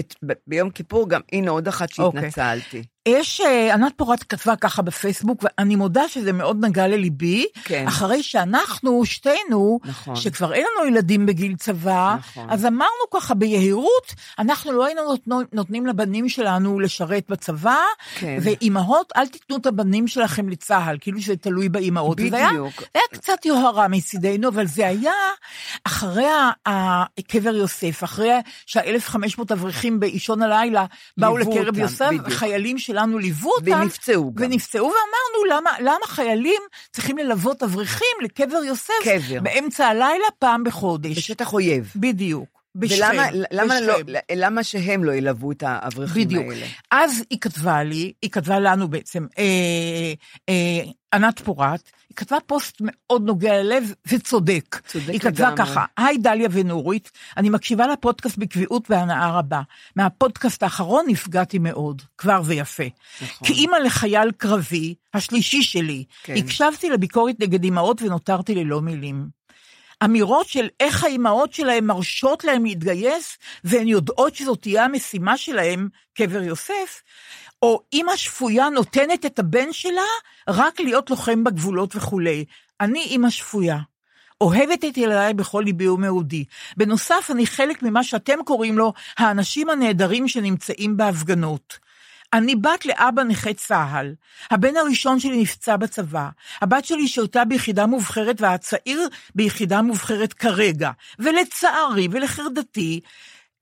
ביום 0.46 0.70
כיפור 0.70 1.08
גם, 1.08 1.20
הנה 1.32 1.50
עוד 1.50 1.68
אחת 1.68 1.88
אוקיי. 1.98 2.20
שהתנצלתי. 2.20 2.82
יש, 3.08 3.40
אה, 3.40 3.74
ענת 3.74 3.92
פורט 3.96 4.24
כתבה 4.28 4.56
ככה 4.56 4.82
בפייסבוק, 4.82 5.44
ואני 5.44 5.76
מודה 5.76 6.08
שזה 6.08 6.32
מאוד 6.32 6.64
נגע 6.64 6.86
לליבי, 6.88 7.46
כן. 7.64 7.84
אחרי 7.88 8.22
שאנחנו, 8.22 9.04
שתינו, 9.04 9.80
נכון. 9.84 10.16
שכבר 10.16 10.52
אין 10.54 10.64
לנו 10.78 10.88
ילדים 10.88 11.26
בגיל 11.26 11.56
צבא, 11.56 12.16
נכון. 12.18 12.50
אז 12.50 12.64
אמרנו 12.66 12.84
ככה 13.14 13.34
ביהירות, 13.34 14.14
אנחנו 14.38 14.72
לא 14.72 14.86
היינו 14.86 15.02
נותנו, 15.04 15.40
נותנים 15.52 15.86
לבנים 15.86 16.28
שלנו 16.28 16.80
לשרת 16.80 17.24
בצבא, 17.28 17.78
כן. 18.14 18.38
ואימהות, 18.42 19.12
אל 19.16 19.26
תיתנו 19.26 19.56
את 19.56 19.66
הבנים 19.66 20.08
שלכם 20.08 20.48
לצה"ל, 20.48 20.96
כאילו 21.00 21.20
שזה 21.20 21.36
תלוי 21.36 21.68
באימהות. 21.68 22.18
היה- 22.20 22.48
בדיוק. 22.48 22.80
זה 22.80 22.86
היה 22.94 23.02
קצת 23.12 23.46
יוהרה 23.46 23.88
מצידנו, 23.88 24.48
אבל 24.48 24.66
זה 24.66 24.86
היה 24.86 25.12
אחרי 25.84 26.13
ה- 26.22 27.04
קבר 27.28 27.54
יוסף, 27.54 28.04
אחרי 28.04 28.30
שה-1500 28.66 29.18
אברכים 29.52 30.00
באישון 30.00 30.42
הלילה 30.42 30.84
באו 31.16 31.38
לקרב 31.38 31.66
אותם, 31.66 31.80
יוסף, 31.80 32.06
בדיוק. 32.08 32.28
חיילים 32.28 32.78
שלנו 32.78 33.18
ליוו 33.18 33.50
אותם. 33.50 33.80
ונפצעו 33.82 34.34
גם. 34.34 34.44
ונפצעו, 34.44 34.84
ואמרנו, 34.84 35.56
למה, 35.60 35.70
למה 35.80 36.06
חיילים 36.06 36.62
צריכים 36.92 37.18
ללוות 37.18 37.62
אברכים 37.62 38.16
לקבר 38.22 38.64
יוסף 38.66 38.92
קבר. 39.02 39.40
באמצע 39.42 39.86
הלילה 39.86 40.26
פעם 40.38 40.64
בחודש? 40.64 41.18
בשטח 41.18 41.52
אויב. 41.52 41.92
בדיוק. 41.96 42.53
בשכם. 42.74 43.04
ולמה 43.04 43.26
למה 43.50 43.80
לא, 43.80 44.02
בשכם. 44.02 44.12
למה 44.36 44.64
שהם 44.64 45.04
לא 45.04 45.12
ילוו 45.12 45.52
את 45.52 45.62
האברכים 45.66 46.24
בדיוק. 46.24 46.44
האלה? 46.52 46.66
אז 46.90 47.24
היא 47.30 47.38
כתבה 47.40 47.82
לי, 47.82 48.12
היא 48.22 48.30
כתבה 48.30 48.58
לנו 48.58 48.88
בעצם, 48.88 49.26
אה, 49.38 50.12
אה, 50.48 50.82
ענת 51.14 51.40
פורת, 51.40 51.90
היא 52.08 52.16
כתבה 52.16 52.38
פוסט 52.46 52.76
מאוד 52.80 53.22
נוגע 53.22 53.62
ללב 53.62 53.94
וצודק. 54.08 54.80
צודק 54.86 55.08
היא 55.08 55.20
כתבה 55.20 55.50
לגמרי. 55.50 55.56
ככה, 55.56 55.84
היי 55.96 56.18
דליה 56.18 56.48
ונורית, 56.52 57.10
אני 57.36 57.50
מקשיבה 57.50 57.86
לפודקאסט 57.86 58.38
בקביעות 58.38 58.90
והנאה 58.90 59.38
רבה. 59.38 59.62
מהפודקאסט 59.96 60.62
האחרון 60.62 61.04
נפגעתי 61.08 61.58
מאוד, 61.58 62.02
כבר 62.18 62.42
ויפה. 62.44 62.84
נכון. 63.22 63.48
כאימא 63.48 63.76
לחייל 63.76 64.30
קרבי, 64.36 64.94
השלישי 65.14 65.62
שלי, 65.62 66.04
כן. 66.22 66.34
הקשבתי 66.36 66.90
לביקורת 66.90 67.40
נגד 67.40 67.64
אמהות 67.64 68.02
ונותרתי 68.02 68.54
ללא 68.54 68.80
מילים. 68.80 69.43
אמירות 70.04 70.48
של 70.48 70.68
איך 70.80 71.04
האימהות 71.04 71.52
שלהם 71.52 71.86
מרשות 71.86 72.44
להם 72.44 72.64
להתגייס, 72.64 73.38
והן 73.64 73.88
יודעות 73.88 74.34
שזאת 74.34 74.62
תהיה 74.62 74.84
המשימה 74.84 75.36
שלהם, 75.36 75.88
קבר 76.14 76.42
יוסף, 76.42 77.02
או 77.62 77.82
אימא 77.92 78.16
שפויה 78.16 78.68
נותנת 78.68 79.26
את 79.26 79.38
הבן 79.38 79.72
שלה 79.72 80.02
רק 80.48 80.80
להיות 80.80 81.10
לוחם 81.10 81.44
בגבולות 81.44 81.96
וכולי. 81.96 82.44
אני 82.80 83.00
אימא 83.00 83.30
שפויה. 83.30 83.78
אוהבת 84.40 84.84
את 84.84 84.96
ילדיי 84.96 85.34
בכל 85.34 85.62
ליבי 85.66 85.88
ומאודי. 85.88 86.44
בנוסף, 86.76 87.28
אני 87.30 87.46
חלק 87.46 87.82
ממה 87.82 88.04
שאתם 88.04 88.38
קוראים 88.44 88.78
לו 88.78 88.92
האנשים 89.18 89.70
הנהדרים 89.70 90.28
שנמצאים 90.28 90.96
בהפגנות. 90.96 91.78
אני 92.34 92.56
בת 92.56 92.86
לאבא 92.86 93.22
נכה 93.22 93.54
צה"ל. 93.54 94.14
הבן 94.50 94.76
הראשון 94.76 95.20
שלי 95.20 95.42
נפצע 95.42 95.76
בצבא. 95.76 96.28
הבת 96.60 96.84
שלי 96.84 97.08
שירתה 97.08 97.44
ביחידה 97.44 97.86
מובחרת 97.86 98.40
והצעיר 98.40 99.08
ביחידה 99.34 99.82
מובחרת 99.82 100.32
כרגע. 100.32 100.90
ולצערי 101.18 102.08
ולחרדתי, 102.10 103.00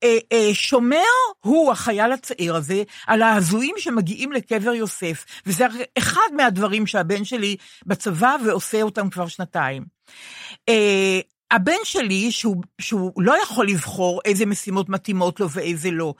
אה, 0.03 0.17
אה, 0.31 0.49
שומר 0.53 0.97
הוא, 1.39 1.71
החייל 1.71 2.11
הצעיר 2.11 2.55
הזה, 2.55 2.83
על 3.07 3.21
ההזויים 3.21 3.75
שמגיעים 3.77 4.31
לקבר 4.31 4.73
יוסף. 4.73 5.25
וזה 5.45 5.65
אחד 5.97 6.29
מהדברים 6.35 6.87
שהבן 6.87 7.25
שלי 7.25 7.55
בצבא 7.85 8.35
ועושה 8.45 8.81
אותם 8.81 9.09
כבר 9.09 9.27
שנתיים. 9.27 9.85
אה, 10.69 11.19
הבן 11.51 11.83
שלי, 11.83 12.31
שהוא, 12.31 12.63
שהוא 12.81 13.11
לא 13.17 13.35
יכול 13.43 13.67
לבחור 13.67 14.21
איזה 14.25 14.45
משימות 14.45 14.89
מתאימות 14.89 15.39
לו 15.39 15.49
ואיזה 15.49 15.91
לא, 15.91 16.13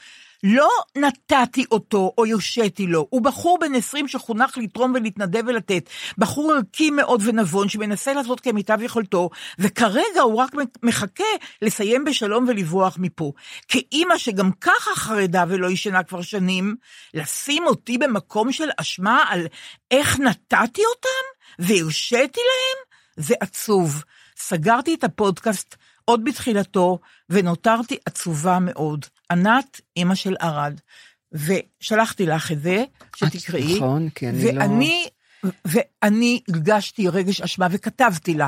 לא 0.44 0.70
נתתי 0.98 1.66
אותו 1.72 2.14
או 2.18 2.26
הרשיתי 2.26 2.88
לו, 2.88 3.08
הוא 3.10 3.22
בחור 3.22 3.58
בן 3.62 3.76
20 3.76 4.08
שחונך 4.08 4.58
לתרום 4.58 4.94
ולהתנדב 4.96 5.44
ולתת, 5.48 5.90
בחור 6.18 6.54
ערכי 6.54 6.92
מאוד 6.92 7.22
ונבון 7.26 7.70
שמנסה 7.70 8.14
לעשות 8.14 8.40
כמיטב 8.40 8.78
יכולתו, 8.82 9.30
וכרגע 9.60 10.22
הוא 10.24 10.36
רק 10.36 10.52
מחכה 10.84 11.24
לסיים 11.62 12.04
בשלום 12.06 12.46
ולברוח 12.48 12.98
מפה. 13.00 13.32
כאימא 13.68 14.18
שגם 14.18 14.52
ככה 14.62 14.92
חרדה 14.96 15.44
ולא 15.48 15.68
ישנה 15.68 16.04
כבר 16.04 16.22
שנים, 16.22 16.76
לשים 17.14 17.68
אותי 17.68 17.98
במקום 17.98 18.52
של 18.52 18.70
אשמה 18.78 19.24
על 19.28 19.46
איך 19.92 20.20
נתתי 20.20 20.82
אותם 20.86 21.34
והרשיתי 21.60 22.40
להם, 22.40 22.84
זה 23.18 23.36
עצוב. 23.40 24.04
סגרתי 24.38 24.94
את 24.94 25.04
הפודקאסט 25.04 25.76
עוד 26.06 26.24
בתחילתו, 26.24 27.00
ונותרתי 27.30 27.98
עצובה 28.06 28.58
מאוד. 28.62 29.06
ענת, 29.32 29.82
אימא 29.98 30.16
של 30.16 30.36
ערד. 30.40 30.80
ושלחתי 31.32 32.26
לך 32.26 32.52
את 32.52 32.62
זה, 32.62 32.84
שתקראי. 33.16 33.76
נכון, 33.76 34.10
כי 34.10 34.30
אני 34.30 34.52
לא... 34.52 34.62
ואני, 34.62 35.08
ואני 35.66 36.42
הרגשתי 36.50 37.08
רגש 37.08 37.42
אשמה 37.42 37.68
וכתבתי 37.72 38.34
לה, 38.34 38.48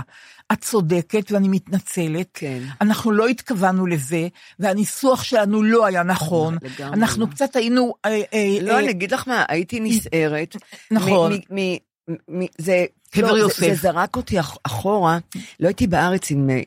את 0.53 0.61
צודקת 0.61 1.31
ואני 1.31 1.47
מתנצלת. 1.47 2.27
כן. 2.33 2.63
אנחנו 2.81 3.11
לא 3.11 3.27
התכוונו 3.27 3.85
לזה, 3.85 4.27
והניסוח 4.59 5.23
שלנו 5.23 5.63
לא 5.63 5.85
היה 5.85 6.03
נכון. 6.03 6.57
לגמרי. 6.61 6.93
אנחנו 6.93 7.29
קצת 7.29 7.55
היינו... 7.55 7.93
אה, 8.05 8.21
אה, 8.33 8.57
לא, 8.61 8.71
אה, 8.71 8.79
אני 8.79 8.89
אגיד 8.89 9.11
לך 9.11 9.27
מה, 9.27 9.45
הייתי 9.49 9.79
נסערת. 9.79 10.55
נכון. 10.91 11.33
מ- 11.33 11.59
מ- 11.61 12.15
מ- 12.29 12.47
זה... 12.57 12.85
קבר 13.11 13.31
לא, 13.31 13.37
יוסף. 13.37 13.59
זה, 13.59 13.67
זה 13.69 13.75
זרק 13.75 14.15
אותי 14.15 14.39
אח- 14.39 14.57
אחורה, 14.63 15.17
לא 15.59 15.67
הייתי 15.67 15.87
בארץ 15.87 16.31
עם 16.31 16.49
אה, 16.49 16.61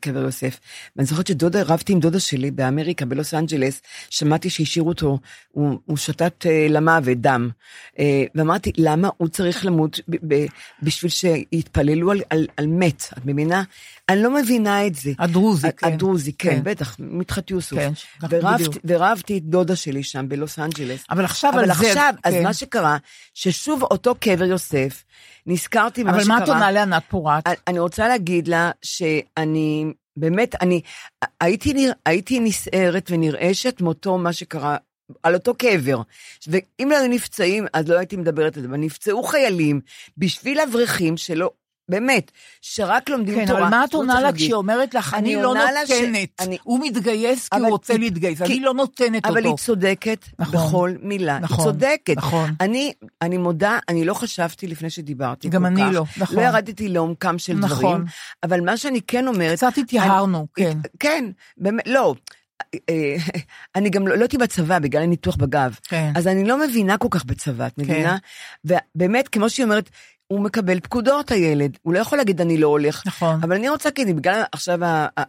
קבר 0.00 0.18
יוסף. 0.22 0.58
ואני 0.96 1.06
זוכרת 1.06 1.26
שדודה, 1.26 1.62
רבתי 1.62 1.92
עם 1.92 2.00
דודה 2.00 2.20
שלי 2.20 2.50
באמריקה, 2.50 3.04
בלוס 3.06 3.34
אנג'לס, 3.34 3.80
שמעתי 4.10 4.50
שהשאירו 4.50 4.88
אותו, 4.88 5.18
הוא, 5.52 5.78
הוא 5.86 5.96
שתת 5.96 6.46
אה, 6.46 6.66
למוות, 6.70 7.18
דם. 7.20 7.48
אה, 7.98 8.24
ואמרתי, 8.34 8.72
למה 8.76 9.08
הוא 9.16 9.28
צריך 9.28 9.66
למות 9.66 10.00
ב- 10.08 10.34
ב- 10.34 10.46
בשביל 10.82 11.10
שיתפללו 11.10 12.10
על, 12.10 12.20
על, 12.30 12.46
על 12.56 12.66
מת, 12.66 13.02
את 13.18 13.26
מבינה? 13.26 13.62
אני 14.08 14.22
לא 14.22 14.34
מבינה 14.34 14.86
את 14.86 14.94
זה. 14.94 15.12
הדרוזי, 15.18 15.66
ה- 15.66 15.72
כן. 15.72 15.86
הדרוזי, 15.86 16.32
כן, 16.32 16.50
כן. 16.50 16.60
בטח, 16.64 16.96
מדחת 16.98 17.50
יוסוף. 17.50 17.78
כן, 17.78 17.92
ורבתי, 18.30 18.64
בדיוק. 18.64 18.76
ורבתי 18.84 19.38
את 19.38 19.42
דודה 19.44 19.76
שלי 19.76 20.02
שם 20.02 20.28
בלוס 20.28 20.58
אנג'לס. 20.58 21.04
אבל 21.10 21.24
עכשיו 21.24 21.50
אבל 21.54 21.58
על 21.70 21.74
זה... 21.76 21.88
עכשיו, 21.88 22.14
אז 22.24 22.34
כן. 22.34 22.42
מה 22.42 22.54
שקרה, 22.54 22.96
ששוב 23.34 23.82
אותו 23.82 24.14
קבר 24.20 24.44
יוסף, 24.44 25.04
נזכרתי 25.78 26.04
במה 26.04 26.12
אבל 26.12 26.20
שקרה. 26.24 26.36
מה 26.38 26.44
את 26.44 26.48
עונה 26.48 26.70
לענת 26.70 27.02
פורת? 27.08 27.44
אני 27.68 27.78
רוצה 27.78 28.08
להגיד 28.08 28.48
לה 28.48 28.70
שאני, 28.82 29.84
באמת, 30.16 30.54
אני 30.62 30.80
הייתי, 31.40 31.72
נרא- 31.72 31.92
הייתי 32.06 32.40
נסערת 32.40 33.10
ונרעשת 33.10 33.80
מאותו 33.80 34.18
מה 34.18 34.32
שקרה. 34.32 34.76
על 35.22 35.34
אותו 35.34 35.54
קבר. 35.54 36.00
ואם 36.48 36.88
לא 36.90 36.96
היו 36.96 37.08
נפצעים, 37.10 37.66
אז 37.72 37.88
לא 37.88 37.98
הייתי 37.98 38.16
מדברת 38.16 38.56
על 38.56 38.62
זה, 38.62 38.68
אבל 38.68 38.76
נפצעו 38.76 39.22
חיילים 39.22 39.80
בשביל 40.16 40.60
אברכים 40.60 41.16
שלא, 41.16 41.50
באמת, 41.88 42.30
שרק 42.60 43.08
לומדים 43.10 43.34
כן, 43.34 43.46
תורה. 43.46 43.60
אבל 43.60 43.68
מה 43.70 43.84
את 43.84 43.92
הוא 43.92 44.02
עונה 44.02 44.20
לה. 44.20 44.32
כשהיא 44.32 44.54
אומרת 44.54 44.94
לך, 44.94 45.14
אני 45.14 45.34
אני 45.34 45.42
לא 45.42 45.54
לה 45.54 45.86
ש- 45.86 45.90
נותנת, 45.90 46.28
אני- 46.40 46.58
הוא 46.62 46.80
מתגייס 46.86 47.48
כי 47.48 47.56
אבל 47.56 47.64
הוא 47.64 47.70
רוצה 47.70 47.96
להתגייס, 47.96 48.38
כי- 48.42 48.44
אני 48.52 48.60
לא 48.60 48.74
נותנת 48.74 49.26
אבל 49.26 49.36
אותו. 49.38 49.48
היא 49.48 49.56
צודקת 49.56 50.24
נכון. 50.38 50.66
בכל 50.68 50.92
מילה, 51.02 51.38
נכון, 51.38 51.56
היא 51.58 51.64
צודקת. 51.64 52.16
נכון. 52.16 52.50
אני, 52.60 52.92
אני 53.22 53.36
מודה, 53.38 53.78
אני 53.88 54.04
לא 54.04 54.14
חשבתי 54.14 54.66
לפני 54.66 54.90
שדיברתי 54.90 55.48
גם 55.48 55.60
כל 55.62 55.66
אני 55.66 55.80
כך. 55.82 55.90
לא, 55.92 56.04
נכון. 56.16 56.36
לא 56.36 56.42
ירדתי 56.42 56.88
לעומקם 56.88 57.38
של 57.38 57.54
נכון. 57.54 57.78
דברים, 57.78 58.04
אבל 58.42 58.60
מה 58.60 58.76
שאני 58.76 59.00
כן 59.02 59.26
אומרת... 59.28 59.56
קצת 59.56 59.78
התייהרנו, 59.78 60.38
אני- 60.58 60.66
כן. 60.66 60.78
כן, 61.00 61.24
באמת, 61.56 61.86
לא. 61.86 62.14
אה, 62.90 63.16
אני 63.74 63.90
גם 63.90 64.08
לא 64.08 64.14
לא 64.16 64.20
הייתי 64.20 64.38
בצבא 64.38 64.78
בגלל 64.78 65.02
הניתוח 65.02 65.36
בגב. 65.36 65.76
כן. 65.88 66.12
אז 66.16 66.26
אני 66.26 66.44
לא 66.48 66.60
מבינה 66.66 66.98
כל 66.98 67.08
כך 67.10 67.24
בצבא, 67.24 67.66
את 67.66 67.78
מבינה? 67.78 68.16
ובאמת, 68.64 69.28
כמו 69.28 69.50
שהיא 69.50 69.64
אומרת, 69.64 69.90
הוא 70.28 70.40
מקבל 70.40 70.80
פקודות, 70.80 71.30
הילד. 71.30 71.78
הוא 71.82 71.94
לא 71.94 71.98
יכול 71.98 72.18
להגיד, 72.18 72.40
אני 72.40 72.58
לא 72.58 72.66
הולך. 72.66 73.02
נכון. 73.06 73.40
אבל 73.42 73.52
אני 73.56 73.68
רוצה 73.68 73.88
להגיד, 73.88 74.16
בגלל 74.16 74.42
עכשיו 74.52 74.78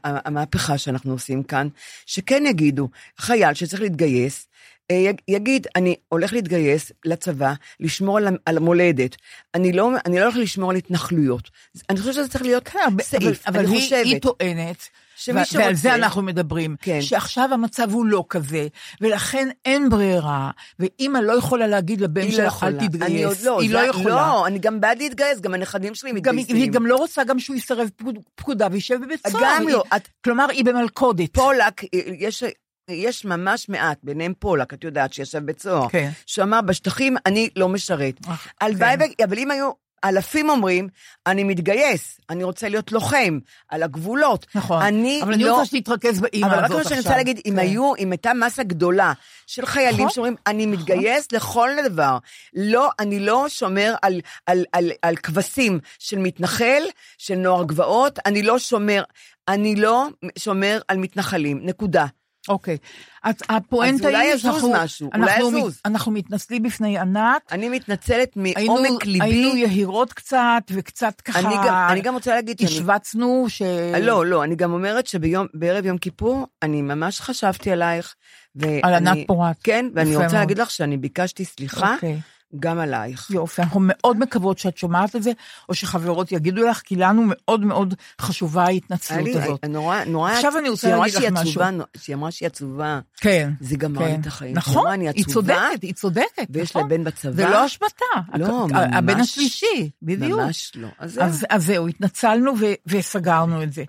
המהפכה 0.04 0.78
שאנחנו 0.78 1.12
עושים 1.12 1.44
כאן, 1.44 1.68
שכן 2.06 2.44
יגידו, 2.46 2.90
חייל 3.18 3.54
שצריך 3.54 3.82
להתגייס, 3.82 4.48
אה, 4.92 4.96
יג- 4.96 5.22
יגיד, 5.28 5.68
אני 5.76 5.96
הולך 6.10 6.34
להתגייס 6.34 6.92
לצבא, 7.06 7.54
לשמור 7.80 8.18
על, 8.18 8.38
על 8.46 8.58
המולדת. 8.58 9.16
אני 9.56 9.72
לא, 9.72 9.92
אני 10.06 10.20
לא 10.20 10.24
הולך 10.24 10.36
לשמור 10.38 10.72
על 10.72 10.76
התנחלויות. 10.78 11.50
אני 11.90 12.00
חושבת 12.00 12.14
שזה 12.14 12.28
צריך 12.28 12.44
להיות 12.44 12.68
כן, 12.68 12.80
אבל- 12.88 13.04
סעיף. 13.04 13.48
אבל 13.48 13.60
אני 13.60 13.68
היא, 13.76 13.82
חושבת. 13.84 14.06
היא 14.06 14.20
טוענת, 14.22 14.88
שמי 15.20 15.46
שרוצה- 15.46 15.60
ועל 15.66 15.76
זה 15.76 15.96
אנחנו 15.96 16.22
מדברים, 16.22 16.76
כן. 16.82 17.02
שעכשיו 17.02 17.50
המצב 17.54 17.92
הוא 17.92 18.06
לא 18.06 18.26
כזה, 18.30 18.68
ולכן 19.02 19.50
אין 19.66 19.90
ברירה, 19.90 20.52
ואימא 20.80 21.18
לא 21.18 21.34
יכולה 21.38 21.68
להגיד 21.68 22.02
לבן 22.02 22.22
היא 22.22 22.38
לא 22.38 22.42
אל 22.44 22.48
יכולה. 22.48 22.72
אני 22.72 22.84
עוד 22.84 22.92
תתגייס, 22.92 23.44
לא, 23.46 23.62
היא 23.62 23.70
זה- 23.70 23.76
לא 23.76 23.80
יכולה. 23.80 24.06
לא, 24.16 24.48
אני 24.48 24.60
גם 24.60 24.82
בעד 24.82 24.98
להתגייס, 24.98 25.40
גם 25.40 25.54
הנכדים 25.54 25.96
שלי 25.96 26.12
מתגייסים. 26.12 26.56
היא 26.56 26.72
גם 26.72 26.86
לא 26.86 26.96
רוצה 26.96 27.24
גם 27.24 27.40
שהוא 27.40 27.56
יסרב 27.56 27.90
פקוד- 27.96 28.20
פקודה 28.36 28.68
וישב 28.72 28.96
בבית 29.06 29.28
סוהר. 29.28 29.44
גם 29.44 29.68
היא- 29.68 29.76
לא. 29.76 29.84
את- 29.96 30.08
כלומר, 30.24 30.50
היא 30.50 30.66
במלכודת. 30.66 31.34
פולק, 31.34 31.82
יש, 32.20 32.44
יש 32.90 33.26
ממש 33.26 33.70
מעט, 33.70 33.98
ביניהם 34.04 34.34
פולק, 34.40 34.74
את 34.74 34.84
יודעת, 34.84 35.14
שישב 35.14 35.40
בית 35.40 35.62
סוהר. 35.62 35.90
כן. 35.90 36.10
שאמר, 36.26 36.62
בשטחים 36.62 37.16
אני 37.26 37.50
לא 37.56 37.70
משרת. 37.70 38.20
הלוואי, 38.62 38.96
כן. 39.18 39.24
אבל 39.24 39.38
אם 39.40 39.52
היו... 39.52 39.72
אלפים 40.04 40.50
אומרים, 40.50 40.88
אני 41.28 41.44
מתגייס, 41.44 42.20
אני 42.30 42.44
רוצה 42.44 42.70
להיות 42.70 42.92
לוחם, 42.92 43.40
על 43.70 43.84
הגבולות. 43.84 44.46
נכון. 44.56 44.82
אני 44.82 45.20
אבל 45.24 45.34
אני 45.34 45.44
לא... 45.44 45.52
רוצה 45.52 45.66
שתתרכז 45.66 46.20
באימא 46.20 46.46
הזאת 46.46 46.58
אבל 46.58 46.64
עכשיו. 46.64 46.78
רק 46.78 46.84
מה 46.84 46.90
שאני 46.90 47.00
רוצה 47.00 47.18
להגיד, 47.18 47.42
אם 47.46 47.52
כן. 47.52 47.60
היו, 47.60 47.96
אם 47.96 48.12
הייתה 48.12 48.34
מסה 48.34 48.64
גדולה 48.64 49.14
של 49.48 49.66
חיילים 49.66 50.00
נכון. 50.00 50.10
שאומרים, 50.10 50.36
אני 50.48 50.66
מתגייס 50.66 51.32
לכל 51.32 51.70
דבר. 51.86 52.18
לא, 52.54 52.90
אני 53.00 53.20
לא 53.20 53.50
שומר 53.50 53.96
על, 54.02 54.22
על, 54.46 54.66
על, 54.74 54.92
על 55.02 55.16
כבשים 55.16 55.80
של 56.00 56.18
מתנחל, 56.20 56.84
של 57.18 57.36
נוער 57.36 57.64
גבעות, 57.64 58.20
אני 58.26 58.44
לא 58.44 58.60
שומר, 58.60 59.04
אני 59.48 59.76
לא 59.76 60.08
שומר 60.38 60.80
על 60.88 60.98
מתנחלים, 60.98 61.60
נקודה. 61.64 62.06
אוקיי. 62.48 62.78
אז 63.24 63.36
הפואנטה 63.50 64.08
אז 64.08 64.14
אולי 64.14 64.28
היא 64.28 64.34
יזוז. 64.34 64.64
משהו, 64.74 65.10
אולי 65.16 65.32
אנחנו 65.36 65.58
יזוז. 65.58 65.74
מת- 65.76 65.82
אנחנו 65.86 66.12
מתנצלים 66.12 66.64
בפני 66.64 66.98
ענת. 66.98 67.42
אני 67.52 67.70
מתנצלת 67.70 68.30
היינו, 68.56 68.74
מעומק 68.74 69.06
ליבי. 69.06 69.26
היינו 69.26 69.56
יהירות 69.56 70.14
קצת, 70.14 70.64
וקצת 70.72 71.22
ככה... 71.22 71.40
אני 71.40 71.56
גם, 71.68 71.88
אני 71.92 72.02
גם 72.02 72.14
רוצה 72.14 72.36
להגיד 72.36 72.60
שאני... 72.60 72.72
השווצנו 72.72 73.46
ש... 73.50 73.62
לא, 74.02 74.26
לא, 74.26 74.44
אני 74.44 74.56
גם 74.56 74.74
אומרת 74.74 75.08
שבערב 75.08 75.86
יום 75.86 75.98
כיפור, 75.98 76.48
אני 76.64 76.82
ממש 76.82 77.22
חשבתי 77.22 77.72
עלייך. 77.72 78.16
ואני- 78.56 78.82
על 78.84 78.94
ענת 78.94 79.18
פורת. 79.28 79.56
כן, 79.64 79.86
ואני 79.96 80.10
רוצה 80.16 80.22
מאוד. 80.28 80.34
להגיד 80.36 80.58
לך 80.58 80.72
שאני 80.72 80.98
ביקשתי 80.98 81.46
סליחה, 81.46 81.94
אוקיי. 81.96 82.20
גם 82.60 82.80
עלייך. 82.80 83.30
יופי, 83.32 83.62
אנחנו 83.62 83.80
מאוד 83.84 84.20
מקוות 84.20 84.58
שאת 84.58 84.78
שומעת 84.78 85.16
את 85.16 85.24
זה, 85.24 85.32
או 85.70 85.74
שחברות 85.74 86.32
יגידו 86.32 86.64
לך, 86.68 86.82
כי 86.82 86.96
לנו 86.96 87.24
מאוד 87.26 87.62
מאוד 87.66 87.94
חשובה 88.22 88.64
ההתנצלות 88.64 89.24
לי- 89.28 89.40
הזאת. 89.44 89.66
נורא, 89.66 90.04
נורא, 90.04 90.32
עכשיו 90.32 90.58
אני 90.58 90.70
רוצה 90.70 90.96
להגיד 90.96 91.16
לך 91.16 91.24
משהו. 91.32 91.62
עצובה, 91.62 91.70
שהיא 91.98 92.16
אמרה 92.16 92.32
שהיא 92.32 92.48
עצובה, 92.48 93.00
כן. 93.18 93.52
זה 93.62 93.76
גמר 93.78 94.06
לי 94.06 94.16
את 94.16 94.28
החיים. 94.28 94.56
נכון, 94.58 95.00
היא 95.02 95.26
צודקת, 95.26 95.82
היא 95.82 95.94
צודקת. 95.94 96.48
ויש 96.50 96.76
לה 96.76 96.82
נכון. 96.82 96.90
בן 96.90 97.04
בצבא. 97.04 97.32
זה 97.32 97.46
לא 97.50 97.66
אשמתה. 97.66 98.06
לא, 98.36 98.68
ממש. 98.68 98.88
הבן 98.94 99.20
השלישי, 99.20 99.90
בדיוק. 100.02 100.40
ממש 100.40 100.72
לא. 100.76 100.88
אז. 101.00 101.20
אז, 101.22 101.46
אז 101.50 101.66
זהו, 101.66 101.88
התנצלנו 101.88 102.54
ו- 102.60 102.74
וסגרנו 102.88 103.64
את 103.64 103.74
זה. 103.74 103.84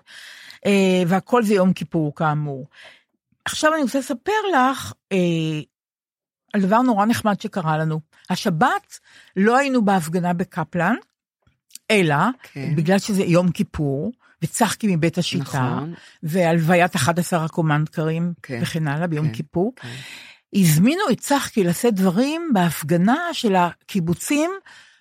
אה, 0.65 0.71
והכל 1.07 1.43
זה 1.43 1.53
יום 1.53 1.73
כיפור, 1.73 2.15
כאמור. 2.15 2.67
עכשיו 3.45 3.73
אני 3.73 3.81
רוצה 3.83 3.99
לספר 3.99 4.31
לך 4.53 4.93
אה, 5.11 5.17
על 6.53 6.61
דבר 6.61 6.81
נורא 6.81 7.05
נחמד 7.05 7.41
שקרה 7.41 7.77
לנו. 7.77 7.99
השבת 8.29 8.99
לא 9.35 9.57
היינו 9.57 9.85
בהפגנה 9.85 10.33
בקפלן, 10.33 10.95
אלא 11.91 12.15
כן. 12.43 12.75
בגלל 12.75 12.99
שזה 12.99 13.23
יום 13.23 13.51
כיפור, 13.51 14.11
וצחקי 14.41 14.95
מבית 14.95 15.17
השיטה, 15.17 15.43
נכון. 15.43 15.93
והלוויית 16.23 16.95
11 16.95 17.45
הקומנדקרים 17.45 18.33
כן, 18.43 18.59
וכן 18.61 18.87
הלאה 18.87 19.07
ביום 19.07 19.27
כן, 19.27 19.33
כיפור, 19.33 19.73
כן. 19.75 19.89
הזמינו 20.53 21.01
את 21.11 21.19
צחקי 21.19 21.63
לשאת 21.63 21.93
דברים 21.93 22.49
בהפגנה 22.53 23.17
של 23.33 23.55
הקיבוצים 23.55 24.51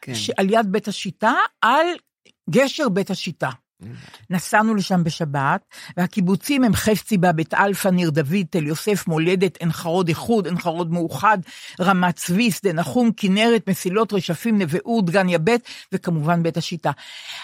כן. 0.00 0.14
שעל 0.14 0.50
יד 0.50 0.66
בית 0.72 0.88
השיטה, 0.88 1.34
על 1.62 1.86
גשר 2.50 2.88
בית 2.88 3.10
השיטה. 3.10 3.50
נסענו 4.30 4.74
לשם 4.74 5.04
בשבת, 5.04 5.60
והקיבוצים 5.96 6.64
הם 6.64 6.74
חפציבה, 6.74 7.32
בית 7.32 7.54
אלפא, 7.54 7.88
ניר 7.88 8.10
דוד, 8.10 8.46
תל 8.50 8.66
יוסף, 8.66 9.06
מולדת, 9.06 9.56
עין 9.56 9.72
חרוד 9.72 10.08
איחוד, 10.08 10.46
עין 10.46 10.58
חרוד 10.58 10.92
מאוחד, 10.92 11.38
רמת 11.80 12.16
צבי, 12.16 12.50
שדה 12.50 12.72
נחום, 12.72 13.10
כנרת, 13.16 13.68
מסילות, 13.68 14.12
רשפים, 14.12 14.58
נווה 14.58 14.78
אור, 14.84 15.02
דגניה 15.02 15.38
ב', 15.38 15.56
וכמובן 15.92 16.42
בית 16.42 16.56
השיטה. 16.56 16.90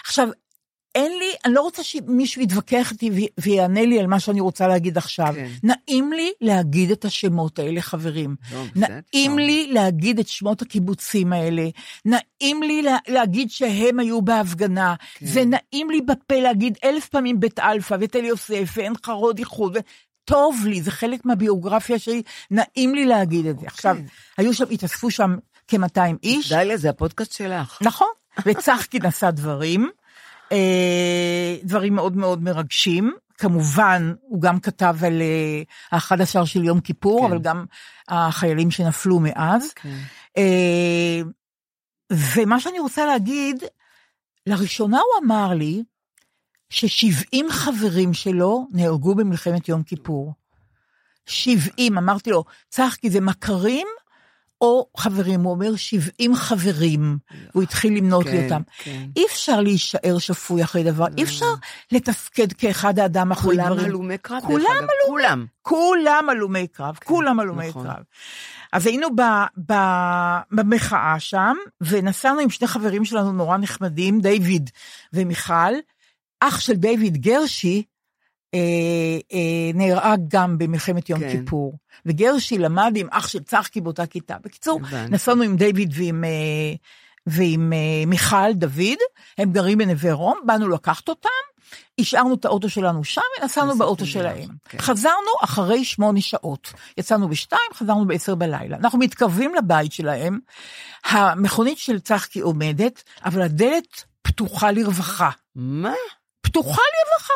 עכשיו, 0.05 0.27
אין 0.97 1.11
לי, 1.11 1.31
אני 1.45 1.53
לא 1.53 1.61
רוצה 1.61 1.83
שמישהו 1.83 2.41
יתווכח 2.41 2.91
איתי 2.91 3.09
וי- 3.09 3.27
ויענה 3.39 3.85
לי 3.85 3.99
על 3.99 4.07
מה 4.07 4.19
שאני 4.19 4.41
רוצה 4.41 4.67
להגיד 4.67 4.97
עכשיו. 4.97 5.33
כן. 5.35 5.47
נעים 5.63 6.13
לי 6.13 6.31
להגיד 6.41 6.91
את 6.91 7.05
השמות 7.05 7.59
האלה, 7.59 7.81
חברים. 7.81 8.35
לא. 8.53 8.63
נעים 8.75 9.39
לי 9.39 9.67
להגיד 9.71 10.19
את 10.19 10.27
שמות 10.27 10.61
הקיבוצים 10.61 11.33
האלה, 11.33 11.69
נעים 12.05 12.63
לי 12.63 12.81
לה, 12.81 12.97
להגיד 13.07 13.51
שהם 13.51 13.99
היו 13.99 14.21
בהפגנה, 14.21 14.95
כן. 15.15 15.25
זה 15.25 15.43
נעים 15.45 15.89
לי 15.89 16.01
בפה 16.01 16.35
להגיד 16.35 16.77
אלף 16.83 17.07
פעמים 17.09 17.39
בית 17.39 17.59
אלפא 17.59 17.97
ותל 18.01 18.23
יוסף 18.23 18.73
ועין 18.77 18.93
חרוד 19.05 19.37
איחוד. 19.39 19.77
טוב 20.25 20.65
לי, 20.65 20.81
זה 20.81 20.91
חלק 20.91 21.25
מהביוגרפיה 21.25 21.99
שלי, 21.99 22.21
נעים 22.51 22.95
לי 22.95 23.05
להגיד 23.05 23.45
את 23.45 23.59
זה. 23.59 23.67
עכשיו, 23.67 23.97
היו 24.37 24.53
שם, 24.53 24.65
התאספו 24.71 25.11
שם 25.11 25.35
כ-200 25.67 25.99
איש, 26.23 26.51
דליה, 26.53 26.77
זה 26.77 26.89
הפודקאסט 26.89 27.31
שלך. 27.31 27.77
נכון, 27.81 28.07
וצחקי 28.45 28.99
נשא 29.03 29.31
דברים, 29.31 29.89
דברים 31.63 31.95
מאוד 31.95 32.17
מאוד 32.17 32.43
מרגשים. 32.43 33.13
כמובן, 33.37 34.13
הוא 34.21 34.41
גם 34.41 34.59
כתב 34.59 34.95
על 35.05 35.21
ה-11 35.91 36.45
של 36.45 36.63
יום 36.63 36.81
כיפור, 36.81 37.19
כן. 37.19 37.25
אבל 37.25 37.41
גם 37.41 37.65
החיילים 38.07 38.71
שנפלו 38.71 39.19
מאז. 39.19 39.73
כן. 39.73 39.97
אה, 40.37 41.21
ומה 42.11 42.59
שאני 42.59 42.79
רוצה 42.79 43.05
להגיד, 43.05 43.63
לראשונה 44.47 44.97
הוא 44.97 45.25
אמר 45.25 45.53
לי 45.53 45.83
ש-70 46.69 47.37
חברים 47.49 48.13
שלו 48.13 48.67
נהרגו 48.71 49.15
במלחמת 49.15 49.69
יום 49.69 49.83
כיפור. 49.83 50.33
70, 51.25 51.97
אמרתי 51.97 52.29
לו, 52.29 52.43
צחקי, 52.69 53.09
זה 53.09 53.21
מכרים 53.21 53.87
או 54.61 54.87
חברים? 54.97 55.41
הוא 55.41 55.51
אומר 55.51 55.75
70 55.75 56.35
חברים. 56.35 57.17
הוא 57.53 57.63
התחיל 57.63 57.97
למנות 57.97 58.25
לי 58.25 58.31
כן, 58.31 58.43
אותם. 58.43 58.61
כן. 58.77 59.05
אי 59.15 59.25
אפשר 59.25 59.61
להישאר 59.61 60.17
שפוי 60.17 60.63
אחרי 60.63 60.83
דבר, 60.83 61.05
אי 61.17 61.23
אפשר 61.23 61.53
לתפקד 61.91 62.53
כאחד 62.53 62.99
האדם 62.99 63.31
אחרי 63.31 63.55
כולם 63.55 63.65
דברים. 63.65 63.85
הלומי 63.85 64.17
קרב, 64.17 64.41
כולם 64.45 64.65
אגב. 64.77 64.87
כולם. 65.07 65.45
כולם 65.61 66.27
הלומי 66.29 66.67
קרב, 66.67 66.99
כולם 67.03 67.39
הלומי 67.39 67.67
נכון. 67.67 67.83
קרב. 67.87 68.03
אז 68.73 68.85
היינו 68.85 69.15
ב, 69.15 69.21
ב, 69.71 69.73
במחאה 70.51 71.19
שם, 71.19 71.55
ונסענו 71.81 72.39
עם 72.39 72.49
שני 72.49 72.67
חברים 72.67 73.05
שלנו 73.05 73.31
נורא 73.31 73.57
נחמדים, 73.57 74.21
דיוויד 74.21 74.69
ומיכל. 75.13 75.73
אח 76.39 76.59
של 76.59 76.73
דיוויד 76.73 77.17
גרשי 77.17 77.83
אה, 78.53 78.59
אה, 79.33 79.71
נהרג 79.73 80.19
גם 80.27 80.57
במלחמת 80.57 81.09
יום 81.09 81.19
כן. 81.19 81.31
כיפור. 81.31 81.77
וגרשי 82.05 82.57
למד 82.57 82.93
עם 82.95 83.07
אח 83.11 83.27
של 83.27 83.43
צחקי 83.43 83.81
באותה 83.81 84.05
כיתה. 84.05 84.35
בקיצור, 84.41 84.79
הבנתי. 84.87 85.11
נסענו 85.11 85.43
עם 85.43 85.55
דיוויד 85.55 85.93
ועם, 85.95 86.23
אה, 86.23 86.29
ועם 87.27 87.73
אה, 87.73 88.05
מיכל 88.07 88.53
דוד, 88.53 88.97
הם 89.37 89.51
גרים 89.51 89.77
בנווה 89.77 90.13
רום, 90.13 90.39
באנו 90.45 90.69
לקחת 90.69 91.09
אותם, 91.09 91.29
השארנו 91.99 92.35
את 92.35 92.45
האוטו 92.45 92.69
שלנו 92.69 93.03
שם 93.03 93.21
ונסענו 93.41 93.77
באוטו 93.77 94.05
שלהם. 94.05 94.49
כן. 94.69 94.77
חזרנו 94.77 95.31
אחרי 95.43 95.85
שמונה 95.85 96.21
שעות. 96.21 96.73
יצאנו 96.97 97.29
בשתיים, 97.29 97.71
חזרנו 97.73 98.07
בעשר 98.07 98.35
בלילה. 98.35 98.77
אנחנו 98.77 98.99
מתקרבים 98.99 99.55
לבית 99.55 99.91
שלהם, 99.91 100.39
המכונית 101.05 101.77
של 101.77 101.99
צחקי 101.99 102.39
עומדת, 102.39 103.03
אבל 103.25 103.41
הדלת 103.41 104.03
פתוחה 104.21 104.71
לרווחה. 104.71 105.29
מה? 105.55 105.93
פתוחה 106.41 106.81
לרווחה. 106.81 107.33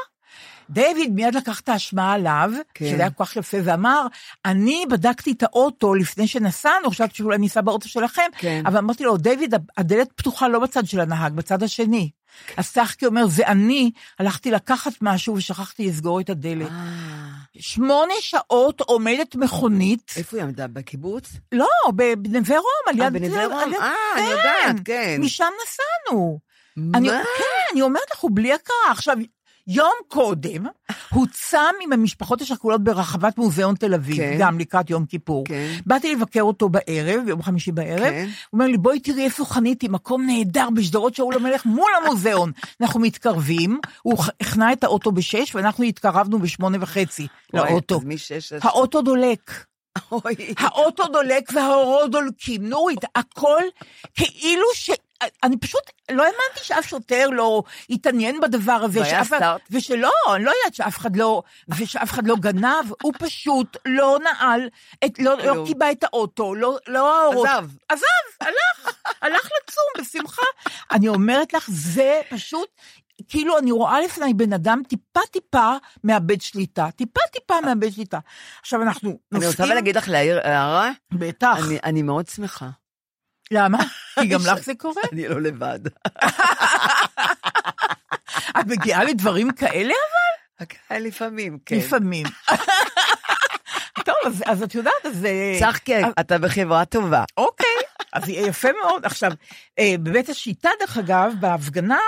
דיוויד 0.72 1.13
מיד 1.15 1.36
לקח 1.36 1.59
את 1.59 1.69
האשמה 1.69 2.13
עליו, 2.13 2.51
כן. 2.74 2.86
שזה 2.86 2.95
היה 3.01 3.09
כל 3.09 3.26
כך 3.26 3.36
יפה, 3.36 3.57
ואמר, 3.63 4.07
אני 4.45 4.86
בדקתי 4.89 5.32
את 5.32 5.43
האוטו 5.43 5.93
לפני 5.95 6.28
שנסענו, 6.28 6.91
חשבתי 6.91 7.15
שאולי 7.15 7.38
ניסע 7.38 7.61
באוטו 7.61 7.89
שלכם, 7.89 8.22
כן. 8.38 8.63
אבל 8.65 8.78
אמרתי 8.78 9.03
לו, 9.03 9.17
דיוויד, 9.17 9.53
הדלת 9.78 10.11
פתוחה 10.15 10.47
לא 10.47 10.59
בצד 10.59 10.86
של 10.86 10.99
הנהג, 10.99 11.34
בצד 11.34 11.63
השני. 11.63 12.09
אז 12.57 12.72
צחקי 12.72 13.05
אומר, 13.05 13.28
זה 13.28 13.47
אני, 13.47 13.91
הלכתי 14.19 14.51
לקחת 14.51 14.91
משהו 15.01 15.34
ושכחתי 15.36 15.88
לסגור 15.88 16.19
את 16.19 16.30
הדלת. 16.30 16.67
אה, 16.72 16.88
שמונה 17.59 18.13
שעות 18.19 18.82
עומדת 18.82 19.36
מכונית, 19.36 20.13
איפה 20.17 20.38
היא 20.38 20.43
עמדה? 20.43 20.67
בקיבוץ? 20.67 21.30
לא, 21.51 21.67
בנווה 22.17 22.57
רום, 22.57 22.65
על 22.88 22.95
יד... 22.95 23.01
אה, 23.01 23.09
בנווה 23.09 23.45
רום? 23.45 23.74
יד- 23.74 23.80
אה, 23.82 23.91
אני 24.15 24.24
כן, 24.26 24.32
יודעת, 24.32 24.76
כן. 24.86 25.17
משם 25.22 25.45
נסענו. 25.63 26.39
אני, 26.93 27.07
מה? 27.09 27.22
כן, 27.38 27.43
אני 27.74 27.82
אומרת 27.82 28.11
לך, 28.13 28.19
הוא 28.19 28.32
בלי 28.34 28.53
הכרה. 28.53 28.91
עכשיו, 28.91 29.17
יום 29.68 29.93
קודם, 30.07 30.66
הוא 31.09 31.28
צם 31.32 31.74
עם 31.82 31.93
המשפחות 31.93 32.41
השכולות 32.41 32.84
ברחבת 32.84 33.38
מוזיאון 33.38 33.76
תל 33.76 33.93
אביב, 33.93 34.18
כן. 34.18 34.36
גם 34.39 34.59
לקראת 34.59 34.89
יום 34.89 35.05
כיפור. 35.05 35.45
כן. 35.45 35.72
באתי 35.86 36.16
לבקר 36.16 36.41
אותו 36.41 36.70
בערב, 36.70 37.22
ביום 37.26 37.43
חמישי 37.43 37.72
בערב, 37.72 37.99
כן. 37.99 38.26
הוא 38.26 38.53
אומר 38.53 38.66
לי, 38.66 38.78
בואי 38.78 38.99
תראי 38.99 39.24
איפה 39.24 39.45
חניתי, 39.45 39.88
מקום 39.88 40.26
נהדר 40.26 40.68
בשדרות 40.76 41.16
שאול 41.16 41.36
המלך 41.36 41.66
מול 41.66 41.91
המוזיאון. 42.03 42.51
אנחנו 42.82 42.99
מתקרבים, 42.99 43.80
הוא 44.01 44.18
החנה 44.41 44.74
את 44.74 44.84
האוטו 44.84 45.12
בשש, 45.12 45.55
ואנחנו 45.55 45.84
התקרבנו 45.84 46.39
בשמונה 46.39 46.78
וחצי 46.82 47.28
לאוטו. 47.53 48.01
האוטו 48.62 49.01
דולק. 49.01 49.66
האוטו 50.57 51.03
דולק 51.14 51.49
והאורות 51.53 52.12
דולקים. 52.12 52.70
נורית, 52.70 52.99
הכל 53.16 53.62
כאילו 54.14 54.66
ש... 54.76 54.89
אני 55.43 55.57
פשוט 55.57 55.82
לא 56.11 56.24
האמנתי 56.24 56.38
שאף 56.63 56.88
שוטר 56.88 57.28
לא 57.30 57.63
התעניין 57.89 58.39
בדבר 58.41 58.72
הזה. 58.72 59.05
שאף 59.05 59.28
אחד- 59.28 59.38
סטארט. 59.38 59.61
ושלא, 59.72 60.11
אני 60.36 60.43
לא 60.43 60.51
יודעת 60.59 60.74
שאף 60.74 60.97
אחד 60.97 61.15
לא, 61.15 61.43
ושאף 61.78 62.11
אחד 62.11 62.28
לא 62.28 62.36
גנב, 62.36 62.86
הוא 63.01 63.13
פשוט 63.19 63.78
לא 63.86 64.17
נעל, 64.24 64.69
את, 65.05 65.19
לא, 65.19 65.38
לא. 65.38 65.63
קיבע 65.67 65.91
את 65.91 66.03
האוטו, 66.03 66.55
לא, 66.55 66.78
לא 66.88 67.22
האורות. 67.24 67.47
עזב. 67.47 67.67
עזב, 67.89 68.03
הלך, 68.41 68.95
הלך 69.22 69.45
לצום 69.45 69.86
בשמחה. 70.05 70.41
אני 70.91 71.07
אומרת 71.07 71.53
לך, 71.53 71.65
זה 71.72 72.22
פשוט, 72.30 72.67
כאילו 73.28 73.57
אני 73.57 73.72
רואה 73.72 74.01
לפני 74.01 74.34
בן 74.34 74.53
אדם 74.53 74.82
טיפה 74.89 75.19
טיפה 75.32 75.72
מאבד 76.03 76.41
שליטה, 76.41 76.88
טיפה 76.95 77.19
טיפה 77.32 77.61
מאבד 77.61 77.89
שליטה. 77.89 78.19
עכשיו 78.61 78.82
אנחנו 78.82 79.09
אני 79.09 79.17
נוסעים, 79.32 79.51
רוצה 79.51 79.63
אבל 79.63 79.74
להגיד 79.74 79.97
לך 79.97 80.09
להעיר 80.09 80.39
הערה, 80.43 80.91
בטח, 81.11 81.57
אני- 81.67 81.80
אני 81.84 82.01
מאוד 82.01 82.28
שמחה. 82.28 82.69
למה? 83.52 83.78
כי 84.20 84.28
גם 84.28 84.39
לך 84.45 84.64
זה 84.64 84.74
קורה? 84.76 85.02
אני 85.14 85.28
לא 85.28 85.41
לבד. 85.41 85.80
את 88.60 88.66
מגיעה 88.68 89.04
לדברים 89.04 89.52
כאלה? 89.52 89.93
הקהל 90.60 91.04
לפעמים, 91.04 91.58
כן. 91.66 91.76
לפעמים. 91.76 92.26
טוב, 94.06 94.16
אז, 94.26 94.43
אז 94.45 94.64
את 94.64 94.76
יודעת, 94.76 95.06
אז... 95.06 95.26
אה, 95.26 95.58
צחקי, 95.60 96.02
אתה 96.20 96.38
בחברה 96.38 96.86
טובה. 96.86 97.24
אוקיי, 97.38 97.76
אז 98.14 98.30
יפה 98.30 98.70
מאוד. 98.84 99.06
עכשיו, 99.06 99.32
אה, 99.80 99.95
בבית 100.04 100.30
השיטה, 100.30 100.70
דרך 100.80 100.97
אגב, 100.97 101.34
בהפגנה, 101.39 101.99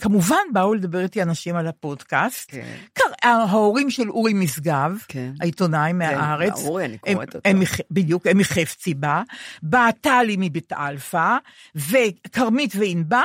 כמובן 0.00 0.36
באו 0.52 0.74
לדבר 0.74 1.00
איתי 1.02 1.22
אנשים 1.22 1.56
על 1.56 1.66
הפודקאסט. 1.66 2.50
כן. 2.50 2.76
קר- 2.92 3.02
ההורים 3.28 3.90
של 3.90 4.10
אורי 4.10 4.32
משגב, 4.34 4.92
כן. 5.08 5.32
העיתונאי 5.40 5.92
מהארץ. 5.92 6.64
אורי, 6.64 6.84
אני 6.84 6.98
הם- 7.06 7.14
קוראת 7.14 7.34
אותו. 7.34 7.48
הם 7.48 7.60
בדיוק, 7.90 8.26
הם 8.26 8.38
מחפציבה, 8.38 9.22
באה 9.62 9.92
טלי 10.00 10.36
מבית 10.38 10.72
אלפא, 10.72 11.36
וכרמית 11.74 12.72
וענבר, 12.76 13.22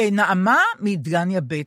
ונעמה 0.00 0.58
מדגניה 0.80 1.40
ב'. 1.46 1.62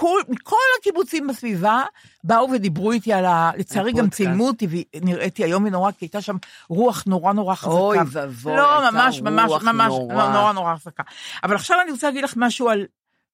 מכול, 0.00 0.22
מכל 0.28 0.56
הקיבוצים 0.78 1.26
בסביבה, 1.26 1.82
באו 2.24 2.50
ודיברו 2.50 2.92
איתי 2.92 3.12
על 3.12 3.24
ה... 3.24 3.50
לצערי 3.56 3.92
גם. 3.92 4.10
צילמו 4.10 4.46
אותי 4.46 4.66
ונראיתי 4.94 5.44
איום 5.44 5.64
ונורא, 5.64 5.90
כי 5.90 6.04
הייתה 6.04 6.20
שם 6.20 6.36
רוח 6.68 7.04
נורא 7.06 7.32
נורא 7.32 7.54
חזקה. 7.54 7.70
אוי 7.70 7.98
ואבוי, 8.12 8.56
לא, 8.56 8.78
הייתה 8.78 8.90
ממש, 8.90 9.20
ממש, 9.20 9.50
רוח 9.50 9.62
ממש, 9.62 9.88
נורא. 9.88 10.14
לא, 10.14 10.32
נורא 10.32 10.52
נורא 10.52 10.76
חזקה. 10.76 11.02
אבל 11.44 11.54
עכשיו 11.54 11.76
אני 11.82 11.90
רוצה 11.90 12.06
להגיד 12.06 12.24
לך 12.24 12.34
משהו 12.36 12.68
על 12.68 12.86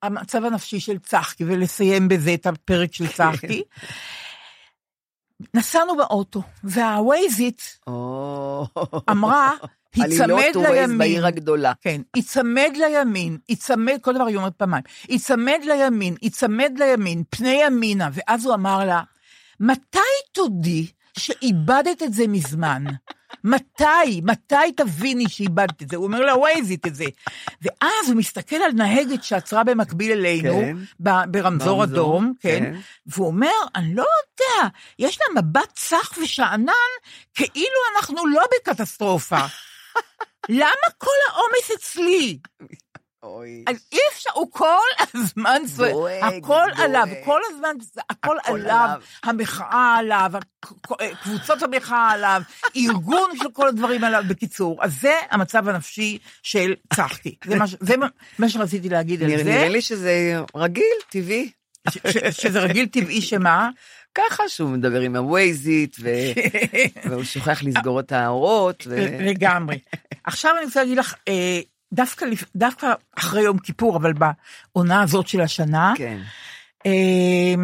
המצב 0.03 0.45
הנפשי 0.45 0.81
של 0.81 0.99
צחקי, 0.99 1.45
ולסיים 1.45 2.09
בזה 2.09 2.35
את 2.35 2.47
הפרק 2.47 2.95
של 2.95 3.09
צחקי. 3.09 3.63
נסענו 5.55 5.97
באוטו, 5.97 6.43
והווייזית 6.65 7.79
אמרה, 9.11 9.53
עלילות 10.03 10.57
לימין. 10.57 10.99
בעיר 10.99 11.27
הגדולה. 11.27 11.73
כן, 11.81 12.01
היצמד 12.15 12.71
לימין, 12.75 13.39
היצמד, 13.49 13.99
כל 14.01 14.15
דבר 14.15 14.27
היא 14.27 14.37
אומרת 14.37 14.53
פעמיים, 14.57 14.85
היצמד 15.09 15.61
לימין, 15.65 16.15
היצמד 16.23 16.73
לימין, 16.79 17.23
פני 17.31 17.61
ימינה, 17.67 18.09
ואז 18.13 18.47
הוא 18.47 18.55
אמר 18.55 18.85
לה, 18.85 19.03
מתי 19.61 19.99
תודי 20.33 20.87
שאיבדת 21.19 22.03
את 22.03 22.13
זה 22.13 22.27
מזמן? 22.27 22.85
מתי, 23.45 24.21
מתי 24.23 24.73
תביני 24.77 25.29
שאיבדת 25.29 25.83
את 25.83 25.89
זה? 25.91 25.97
הוא 25.97 26.05
אומר 26.05 26.21
לה, 26.21 26.37
ווייזית 26.37 26.87
את 26.87 26.95
זה. 26.95 27.05
ואז 27.63 28.09
הוא 28.09 28.17
מסתכל 28.17 28.57
על 28.57 28.73
נהגת 28.73 29.25
שעצרה 29.25 29.65
במקביל 29.65 30.13
אלינו, 30.13 30.53
כן. 30.61 30.77
ב- 31.01 31.31
ברמזור, 31.31 31.85
אדום, 31.85 32.33
כן, 32.41 32.59
כן. 32.63 32.75
והוא 33.07 33.27
אומר, 33.27 33.51
אני 33.75 33.95
לא 33.95 34.03
יודע, 34.03 34.69
יש 34.99 35.19
לה 35.21 35.43
מבט 35.43 35.73
צח 35.75 36.19
ושאנן, 36.23 36.73
כאילו 37.35 37.79
אנחנו 37.97 38.27
לא 38.27 38.43
בקטסטרופה. 38.57 39.39
למה 40.49 40.69
כל 40.99 41.11
העומס 41.31 41.71
אצלי? 41.77 42.39
אוי. 43.23 43.65
אז 43.67 43.77
אי 43.93 43.99
אפשר, 44.13 44.31
הוא 44.35 44.49
כל 44.53 44.77
הזמן 45.15 45.63
דואג, 45.77 46.23
הכל 46.23 46.39
דואג. 46.77 46.81
עליו, 46.81 47.05
כל 47.25 47.41
הזמן, 47.51 47.77
הכל 48.11 48.39
הכל 48.39 48.53
עליו, 48.53 48.71
עליו. 48.85 49.01
המחאה 49.25 49.97
עליו, 49.99 50.31
קבוצות 51.23 51.63
המחאה 51.63 52.11
עליו, 52.11 52.43
ארגון 52.77 53.31
של 53.43 53.51
כל 53.53 53.69
הדברים 53.69 54.05
עליו, 54.05 54.25
בקיצור. 54.29 54.85
אז 54.85 55.01
זה 55.01 55.19
המצב 55.31 55.69
הנפשי 55.69 56.19
של 56.43 56.75
צחקי. 56.95 57.37
זה 57.45 57.57
מה 57.57 57.65
זה 57.81 57.95
מה- 58.39 58.49
שרציתי 58.49 58.89
להגיד 58.89 59.23
על 59.23 59.29
זה, 59.39 59.45
נראה 59.45 59.69
לי 59.69 59.83
שזה 59.83 60.41
רגיל, 60.57 60.85
טבעי. 61.09 61.51
ש- 61.91 61.99
שזה 62.43 62.61
רגיל 62.61 62.87
טבעי 62.87 63.23
שמה? 63.23 63.71
ככה 64.17 64.49
שהוא 64.49 64.71
מדבר 64.71 65.01
עם 65.01 65.17
הווייזית, 65.17 65.97
ו- 66.01 66.11
והוא 67.11 67.25
שוכח 67.25 67.63
לסגור 67.63 68.01
את 68.01 68.13
האורות. 68.13 68.85
ו- 68.91 69.17
לגמרי. 69.21 69.79
עכשיו 70.25 70.53
אני 70.59 70.65
רוצה 70.65 70.81
להגיד 70.81 70.99
לך, 70.99 71.15
אה, 71.29 71.61
דווקא 71.93 72.27
דווקא 72.57 72.93
אחרי 73.19 73.43
יום 73.43 73.59
כיפור, 73.59 73.97
אבל 73.97 74.13
בעונה 74.73 75.03
הזאת 75.03 75.29
של 75.29 75.41
השנה, 75.41 75.93
כן. 75.97 76.19
אה, 76.87 77.55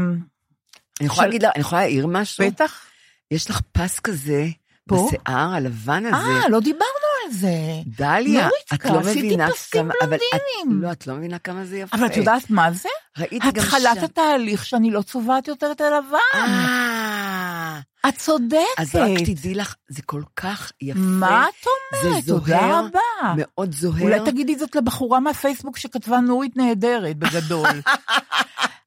אני 1.01 1.07
יכולה 1.07 1.27
להגיד 1.27 1.43
לך, 1.43 1.51
אני 1.55 1.61
יכולה 1.61 1.81
להעיר 1.83 2.07
משהו? 2.07 2.47
בטח. 2.47 2.85
יש 3.31 3.51
לך 3.51 3.61
פס 3.73 4.01
כזה, 4.01 4.47
פה? 4.89 5.07
בשיער 5.09 5.53
הלבן 5.55 6.07
הזה. 6.07 6.17
אה, 6.43 6.49
לא 6.49 6.61
דיברנו 6.61 6.85
על 7.27 7.33
זה. 7.33 7.49
דליה, 7.87 8.49
את 8.75 8.85
לא 8.85 9.01
עשיתי 9.01 9.27
מבינה 9.27 9.51
פסים 9.51 9.83
כמה... 9.83 9.95
אבל 10.03 10.15
את- 10.15 10.21
בלונדינים. 10.33 10.83
לא, 10.83 10.93
את 10.93 11.07
לא 11.07 11.15
מבינה 11.15 11.39
כמה 11.39 11.65
זה 11.65 11.79
יפה. 11.79 11.97
אבל 11.97 12.07
את 12.07 12.17
יודעת 12.17 12.51
מה 12.51 12.73
זה? 12.73 12.89
ראיתי 13.19 13.39
גם 13.39 13.49
התחלת 13.49 13.95
שם. 13.95 14.05
התהליך 14.05 14.67
שאני 14.67 14.91
לא 14.91 15.03
צובעת 15.03 15.49
יותר 15.49 15.73
את 15.73 15.81
הלבן. 15.81 16.19
אה, 16.35 17.81
את 18.09 18.17
צודקת. 18.17 18.59
אז 18.79 18.95
רק 18.95 19.11
תדעי 19.27 19.55
לך, 19.55 19.75
זה 19.89 20.03
כל 20.03 20.23
כך 20.37 20.73
יפה. 20.83 20.99
מה 20.99 21.47
את 21.49 21.67
אומרת? 22.03 22.15
זה 22.25 22.27
זוהר, 22.27 22.41
תודה 22.41 22.81
רבה. 22.81 23.35
מאוד 23.37 23.73
זוהר. 23.73 24.03
אולי 24.03 24.21
תגידי 24.25 24.57
זאת 24.59 24.77
לבחורה 24.77 25.21
מהפייסבוק 25.21 25.77
שכתבה 25.77 26.21
נורית 26.21 26.57
נהדרת, 26.57 27.17
בגדול. 27.17 27.69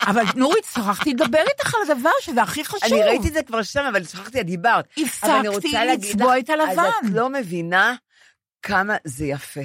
אבל 0.07 0.23
נורית, 0.35 0.65
שכחתי 0.73 1.13
לדבר 1.13 1.43
איתך 1.49 1.75
על 1.75 1.91
הדבר 1.91 2.09
שזה 2.21 2.41
הכי 2.41 2.65
חשוב. 2.65 2.93
אני 2.93 3.03
ראיתי 3.03 3.27
את 3.27 3.33
זה 3.33 3.43
כבר 3.43 3.63
שם, 3.63 3.83
אבל 3.89 4.03
שכחתי, 4.03 4.41
את 4.41 4.45
דיברת. 4.45 4.85
הפסקתי 4.97 5.71
לצבוע 5.87 6.39
את 6.39 6.49
הלבן. 6.49 6.69
אז 6.69 6.79
את 6.79 7.09
לא 7.13 7.29
מבינה 7.29 7.95
כמה 8.61 8.95
זה 9.03 9.25
יפה. 9.25 9.61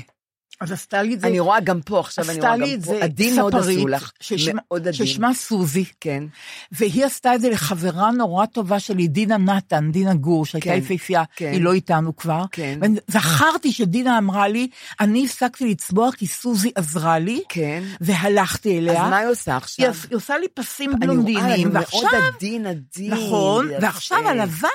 אז 0.60 0.72
עשתה 0.72 1.02
לי 1.02 1.14
את 1.14 1.20
זה, 1.20 1.26
אני 1.26 1.40
רואה 1.40 1.60
גם 1.60 1.80
פה, 1.82 2.00
עכשיו 2.00 2.30
אני 2.30 2.40
רואה 2.40 2.56
גם 2.56 2.80
פה. 2.84 2.98
עדין 3.04 3.36
מאוד 3.36 3.54
עשו 3.54 3.62
ספרית, 3.70 3.86
לך. 3.88 4.12
ששמה- 4.20 4.52
מאוד 4.54 4.88
עדין. 4.88 5.06
ששמה 5.06 5.34
סוזי, 5.34 5.84
כן. 6.00 6.24
והיא 6.72 7.04
עשתה 7.04 7.34
את 7.34 7.40
זה 7.40 7.50
לחברה 7.50 8.10
נורא 8.10 8.46
טובה 8.46 8.80
שלי, 8.80 9.08
דינה 9.08 9.36
נתן, 9.38 9.90
דינה 9.92 10.14
גור, 10.14 10.46
שהייתה 10.46 10.68
כן, 10.70 10.74
יפהפייה, 10.76 11.22
כן. 11.36 11.50
היא 11.52 11.60
לא 11.62 11.72
איתנו 11.72 12.16
כבר. 12.16 12.44
כן. 12.52 12.78
וזכרתי 13.08 13.72
שדינה 13.72 14.18
אמרה 14.18 14.48
לי, 14.48 14.68
אני 15.00 15.24
הפסקתי 15.24 15.70
לצבוע 15.70 16.12
כי 16.12 16.26
סוזי 16.26 16.70
עזרה 16.74 17.18
לי, 17.18 17.42
כן. 17.48 17.82
והלכתי 18.00 18.78
אליה. 18.78 19.04
אז 19.04 19.10
מה 19.10 19.16
היא 19.18 19.28
עושה 19.28 19.56
עכשיו? 19.56 19.94
היא 20.10 20.16
עושה 20.16 20.38
לי 20.38 20.46
פסים 20.54 20.90
אני 20.90 21.06
רואה, 21.06 21.14
אני 21.16 21.32
בלונדינים, 21.32 21.68
מאוד 21.72 21.76
ועכשיו, 21.76 22.10
עדין, 22.36 22.66
עדין. 22.66 23.14
נכון. 23.14 23.68
ועכשיו 23.80 24.28
הלבן 24.28 24.68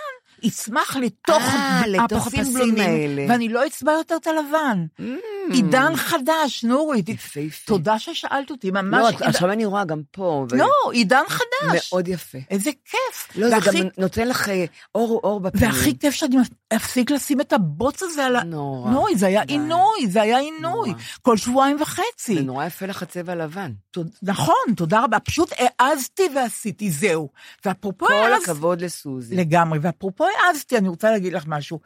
יצמח 0.43 0.97
לתוך 0.97 1.41
אה, 1.43 1.81
הפסים 2.05 2.53
בלונדינים, 2.53 2.77
האלה. 2.79 3.25
ואני 3.29 3.49
לא 3.49 3.67
אצבע 3.67 3.91
יותר 3.91 4.15
את 4.21 4.27
הלבן. 4.27 4.85
Mm. 4.99 5.03
עידן 5.51 5.95
חדש, 5.95 6.63
נורית. 6.63 7.09
יפהפה. 7.09 7.65
תודה 7.65 7.99
ששאלת 7.99 8.51
אותי, 8.51 8.71
לא, 8.71 8.81
ממש. 8.81 9.13
את- 9.15 9.21
עכשיו 9.21 9.51
אני 9.51 9.65
רואה 9.65 9.85
גם 9.85 10.01
פה. 10.11 10.45
לא, 10.51 10.69
עידן 10.91 11.23
חדש. 11.27 11.93
מאוד 11.93 12.07
יפה. 12.07 12.37
איזה 12.49 12.71
כיף. 12.85 13.27
לא, 13.35 13.49
זה 13.49 13.55
גם 13.65 13.73
נותן 13.97 14.27
לך 14.27 14.49
אה, 14.49 14.65
אור 14.95 15.19
אור 15.23 15.39
בפנים. 15.39 15.63
והכי 15.71 15.99
כיף 15.99 16.13
שאני 16.13 16.35
אפסיק 16.75 17.11
לשים 17.11 17.41
את 17.41 17.53
הבוץ 17.53 18.03
הזה 18.03 18.25
על 18.25 18.35
ה... 18.35 18.43
נורא. 18.43 18.91
נוי, 18.91 19.15
זה 19.15 19.27
היה. 19.27 19.41
עינוי, 19.41 20.07
זה 20.09 20.21
היה 20.21 20.37
עינוי. 20.39 20.93
כל 21.21 21.37
שבועיים 21.37 21.81
וחצי. 21.81 22.35
זה 22.35 22.41
נורא 22.41 22.65
יפה 22.65 22.85
לך 22.85 23.01
הצבע 23.03 23.35
לבן. 23.35 23.71
תוד- 23.91 24.09
נכון, 24.23 24.55
תודה 24.77 25.03
רבה. 25.03 25.19
פשוט 25.19 25.49
העזתי 25.79 26.23
ועשיתי, 26.35 26.91
זהו. 26.91 27.29
ואפרופו 27.65 28.05
כל 28.05 28.13
העז... 28.13 28.43
הכבוד 28.43 28.81
לסוזי. 28.81 29.35
לגמרי. 29.35 29.79
ואפרופו 29.81 30.25
העזתי, 30.47 30.77
אני 30.77 30.87
רוצה 30.89 31.11
להגיד 31.11 31.33
לך 31.33 31.43
משהו. 31.47 31.79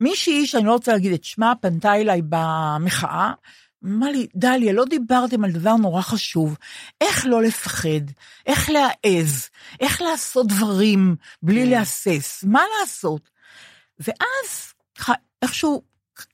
מישהי, 0.00 0.46
שאני 0.46 0.64
לא 0.64 0.72
רוצה 0.72 0.92
להגיד 0.92 1.12
את 1.12 1.24
שמה, 1.24 1.52
פנתה 1.60 1.94
אליי 1.94 2.22
במחאה, 2.28 3.32
אמרה 3.84 4.10
לי, 4.10 4.26
דליה, 4.36 4.72
לא 4.72 4.84
דיברתם 4.84 5.44
על 5.44 5.50
דבר 5.50 5.76
נורא 5.76 6.02
חשוב. 6.02 6.56
איך 7.00 7.26
לא 7.26 7.42
לפחד? 7.42 8.04
איך 8.46 8.70
להעז? 8.70 9.48
איך 9.80 10.02
לעשות 10.02 10.46
דברים 10.46 11.16
בלי 11.42 11.62
כן. 11.64 11.70
להסס? 11.70 12.44
מה 12.46 12.62
לעשות? 12.80 13.30
ואז, 13.98 14.72
איכשהו 15.42 15.82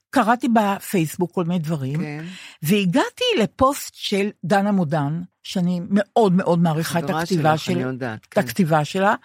קראתי 0.09 0.47
בפייסבוק 0.53 1.33
כל 1.33 1.43
מיני 1.43 1.59
דברים, 1.59 1.99
כן. 1.99 2.25
והגעתי 2.61 3.23
לפוסט 3.39 3.95
של 3.95 4.29
דנה 4.43 4.71
מודן, 4.71 5.21
שאני 5.43 5.81
מאוד 5.89 6.33
מאוד 6.33 6.59
מעריכה 6.59 6.99
את 6.99 7.09
הכתיבה 7.09 7.57
שלך, 7.57 7.65
של... 7.65 7.79
יודעת. 7.79 8.19
את 8.19 8.33
כן. 8.33 8.41
הכתיבה 8.41 8.85
שלה. 8.85 9.15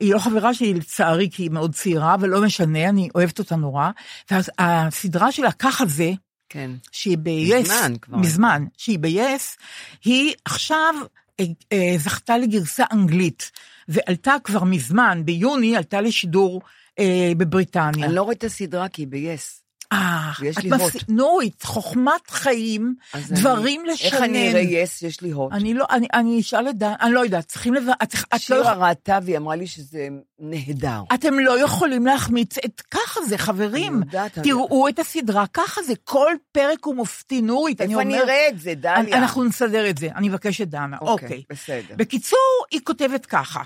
היא 0.00 0.14
לא 0.14 0.18
חברה 0.18 0.54
שלי 0.54 0.74
לצערי, 0.74 1.28
כי 1.32 1.42
היא 1.42 1.50
מאוד 1.50 1.74
צעירה, 1.74 2.14
אבל 2.14 2.28
לא 2.28 2.42
משנה, 2.42 2.88
אני 2.88 3.08
אוהבת 3.14 3.38
אותה 3.38 3.56
נורא. 3.56 3.90
והסדרה 4.30 5.32
שלה, 5.32 5.52
ככה 5.52 5.86
זה, 5.86 6.12
כן. 6.48 6.70
שהיא 6.92 7.18
ב-yes, 7.18 7.60
מזמן 7.60 7.92
כבר. 8.02 8.16
מזמן, 8.16 8.64
שהיא 8.76 8.98
ב-yes, 8.98 9.62
היא 10.04 10.34
עכשיו 10.44 10.94
אה, 11.40 11.44
אה, 11.72 11.94
זכתה 11.98 12.38
לגרסה 12.38 12.84
אנגלית, 12.92 13.50
ועלתה 13.88 14.36
כבר 14.44 14.64
מזמן, 14.64 15.22
ביוני 15.24 15.76
עלתה 15.76 16.00
לשידור 16.00 16.62
אה, 16.98 17.32
בבריטניה. 17.36 18.06
אני 18.06 18.14
לא 18.14 18.22
רואה 18.22 18.34
את 18.34 18.44
הסדרה 18.44 18.88
כי 18.88 19.02
היא 19.02 19.08
ב-yes. 19.08 19.59
אה, 19.92 20.30
את 20.58 20.64
לי 20.64 20.70
מפס- 20.70 20.80
הוט. 20.80 21.02
נורית, 21.08 21.62
חוכמת 21.62 22.30
חיים, 22.30 22.94
אני- 23.14 23.22
דברים 23.30 23.86
לשנן. 23.86 24.06
איך 24.12 24.22
אני 24.22 24.48
אראה 24.50 24.62
yes? 24.84 25.06
יש 25.06 25.20
לי 25.20 25.30
הוט. 25.30 25.52
אני 25.52 25.74
לא, 25.74 25.86
אני, 25.90 26.06
אני 26.14 26.40
אשאל 26.40 26.68
את 26.68 26.76
דן, 26.78 26.92
אני 27.00 27.12
לא 27.12 27.20
יודעת, 27.20 27.44
צריכים 27.44 27.74
לב... 27.74 27.84
את, 28.02 28.14
את, 28.14 28.14
לא, 28.32 28.38
שירה 28.38 28.72
ראתה 28.88 29.18
והיא 29.22 29.36
אמרה 29.36 29.56
לי 29.56 29.66
שזה 29.66 30.08
נהדר. 30.38 31.02
אתם 31.14 31.38
לא 31.38 31.60
יכולים 31.60 32.06
להחמיץ 32.06 32.58
את 32.58 32.80
ככה 32.80 33.20
זה, 33.28 33.38
חברים. 33.38 33.96
אני 33.96 34.04
יודעת, 34.06 34.38
אני- 34.38 34.48
תראו 34.48 34.88
את 34.88 34.98
הסדרה, 34.98 35.44
ככה 35.46 35.82
זה, 35.82 35.92
כל 36.04 36.32
פרק 36.52 36.84
הוא 36.84 36.96
מופתי, 36.96 37.42
נורית, 37.42 37.80
אני 37.80 37.90
איפה 37.90 38.02
אני. 38.02 38.18
אראה 38.20 38.48
את 38.48 38.58
זה, 38.58 38.74
דליה? 38.74 39.18
אנחנו 39.18 39.44
נסדר 39.44 39.90
את 39.90 39.98
זה, 39.98 40.08
אני 40.16 40.28
מבקשת 40.28 40.66
דנה, 40.68 40.96
אוקיי. 41.00 41.42
בסדר. 41.50 41.94
בקיצור, 41.96 42.38
היא 42.70 42.80
כותבת 42.84 43.26
ככה, 43.26 43.62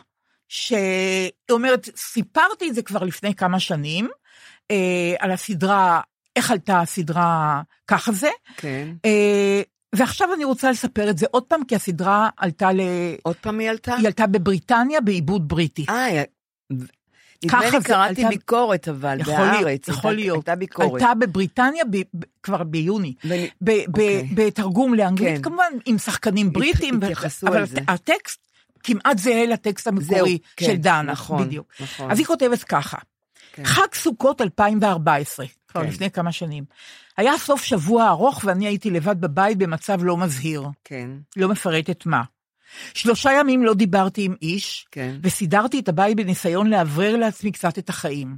שהיא 0.49 0.79
אומרת, 1.51 1.89
סיפרתי 1.97 2.69
את 2.71 2.75
זה 2.75 2.83
כבר 2.83 3.03
לפני 3.05 3.35
כמה 3.35 3.61
שנים, 3.61 4.09
אה, 4.71 4.77
על 5.19 5.31
הסדרה, 5.31 6.01
איך 6.37 6.51
עלתה 6.51 6.81
הסדרה 6.81 7.63
ככה 7.89 8.13
זה, 8.13 8.31
כן. 8.57 8.89
אה, 9.05 9.63
ועכשיו 9.95 10.35
אני 10.35 10.45
רוצה 10.45 10.71
לספר 10.71 11.11
את 11.11 11.19
זה 11.19 11.27
עוד 11.31 11.43
פעם, 11.43 11.65
כי 11.65 11.77
הסדרה 11.77 12.29
עלתה 12.37 12.73
ל... 12.73 12.81
עוד 13.23 13.37
פעם 13.37 13.59
היא 13.59 13.71
עלתה? 13.71 13.95
היא 13.97 14.07
עלתה 14.07 14.27
בבריטניה 14.27 15.01
בעיבוד 15.01 15.49
בריטי. 15.49 15.87
אה, 15.89 16.23
נדמה 17.45 17.61
לי 17.71 17.83
קראתי 17.85 18.25
עלתה- 18.25 18.29
ביקורת 18.29 18.89
אבל, 18.89 19.21
יכול. 19.21 19.35
להיות, 19.35 19.89
יכול 19.89 20.11
הייתה- 20.11 20.13
להיות. 20.13 20.37
הייתה 20.37 20.55
ביקורת. 20.57 20.93
עלתה 21.03 21.15
בבריטניה 21.15 21.85
ב, 21.85 21.97
ב, 21.97 22.23
כבר 22.43 22.63
ביוני, 22.63 23.15
ב, 23.25 23.29
ב, 23.61 23.71
אוקיי. 23.89 24.29
בתרגום 24.35 24.95
לאנגלית 24.95 25.37
כן. 25.37 25.43
כמובן, 25.43 25.73
עם 25.87 25.99
שחקנים 25.99 26.53
בריטים, 26.53 27.03
התייחסו 27.03 27.47
אבל. 27.49 27.65
הטקסט 27.89 28.41
כמעט 28.83 29.19
זהה 29.19 29.47
לטקסט 29.47 29.87
המקורי 29.87 30.39
כן, 30.57 30.67
של 30.67 30.77
דנה, 30.77 31.03
נכון, 31.03 31.45
בדיוק. 31.45 31.67
נכון. 31.81 32.11
אז 32.11 32.19
היא 32.19 32.27
כותבת 32.27 32.63
ככה, 32.63 32.99
כן. 33.53 33.65
חג 33.65 33.95
סוכות 33.95 34.41
2014, 34.41 35.47
כבר 35.75 35.83
כן. 35.83 35.89
לפני 35.89 36.11
כמה 36.11 36.33
שנים. 36.33 36.65
היה 37.17 37.39
סוף 37.39 37.65
שבוע 37.65 38.09
ארוך 38.09 38.41
ואני 38.45 38.67
הייתי 38.67 38.91
לבד 38.91 39.21
בבית 39.21 39.59
במצב 39.59 40.05
לא 40.05 40.17
מזהיר, 40.17 40.63
כן. 40.85 41.11
לא 41.37 41.49
מפרטת 41.49 42.07
מה. 42.07 42.23
שלושה 42.95 43.33
ימים 43.33 43.65
לא 43.65 43.75
דיברתי 43.75 44.25
עם 44.25 44.35
איש, 44.43 44.87
כן. 44.91 45.17
וסידרתי 45.23 45.81
את 45.81 45.89
הבית 45.89 46.17
בניסיון 46.17 46.71
לאוורר 46.71 47.17
לעצמי 47.17 47.53
קצת 47.53 47.79
את 47.79 47.89
החיים. 47.89 48.37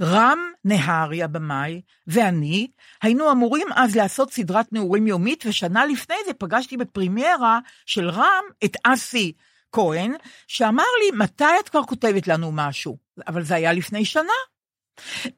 רם 0.00 0.38
נהרי, 0.64 1.22
הבמאי, 1.22 1.80
ואני, 2.06 2.68
היינו 3.02 3.32
אמורים 3.32 3.66
אז 3.74 3.96
לעשות 3.96 4.32
סדרת 4.32 4.72
נעורים 4.72 5.06
יומית, 5.06 5.44
ושנה 5.46 5.86
לפני 5.86 6.16
זה 6.26 6.34
פגשתי 6.34 6.76
בפרימיירה 6.76 7.58
של 7.86 8.10
רם 8.10 8.44
את 8.64 8.76
אסי 8.84 9.32
כהן, 9.72 10.12
שאמר 10.46 10.84
לי, 11.02 11.18
מתי 11.18 11.44
את 11.64 11.68
כבר 11.68 11.82
כותבת 11.82 12.28
לנו 12.28 12.52
משהו? 12.52 12.96
אבל 13.26 13.42
זה 13.42 13.54
היה 13.54 13.72
לפני 13.72 14.04
שנה. 14.04 14.51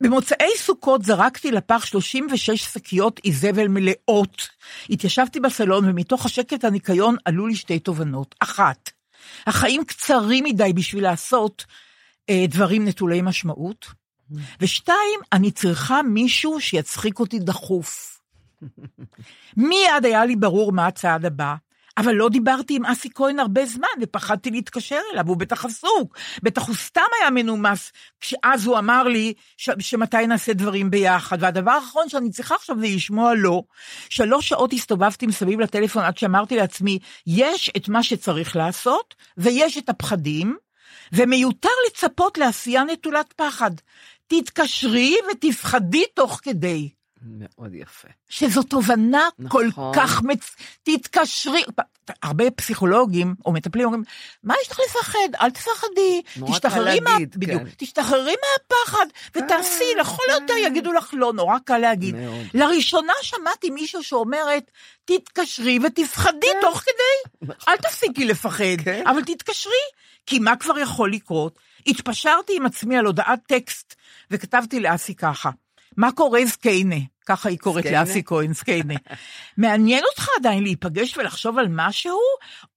במוצאי 0.00 0.50
סוכות 0.56 1.04
זרקתי 1.04 1.50
לפח 1.52 1.84
36 1.86 2.50
שקיות 2.50 3.20
איזבל 3.24 3.68
מלאות. 3.68 4.48
התיישבתי 4.90 5.40
בסלון 5.40 5.88
ומתוך 5.88 6.26
השקט 6.26 6.64
הניקיון 6.64 7.16
עלו 7.24 7.46
לי 7.46 7.54
שתי 7.54 7.78
תובנות. 7.78 8.34
אחת, 8.40 8.90
החיים 9.46 9.84
קצרים 9.84 10.44
מדי 10.44 10.72
בשביל 10.72 11.02
לעשות 11.02 11.64
אה, 12.30 12.44
דברים 12.48 12.88
נטולי 12.88 13.22
משמעות. 13.22 13.86
ושתיים, 14.60 15.20
אני 15.32 15.50
צריכה 15.50 16.02
מישהו 16.02 16.60
שיצחיק 16.60 17.18
אותי 17.18 17.38
דחוף. 17.38 18.20
מיד 19.56 20.04
היה 20.04 20.24
לי 20.24 20.36
ברור 20.36 20.72
מה 20.72 20.86
הצעד 20.86 21.24
הבא, 21.24 21.54
אבל 21.96 22.12
לא 22.12 22.28
דיברתי 22.28 22.76
עם 22.76 22.84
אסי 22.84 23.08
כהן 23.14 23.38
הרבה 23.38 23.66
זמן, 23.66 23.88
ופחדתי 24.02 24.50
להתקשר 24.50 25.00
אליו, 25.12 25.28
הוא 25.28 25.36
בטח 25.36 25.64
עסוק, 25.64 26.18
בטח 26.42 26.66
הוא 26.66 26.74
סתם 26.74 27.00
היה 27.20 27.30
מנומס, 27.30 27.92
כשאז 28.20 28.66
הוא 28.66 28.78
אמר 28.78 29.02
לי 29.02 29.32
ש- 29.56 29.70
שמתי 29.80 30.26
נעשה 30.26 30.52
דברים 30.52 30.90
ביחד. 30.90 31.38
והדבר 31.40 31.70
האחרון 31.70 32.08
שאני 32.08 32.30
צריכה 32.30 32.54
עכשיו 32.54 32.76
זה 32.78 32.86
לשמוע 32.86 33.34
לא. 33.34 33.62
שלוש 34.08 34.48
שעות 34.48 34.72
הסתובבתי 34.72 35.26
מסביב 35.26 35.60
לטלפון 35.60 36.04
עד 36.04 36.18
שאמרתי 36.18 36.56
לעצמי, 36.56 36.98
יש 37.26 37.70
את 37.76 37.88
מה 37.88 38.02
שצריך 38.02 38.56
לעשות, 38.56 39.14
ויש 39.36 39.78
את 39.78 39.88
הפחדים, 39.88 40.56
ומיותר 41.12 41.68
לצפות 41.86 42.38
לעשייה 42.38 42.84
נטולת 42.84 43.32
פחד. 43.36 43.70
תתקשרי 44.26 45.16
ותפחדי 45.30 46.04
תוך 46.14 46.40
כדי. 46.42 46.88
מאוד 47.24 47.74
יפה. 47.74 48.08
שזו 48.28 48.62
תובנה 48.62 49.28
נכון. 49.38 49.70
כל 49.70 49.90
כך 49.94 50.22
מצ... 50.22 50.56
תתקשרי, 50.82 51.62
הרבה 52.22 52.50
פסיכולוגים 52.50 53.34
או 53.46 53.52
מטפלים 53.52 53.84
אומרים, 53.84 54.04
מה 54.42 54.54
יש 54.62 54.70
לך 54.70 54.78
לפחד? 54.88 55.28
אל 55.40 55.50
תפחדי, 55.50 56.22
תשתחררי 56.52 57.00
מה... 57.00 57.12
להגיד, 57.12 57.36
בדיוק, 57.38 57.62
כן. 57.62 57.68
תשתחררי 57.76 58.34
מהפחד 58.34 59.06
ותעשי, 59.36 59.84
אה, 59.96 60.00
לכל 60.00 60.22
היותר 60.28 60.54
כן. 60.54 60.62
יגידו 60.66 60.92
לך 60.92 61.10
לא, 61.12 61.32
נורא 61.32 61.58
קל 61.64 61.78
להגיד. 61.78 62.14
מאוד. 62.14 62.46
לראשונה 62.54 63.12
שמעתי 63.22 63.70
מישהו 63.70 64.02
שאומרת, 64.02 64.70
תתקשרי 65.04 65.78
ותפחדי 65.82 66.46
תוך 66.60 66.80
כדי, 66.80 67.52
אל 67.68 67.76
תפסיקי 67.76 68.24
לפחד, 68.24 68.80
כן. 68.84 69.06
אבל 69.06 69.24
תתקשרי, 69.24 69.72
כי 70.26 70.38
מה 70.38 70.56
כבר 70.56 70.78
יכול 70.78 71.12
לקרות? 71.12 71.58
התפשרתי 71.86 72.56
עם 72.56 72.66
עצמי 72.66 72.96
על 72.96 73.06
הודעת 73.06 73.40
טקסט, 73.46 73.94
וכתבתי 74.30 74.80
לאסי 74.80 75.14
ככה, 75.14 75.50
מה 75.96 76.12
קורה 76.12 76.44
זקיינה? 76.46 77.13
ככה 77.26 77.48
היא 77.48 77.58
קוראת? 77.58 77.84
לאסי 77.84 78.22
כהן, 78.24 78.52
זקיינה. 78.52 78.94
מעניין 79.56 80.04
אותך 80.10 80.28
עדיין 80.36 80.62
להיפגש 80.62 81.18
ולחשוב 81.18 81.58
על 81.58 81.66
משהו, 81.70 82.18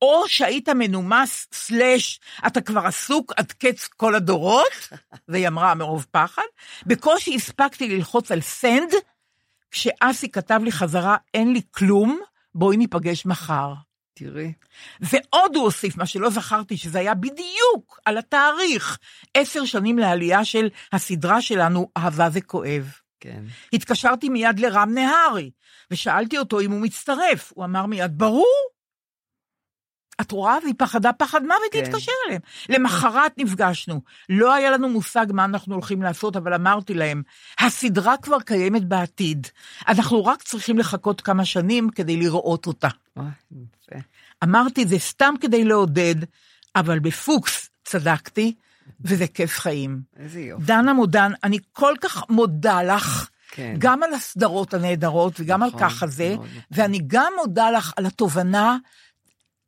או 0.02 0.24
שהיית 0.28 0.70
מנומס, 0.70 1.48
סלאש, 1.54 2.20
אתה 2.48 2.62
כבר 2.62 2.86
עסוק 2.86 3.34
עד 3.38 3.52
קץ 3.52 3.88
כל 3.88 4.16
הדורות? 4.16 4.89
והיא 5.30 5.48
אמרה 5.48 5.76
מרוב 5.76 6.06
פחד. 6.12 6.41
בקושי 6.86 7.36
הספקתי 7.36 7.89
ללחוץ 7.89 8.32
על 8.32 8.41
סנד, 8.41 8.89
כשאסי 9.72 10.32
כתב 10.32 10.60
לי 10.64 10.72
חזרה, 10.72 11.18
אין 11.34 11.54
לי 11.54 11.62
כלום, 11.72 12.20
בואי 12.56 12.78
ניפגש 12.78 13.26
מחר. 13.26 13.74
תראי. 14.14 14.54
ועוד 15.02 15.56
הוא 15.56 15.64
הוסיף, 15.64 15.98
מה 15.98 16.06
שלא 16.06 16.30
זכרתי, 16.30 16.78
שזה 16.78 17.00
היה 17.00 17.14
בדיוק 17.14 18.00
על 18.06 18.18
התאריך, 18.18 18.98
עשר 19.34 19.66
שנים 19.66 20.00
לעלייה 20.00 20.45
של 20.45 20.70
הסדרה 20.93 21.41
שלנו, 21.41 21.89
אהבה 21.98 22.30
זה 22.30 22.41
כואב. 22.41 22.91
כן. 23.20 23.43
התקשרתי 23.74 24.30
מיד 24.30 24.59
לרם 24.59 24.93
נהרי, 24.93 25.51
ושאלתי 25.91 26.38
אותו 26.38 26.59
אם 26.59 26.72
הוא 26.72 26.82
מצטרף. 26.82 27.51
הוא 27.55 27.65
אמר 27.65 27.86
מיד, 27.86 28.18
ברור. 28.18 28.68
את 30.22 30.32
רואה? 30.32 30.57
והיא 30.63 30.74
פחדה 30.78 31.13
פחד 31.13 31.41
מוות 31.41 31.72
כן. 31.72 31.80
להתקשר 31.84 32.11
אליהם. 32.28 32.41
למחרת 32.70 33.38
נפגשנו. 33.38 34.01
לא 34.30 34.53
היה 34.53 34.72
לנו 34.72 34.89
מושג 34.89 35.26
מה 35.30 35.45
אנחנו 35.45 35.74
הולכים 35.74 36.01
לעשות, 36.01 36.36
אבל 36.36 36.53
אמרתי 36.53 36.93
להם, 36.93 37.24
הסדרה 37.59 38.18
כבר 38.18 38.39
קיימת 38.39 38.86
בעתיד. 38.86 39.47
אנחנו 39.88 40.26
רק 40.26 40.43
צריכים 40.43 40.78
לחכות 40.78 41.22
כמה 41.22 41.45
שנים 41.45 41.89
כדי 41.89 42.18
לראות 42.18 42.68
אותה. 42.68 42.88
אמרתי, 44.43 44.86
זה 44.86 44.99
סתם 44.99 45.34
כדי 45.41 45.63
לעודד, 45.63 46.15
אבל 46.76 46.99
בפוקס 46.99 47.70
צדקתי, 47.84 48.55
וזה 49.02 49.28
כיף 49.28 49.60
חיים. 49.60 50.02
איזה 50.20 50.40
יופי. 50.40 50.66
דנה 50.66 50.94
מודן, 50.94 51.32
אני 51.44 51.58
כל 51.72 51.94
כך 52.02 52.30
מודה 52.30 52.84
לך, 52.84 53.30
כן. 53.52 53.76
גם 53.78 54.04
על 54.04 54.14
הסדרות 54.14 54.74
הנהדרות 54.74 55.34
וגם 55.40 55.64
נכון, 55.64 55.84
על 55.84 55.90
ככה 55.90 56.08
זה, 56.08 56.34
נכון. 56.34 56.48
ואני 56.72 57.00
גם 57.08 57.34
מודה 57.38 57.72
לך 57.72 57.94
על 57.98 58.06
התובנה, 58.06 58.78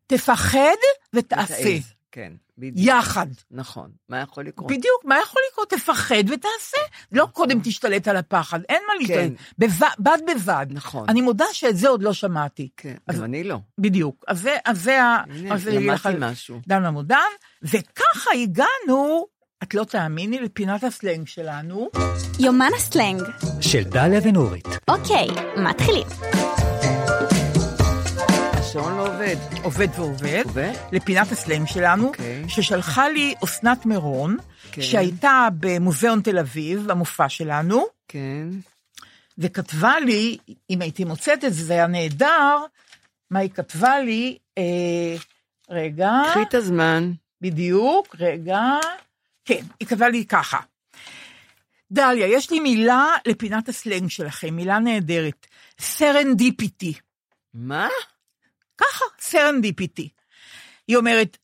תפחד 0.07 0.79
ותעשה, 1.13 1.53
ותעז. 1.53 1.93
כן, 2.11 2.31
בדיוק. 2.57 2.87
יחד. 2.89 3.25
נכון. 3.51 3.89
מה 4.09 4.19
יכול 4.19 4.45
לקרות? 4.45 4.67
בדיוק, 4.71 5.05
מה 5.05 5.15
יכול 5.23 5.41
לקרות? 5.51 5.69
תפחד 5.69 6.15
ותעשה. 6.29 6.77
לא 7.11 7.27
קודם 7.33 7.59
תשתלט 7.63 8.07
על 8.07 8.17
הפחד, 8.17 8.59
אין 8.69 8.81
מה 8.87 8.93
להשתלט. 8.99 9.17
כן. 9.37 9.65
בב- 9.65 9.93
בד 10.03 10.17
בבד. 10.35 10.65
נכון. 10.69 11.05
אני 11.09 11.21
מודה 11.21 11.45
שאת 11.53 11.77
זה 11.77 11.89
עוד 11.89 12.03
לא 12.03 12.13
שמעתי. 12.13 12.69
כן, 12.77 12.95
אז- 13.07 13.17
גם 13.17 13.23
אני 13.23 13.43
לא. 13.43 13.57
בדיוק. 13.77 14.23
אז 14.27 14.41
זה, 14.41 14.57
אז 14.65 14.81
זה 14.83 15.03
ה... 15.03 15.23
הנה, 15.29 15.53
אז 15.53 15.67
למדתי 15.67 16.09
משהו. 16.19 16.59
דנה 16.67 16.91
מודן, 16.91 17.17
וככה 17.63 18.31
הגענו, 18.43 19.25
את 19.63 19.73
לא 19.73 19.83
תאמיני, 19.83 20.39
לפינת 20.39 20.83
הסלנג 20.83 21.27
שלנו. 21.27 21.89
יומן 22.39 22.69
הסלנג. 22.77 23.21
של 23.61 23.83
דליה 23.83 24.19
ונורית. 24.23 24.67
אוקיי, 24.87 25.27
מתחילים. 25.57 26.07
השעון 28.69 28.97
לא 28.97 29.07
עובד. 29.07 29.35
עובד 29.63 29.87
ועובד, 29.95 30.41
עובד? 30.45 30.73
לפינת 30.91 31.31
הסלנג 31.31 31.67
שלנו, 31.67 32.07
אוקיי. 32.07 32.49
ששלחה 32.49 33.09
לי 33.09 33.35
אסנת 33.43 33.85
מירון, 33.85 34.37
כן. 34.71 34.81
שהייתה 34.81 35.47
במוזיאון 35.59 36.21
תל 36.21 36.37
אביב, 36.39 36.87
במופע 36.87 37.29
שלנו, 37.29 37.85
כן. 38.07 38.47
וכתבה 39.37 39.99
לי, 39.99 40.37
אם 40.69 40.81
הייתי 40.81 41.03
מוצאת 41.03 41.45
את 41.45 41.53
זה, 41.53 41.63
זה 41.63 41.73
היה 41.73 41.87
נהדר, 41.87 42.57
מה 43.31 43.39
היא 43.39 43.49
כתבה 43.49 43.99
לי, 43.99 44.37
אה, 44.57 45.15
רגע, 45.69 46.11
קחי 46.31 46.41
את 46.41 46.53
הזמן. 46.53 47.11
בדיוק, 47.41 48.15
רגע, 48.19 48.61
כן, 49.45 49.63
היא 49.79 49.87
כתבה 49.87 50.09
לי 50.09 50.25
ככה. 50.25 50.59
דליה, 51.91 52.27
יש 52.27 52.51
לי 52.51 52.59
מילה 52.59 53.07
לפינת 53.27 53.69
הסלנג 53.69 54.09
שלכם, 54.09 54.55
מילה 54.55 54.79
נהדרת, 54.79 55.47
serendipity. 55.79 56.93
מה? 57.53 57.87
ככה, 58.79 59.05
serendipity. 59.19 60.09
היא 60.87 60.97
אומרת, 60.97 61.37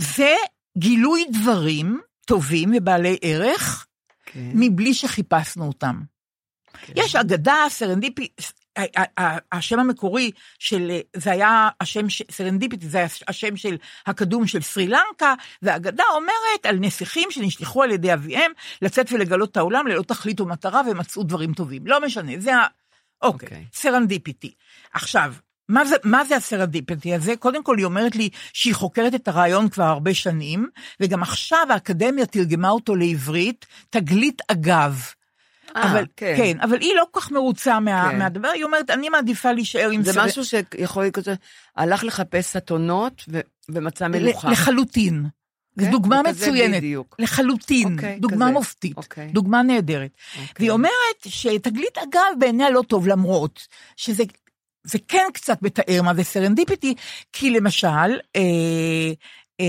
זה 0.00 0.34
גילוי 0.78 1.24
דברים 1.32 2.00
טובים 2.26 2.72
ובעלי 2.76 3.18
ערך, 3.22 3.86
כן. 4.24 4.50
מבלי 4.54 4.94
שחיפשנו 4.94 5.66
אותם. 5.66 6.00
כן. 6.86 6.92
יש 6.96 7.16
אגדה, 7.16 7.56
סרנדיפי, 7.68 8.28
השם 9.52 9.78
המקורי 9.78 10.30
של, 10.58 10.90
זה 11.16 11.30
היה 11.32 11.68
השם, 11.80 12.06
serendipity, 12.30 12.88
זה 12.88 12.98
היה 12.98 13.08
השם 13.28 13.56
של 13.56 13.76
הקדום 14.06 14.46
של 14.46 14.62
סרי 14.62 14.88
לנקה, 14.88 15.34
והאגדה 15.62 16.04
אומרת 16.14 16.66
על 16.66 16.76
נסיכים 16.80 17.30
שנשלחו 17.30 17.82
על 17.82 17.90
ידי 17.90 18.14
אביהם 18.14 18.52
לצאת 18.82 19.12
ולגלות 19.12 19.50
את 19.50 19.56
העולם 19.56 19.86
ללא 19.86 20.02
תכלית 20.02 20.40
ומטרה 20.40 20.82
ומצאו 20.90 21.22
דברים 21.22 21.54
טובים. 21.54 21.86
לא 21.86 22.00
משנה, 22.06 22.32
זה 22.38 22.56
ה... 22.56 22.66
אוקיי, 23.22 23.48
אוקיי. 23.48 23.64
serendipity. 23.72 24.54
עכשיו, 24.92 25.34
מה 25.68 25.84
זה, 25.84 25.96
מה 26.04 26.24
זה 26.24 26.36
ה 26.36 26.42
serendipity 26.42 27.14
הזה? 27.14 27.36
קודם 27.36 27.62
כל, 27.64 27.76
היא 27.78 27.84
אומרת 27.84 28.16
לי 28.16 28.28
שהיא 28.52 28.74
חוקרת 28.74 29.14
את 29.14 29.28
הרעיון 29.28 29.68
כבר 29.68 29.84
הרבה 29.84 30.14
שנים, 30.14 30.68
וגם 31.00 31.22
עכשיו 31.22 31.66
האקדמיה 31.70 32.26
תרגמה 32.26 32.70
אותו 32.70 32.96
לעברית, 32.96 33.66
תגלית 33.90 34.42
אגב. 34.48 35.02
אה, 35.76 35.90
אבל, 35.90 36.04
כן. 36.16 36.34
כן, 36.36 36.60
אבל 36.60 36.80
היא 36.80 36.94
לא 36.96 37.04
כל 37.10 37.20
כך 37.20 37.30
מרוצה 37.32 37.80
מה, 37.80 38.08
כן. 38.10 38.18
מהדבר, 38.18 38.48
היא 38.48 38.64
אומרת, 38.64 38.90
אני 38.90 39.08
מעדיפה 39.08 39.52
להישאר 39.52 39.90
עם 39.90 40.02
זה 40.04 40.12
סר- 40.12 40.24
משהו 40.24 40.44
שיכול 40.44 41.02
להיות 41.02 41.18
הלך 41.76 42.04
לחפש 42.04 42.56
אתונות 42.56 43.24
ו- 43.28 43.40
ומצא 43.68 44.08
מלוכה. 44.08 44.50
לחלוטין. 44.50 45.26
זו 45.76 45.84
כן? 45.84 45.90
דוגמה 45.90 46.20
זה 46.24 46.46
מצוינת. 46.46 46.76
בדיוק. 46.76 47.16
לחלוטין. 47.18 47.92
אוקיי, 47.94 48.18
דוגמה 48.20 48.44
כזה. 48.44 48.52
מופתית. 48.52 48.96
אוקיי. 48.96 49.28
דוגמה 49.28 49.62
נהדרת. 49.62 50.10
אוקיי. 50.32 50.46
והיא 50.58 50.70
אומרת 50.70 50.92
שתגלית 51.26 51.98
אגב 51.98 52.22
בעיניה 52.38 52.70
לא 52.70 52.82
טוב, 52.88 53.08
למרות 53.08 53.66
שזה 53.96 54.24
זה 54.88 54.98
כן 55.08 55.24
קצת 55.34 55.62
מתאר 55.62 56.02
מה 56.02 56.14
זה 56.14 56.22
serendipity, 56.24 56.94
כי 57.32 57.50
למשל, 57.50 57.86
אה, 58.36 58.40
אה, 59.60 59.66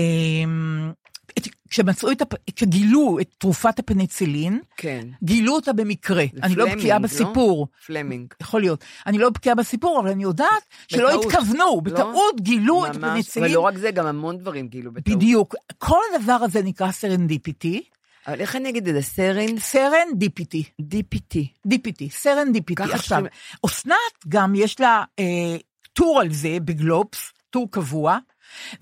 את, 1.38 1.48
כשמצאו 1.70 2.10
את, 2.12 2.22
הפ- 2.22 2.38
כשגילו 2.56 3.18
את 3.20 3.28
תרופת 3.38 3.78
הפניצילין, 3.78 4.60
כן. 4.76 5.08
גילו 5.22 5.54
אותה 5.54 5.72
במקרה. 5.72 6.24
זה 6.34 6.40
אני 6.42 6.54
לא 6.56 6.64
פלמינג, 6.64 6.80
בקיאה 6.80 6.98
לא? 6.98 7.02
בסיפור. 7.02 7.68
פלמינג. 7.86 8.34
יכול 8.40 8.60
להיות. 8.60 8.84
אני 9.06 9.18
לא 9.18 9.30
בקיאה 9.30 9.54
בסיפור, 9.54 10.00
אבל 10.00 10.10
אני 10.10 10.22
יודעת 10.22 10.48
שלא 10.88 11.08
בטעות. 11.08 11.24
התכוונו, 11.26 11.58
לא? 11.58 11.80
בטעות 11.84 12.40
גילו 12.40 12.86
את 12.86 12.96
ממש, 12.96 13.04
הפניצילין. 13.04 13.46
אבל 13.48 13.54
לא 13.54 13.60
רק 13.60 13.76
זה, 13.78 13.90
גם 13.90 14.06
המון 14.06 14.38
דברים 14.38 14.68
כאילו 14.68 14.92
בטעות. 14.92 15.16
בדיוק. 15.16 15.54
כל 15.78 15.98
הדבר 16.14 16.32
הזה 16.32 16.62
נקרא 16.62 16.90
serendipity. 16.92 17.82
אבל 18.26 18.40
איך 18.40 18.56
אני 18.56 18.68
אגיד 18.68 18.88
את 18.88 18.94
זה? 18.94 19.02
seren 19.02 19.58
serendipity. 19.58 20.64
dipity. 20.82 21.38
dipity, 21.66 22.10
serendipity. 22.10 22.82
ככה 22.82 22.94
עכשיו, 22.94 23.18
קוראים- 23.18 23.32
אסנת 23.66 23.94
גם 24.28 24.54
יש 24.54 24.80
לה 24.80 25.04
אה, 25.18 25.56
טור 25.92 26.20
על 26.20 26.32
זה 26.32 26.56
בגלובס, 26.64 27.32
טור 27.50 27.68
קבוע, 27.70 28.18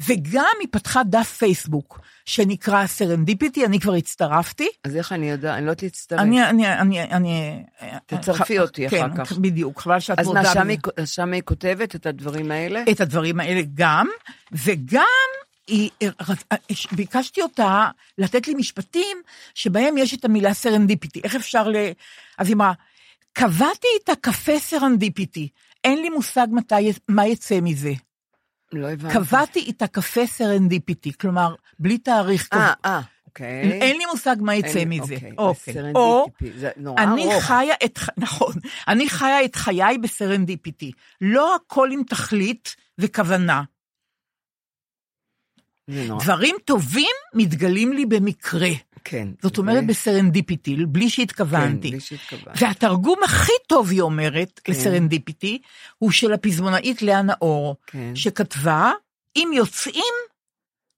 וגם 0.08 0.44
היא 0.60 0.68
פתחה 0.70 1.02
דף 1.02 1.36
פייסבוק 1.38 2.00
שנקרא 2.24 2.86
serendipity, 2.86 3.66
אני 3.66 3.80
כבר 3.80 3.94
הצטרפתי. 3.94 4.68
אז 4.84 4.96
איך 4.96 5.12
אני 5.12 5.30
יודע? 5.30 5.54
אני 5.54 5.64
לא 5.66 5.70
יודעת 5.70 5.82
להצטרף. 5.82 6.20
אני, 6.20 6.44
אני, 6.48 6.72
אני, 6.72 7.02
אני... 7.02 7.62
תצרפי 8.06 8.58
ח- 8.58 8.62
אותי 8.62 8.86
אחר 8.86 9.08
כן, 9.08 9.24
כך. 9.24 9.32
בדיוק, 9.32 9.80
חבל 9.80 10.00
שאת 10.00 10.20
מודה 10.24 10.40
אז 10.96 11.10
שם 11.10 11.32
היא 11.32 11.42
כותבת 11.44 11.94
את 11.94 12.06
הדברים 12.06 12.50
האלה? 12.50 12.82
את 12.90 13.00
הדברים 13.00 13.40
האלה 13.40 13.60
גם, 13.74 14.08
וגם 14.52 15.04
היא, 15.68 15.90
ביקשתי 16.92 17.42
אותה 17.42 17.88
לתת 18.18 18.48
לי 18.48 18.54
משפטים 18.54 19.16
שבהם 19.54 19.98
יש 19.98 20.14
את 20.14 20.24
המילה 20.24 20.54
serendipity. 20.54 21.20
איך 21.24 21.34
אפשר 21.34 21.68
ל... 21.68 21.76
אז 22.38 22.46
היא 22.46 22.54
אמרה, 22.56 22.72
קבעתי 23.32 23.88
את 24.04 24.08
הקפה 24.08 24.58
serendipity, 24.58 25.48
אין 25.84 26.02
לי 26.02 26.08
מושג 26.08 26.46
מתי, 26.52 26.74
מה 27.08 27.26
יצא 27.26 27.58
מזה. 27.62 27.92
לא 28.72 28.90
הבנתי. 28.90 29.14
קבעתי 29.14 29.70
את 29.70 29.82
הקפה 29.82 30.26
serendipity, 30.26 31.12
כלומר, 31.12 31.54
בלי 31.78 31.98
תאריך 31.98 32.48
אה, 32.52 32.58
כזה. 32.58 32.72
אה, 32.84 33.00
אוקיי. 33.26 33.72
אין 33.82 33.96
לי 33.96 34.04
מושג 34.06 34.36
מה 34.40 34.54
יצא 34.54 34.78
אין- 34.78 34.88
מזה. 34.88 35.14
אוקיי, 35.14 35.32
אוקיי. 35.38 35.74
ב 35.74 35.76
serendipity. 35.76 35.94
או, 35.98 36.26
זה 36.60 36.70
נורא 36.76 37.02
אני 37.02 37.24
ארוך. 37.24 37.44
חיה 37.44 37.74
את, 37.84 37.98
נכון, 38.16 38.52
אני 38.88 39.08
חיה 39.08 39.44
את 39.44 39.56
חיי 39.56 39.98
ב 39.98 40.05
serendipity. 40.05 40.92
לא 41.20 41.54
הכל 41.56 41.88
עם 41.92 42.02
תכלית 42.02 42.76
וכוונה. 42.98 43.62
דברים 46.20 46.56
טובים 46.64 47.10
מתגלים 47.34 47.92
לי 47.92 48.06
במקרה. 48.06 48.70
כן. 49.04 49.28
זאת 49.42 49.58
אומרת 49.58 49.84
ו- 49.84 49.86
ב 49.86 49.93
serendipity, 49.93 50.76
בלי 50.86 51.04
כן, 51.04 51.08
שהתכוונתי. 51.08 51.90
בלי 51.90 52.00
שהתכוונת. 52.00 52.62
והתרגום 52.62 53.18
הכי 53.24 53.52
טוב, 53.66 53.90
היא 53.90 54.00
אומרת, 54.00 54.60
כן. 54.64 54.72
ל 54.72 54.79
serendipity, 54.79 55.58
הוא 55.98 56.10
של 56.10 56.32
הפזמונאית 56.32 57.02
לאה 57.02 57.22
נאור, 57.22 57.76
כן. 57.86 58.10
שכתבה, 58.14 58.92
אם 59.36 59.50
יוצאים, 59.54 60.14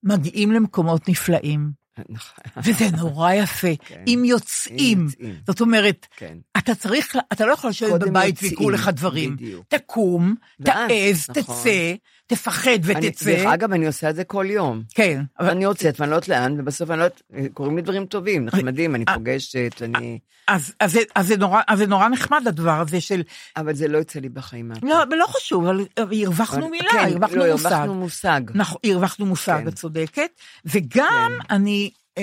מגיעים 0.03 0.53
למקומות 0.53 1.09
נפלאים. 1.09 1.71
נכון. 2.09 2.45
וזה 2.65 2.97
נורא 2.97 3.33
יפה, 3.33 3.69
כן. 3.87 4.05
אם 4.07 4.23
יוצאים. 4.25 5.05
יוצאים. 5.05 5.35
זאת 5.47 5.61
אומרת, 5.61 6.07
כן. 6.17 6.39
אתה 6.59 6.75
צריך, 6.75 7.17
אתה 7.33 7.47
לא 7.47 7.53
יכול 7.53 7.71
לשבת 7.71 8.01
בבית 8.01 8.39
ויקרו 8.43 8.71
לך 8.71 8.89
דברים. 8.89 9.37
בדיוק. 9.37 9.65
תקום, 9.69 10.35
ואז, 10.61 10.89
תעז, 11.27 11.31
נכון. 11.39 11.57
תצא, 11.57 11.95
תפחד 12.31 12.71
ותצא. 12.83 13.25
דרך 13.25 13.47
אגב, 13.47 13.73
אני 13.73 13.87
עושה 13.87 14.11
את 14.11 14.17
זה 14.17 14.25
כל 14.25 14.47
יום. 14.49 14.83
כן, 14.95 15.23
אבל 15.41 15.51
אני 15.51 15.65
יוצאת 15.65 16.01
ואני 16.01 16.11
לא 16.11 16.17
יודעת 16.17 16.29
לאן, 16.29 16.61
ובסוף 16.61 16.91
אני 16.91 16.99
לא 16.99 17.05
יודעת, 17.05 17.23
קורים 17.55 17.77
לי 17.77 17.83
דברים 17.83 18.07
טובים, 18.07 18.45
נחמדים, 18.45 18.95
אני 18.95 19.05
אה, 19.09 19.15
פוגשת, 19.15 19.83
אני... 19.83 20.19
אז, 20.49 20.73
אז, 20.81 20.99
אז, 21.15 21.27
זה 21.27 21.37
נורא, 21.37 21.61
אז 21.69 21.79
זה 21.79 21.87
נורא 21.87 22.09
נחמד 22.09 22.43
הדבר 22.47 22.81
הזה 22.81 23.01
של, 23.01 23.23
אבל 23.57 23.75
זה 23.75 23.89
לא 23.89 23.99
יוצא 23.99 24.21
לי 24.21 24.29
בחיים. 24.29 24.73
לא, 24.83 25.05
לא 25.19 25.27
חשוב, 25.29 25.65
אבל 25.67 25.87
אבל 26.03 26.25
הרווחנו 26.25 26.61
אבל- 26.61 26.71
מילה, 26.71 26.91
כן, 26.93 26.99
הרווחנו 27.13 27.37
לא, 27.37 27.53
מושג. 27.53 27.67
הרווחנו 27.73 27.95
מושג. 27.95 28.41
נכון, 28.55 28.81
הרווחנו 28.85 29.27
מושג, 29.27 29.61
כן. 29.63 29.69
את 29.69 29.75
צודקת. 29.75 30.31
וגם 30.65 31.33
אני, 31.51 31.91
אה, 32.19 32.23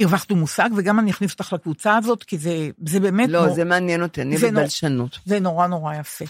הרווחנו 0.00 0.36
מושג, 0.36 0.70
וגם 0.76 0.98
אני 0.98 1.10
אכניס 1.10 1.32
אותך 1.32 1.52
לקבוצה 1.52 1.96
הזאת, 1.96 2.24
כי 2.24 2.38
זה, 2.38 2.70
זה 2.86 3.00
באמת 3.00 3.28
לא, 3.28 3.46
נור- 3.46 3.54
זה 3.54 3.64
מעניין 3.64 4.02
אותי, 4.02 4.22
אני 4.22 4.36
בבלשנות. 4.38 5.18
זה 5.24 5.40
נורא 5.40 5.66
נורא 5.66 5.94
יפה. 5.94 6.24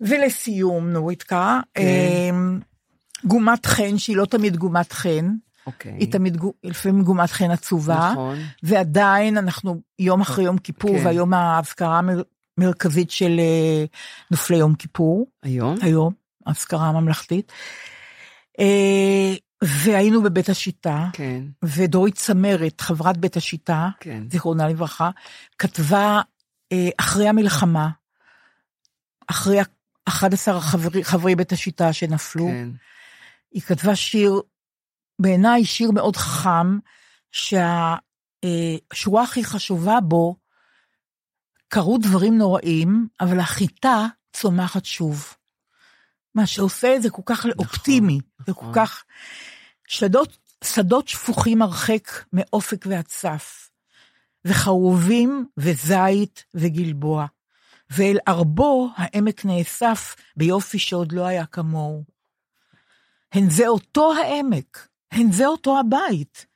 ולסיום, 0.00 0.88
נוריתקה, 0.90 1.60
כן. 1.74 1.82
אה, 1.82 2.30
גומת 3.24 3.66
חן, 3.66 3.98
שהיא 3.98 4.16
לא 4.16 4.24
תמיד 4.24 4.56
גומת 4.56 4.92
חן, 4.92 5.34
אוקיי. 5.66 5.96
היא 5.98 6.12
תמיד, 6.12 6.38
לפעמים 6.64 7.04
גומת 7.04 7.30
חן 7.30 7.50
עצובה, 7.50 8.10
נכון. 8.12 8.38
ועדיין 8.62 9.38
אנחנו 9.38 9.80
יום 9.98 10.20
אחרי 10.20 10.44
יום 10.44 10.58
כיפור, 10.58 10.98
כן. 10.98 11.06
והיום 11.06 11.34
האזכרה 11.34 12.00
המרכזית 12.58 13.10
של 13.10 13.36
אה, 13.38 13.84
נופלי 14.30 14.56
יום 14.56 14.74
כיפור. 14.74 15.26
היום? 15.42 15.76
היום, 15.82 16.12
אזכרה 16.46 16.92
ממלכתית. 16.92 17.52
אה, 18.60 19.34
והיינו 19.64 20.22
בבית 20.22 20.48
השיטה, 20.48 21.08
כן, 21.12 21.42
ודורית 21.64 22.14
צמרת, 22.14 22.80
חברת 22.80 23.16
בית 23.16 23.36
השיטה, 23.36 23.88
כן. 24.00 24.22
זיכרונה 24.30 24.68
לברכה, 24.68 25.10
כתבה 25.58 26.20
אה, 26.72 26.88
אחרי 26.98 27.28
המלחמה, 27.28 27.88
אחרי 29.26 29.60
11 30.04 30.60
חברי, 30.60 31.04
חברי 31.04 31.36
בית 31.36 31.52
השיטה 31.52 31.92
שנפלו, 31.92 32.46
כן. 32.46 32.68
היא 33.50 33.62
כתבה 33.62 33.96
שיר, 33.96 34.42
בעיניי 35.18 35.64
שיר 35.64 35.90
מאוד 35.90 36.16
חכם, 36.16 36.78
שהשורה 37.32 39.22
הכי 39.22 39.44
חשובה 39.44 40.00
בו, 40.00 40.36
קרו 41.68 41.98
דברים 41.98 42.38
נוראים, 42.38 43.08
אבל 43.20 43.40
החיטה 43.40 44.06
צומחת 44.32 44.84
שוב. 44.84 45.34
מה 46.34 46.46
שעושה 46.46 46.96
את 46.96 47.02
זה 47.02 47.10
כל 47.10 47.22
כך 47.26 47.46
אופטימי, 47.58 48.20
זה 48.46 48.52
כל 48.52 48.60
נכון. 48.60 48.72
כך... 48.74 49.04
שדות, 49.88 50.38
שדות 50.64 51.08
שפוכים 51.08 51.62
הרחק 51.62 52.08
מאופק 52.32 52.86
ועצף, 52.88 53.70
וחרובים 54.44 55.46
וזית 55.56 56.44
וגלבוע, 56.54 57.26
ואל 57.90 58.18
ארבו 58.28 58.88
העמק 58.96 59.44
נאסף 59.44 60.16
ביופי 60.36 60.78
שעוד 60.78 61.12
לא 61.12 61.26
היה 61.26 61.46
כמוהו. 61.46 62.04
הן 63.32 63.50
זה 63.50 63.68
אותו 63.68 64.14
העמק, 64.14 64.88
הן 65.12 65.32
זה 65.32 65.46
אותו 65.46 65.80
הבית, 65.80 66.46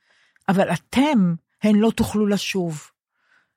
אבל 0.49 0.73
אתם, 0.73 1.35
הן 1.63 1.75
לא 1.75 1.91
תוכלו 1.91 2.27
לשוב. 2.27 2.91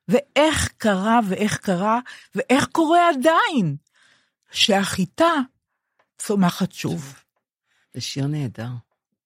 ואיך 0.07 0.73
קרה 0.77 1.19
ואיך 1.29 1.57
קרה, 1.57 1.99
ואיך 2.35 2.67
קורה 2.67 3.09
עדיין, 3.09 3.75
שהחיטה 4.51 5.33
צומחת 6.17 6.71
שוב. 6.71 7.19
זה 7.93 8.01
שיר 8.01 8.27
נהדר. 8.27 8.69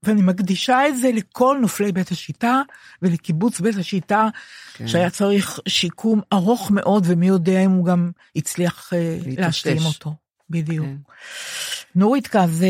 ואני 0.04 0.22
מקדישה 0.22 0.88
את 0.88 0.98
זה 0.98 1.12
לכל 1.14 1.58
נופלי 1.62 1.92
בית 1.92 2.12
השיטה 2.12 2.62
ולקיבוץ 3.02 3.60
בית 3.60 3.78
השיטה, 3.78 4.28
כן. 4.74 4.88
שהיה 4.88 5.10
צריך 5.10 5.60
שיקום 5.68 6.22
ארוך 6.34 6.72
מאוד, 6.72 7.04
ומי 7.08 7.28
יודע 7.28 7.60
אם 7.60 7.72
הוא 7.72 7.86
גם 7.86 8.12
הצליח 8.36 8.94
אה, 8.94 9.18
להתאושש. 9.26 9.38
להשלים 9.68 9.86
אותו. 9.86 10.14
בדיוק. 10.50 10.86
כן. 10.86 10.96
נורית, 11.96 12.36
אז 12.36 12.64
אה, 12.64 12.68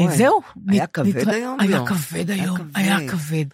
אוי, 0.00 0.08
אה, 0.08 0.16
זהו. 0.16 0.40
היה 0.68 0.82
נת- 0.82 0.90
כבד 0.92 1.16
נתרא- 1.16 1.30
היום? 1.32 1.60
היה 1.60 1.78
לא. 1.78 1.86
כבד 1.86 2.30
היה 2.30 2.42
היום, 2.44 2.56
כבד. 2.56 2.70
היה 2.74 3.08
כבד. 3.08 3.44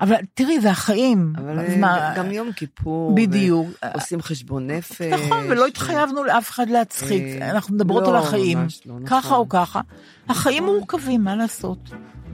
אבל 0.00 0.14
תראי, 0.34 0.60
זה 0.60 0.70
החיים. 0.70 1.32
אבל 1.38 1.58
אז 1.58 1.70
אה, 1.70 1.76
מה- 1.76 2.14
גם 2.16 2.30
יום 2.30 2.52
כיפור. 2.52 3.14
בדיוק. 3.14 3.68
עושים 3.94 4.22
חשבון 4.22 4.66
נפש. 4.70 5.02
נכון, 5.02 5.46
ולא 5.50 5.66
התחייבנו 5.66 6.24
לאף 6.24 6.50
אחד 6.50 6.68
להצחיק, 6.70 7.22
אה, 7.22 7.50
אנחנו 7.50 7.74
מדברות 7.74 8.02
לא, 8.02 8.08
על 8.08 8.16
החיים, 8.16 8.66
לא, 8.86 8.94
ככה 9.06 9.18
נכון. 9.18 9.38
או 9.38 9.48
ככה. 9.48 9.80
החיים 10.28 10.64
מורכבים, 10.64 11.24
מה 11.24 11.36
לעשות? 11.36 11.78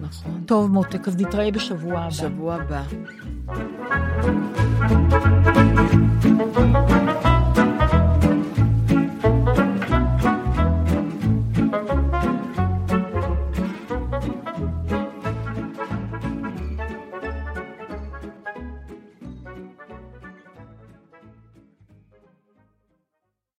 נכון. 0.01 0.43
טוב, 0.47 0.71
מותק, 0.71 1.09
אז 1.09 1.17
נתראה 1.21 1.51
בשבוע 1.51 2.01
הבא. 2.01 2.11
שבוע 2.11 2.55
הבא. 2.55 2.83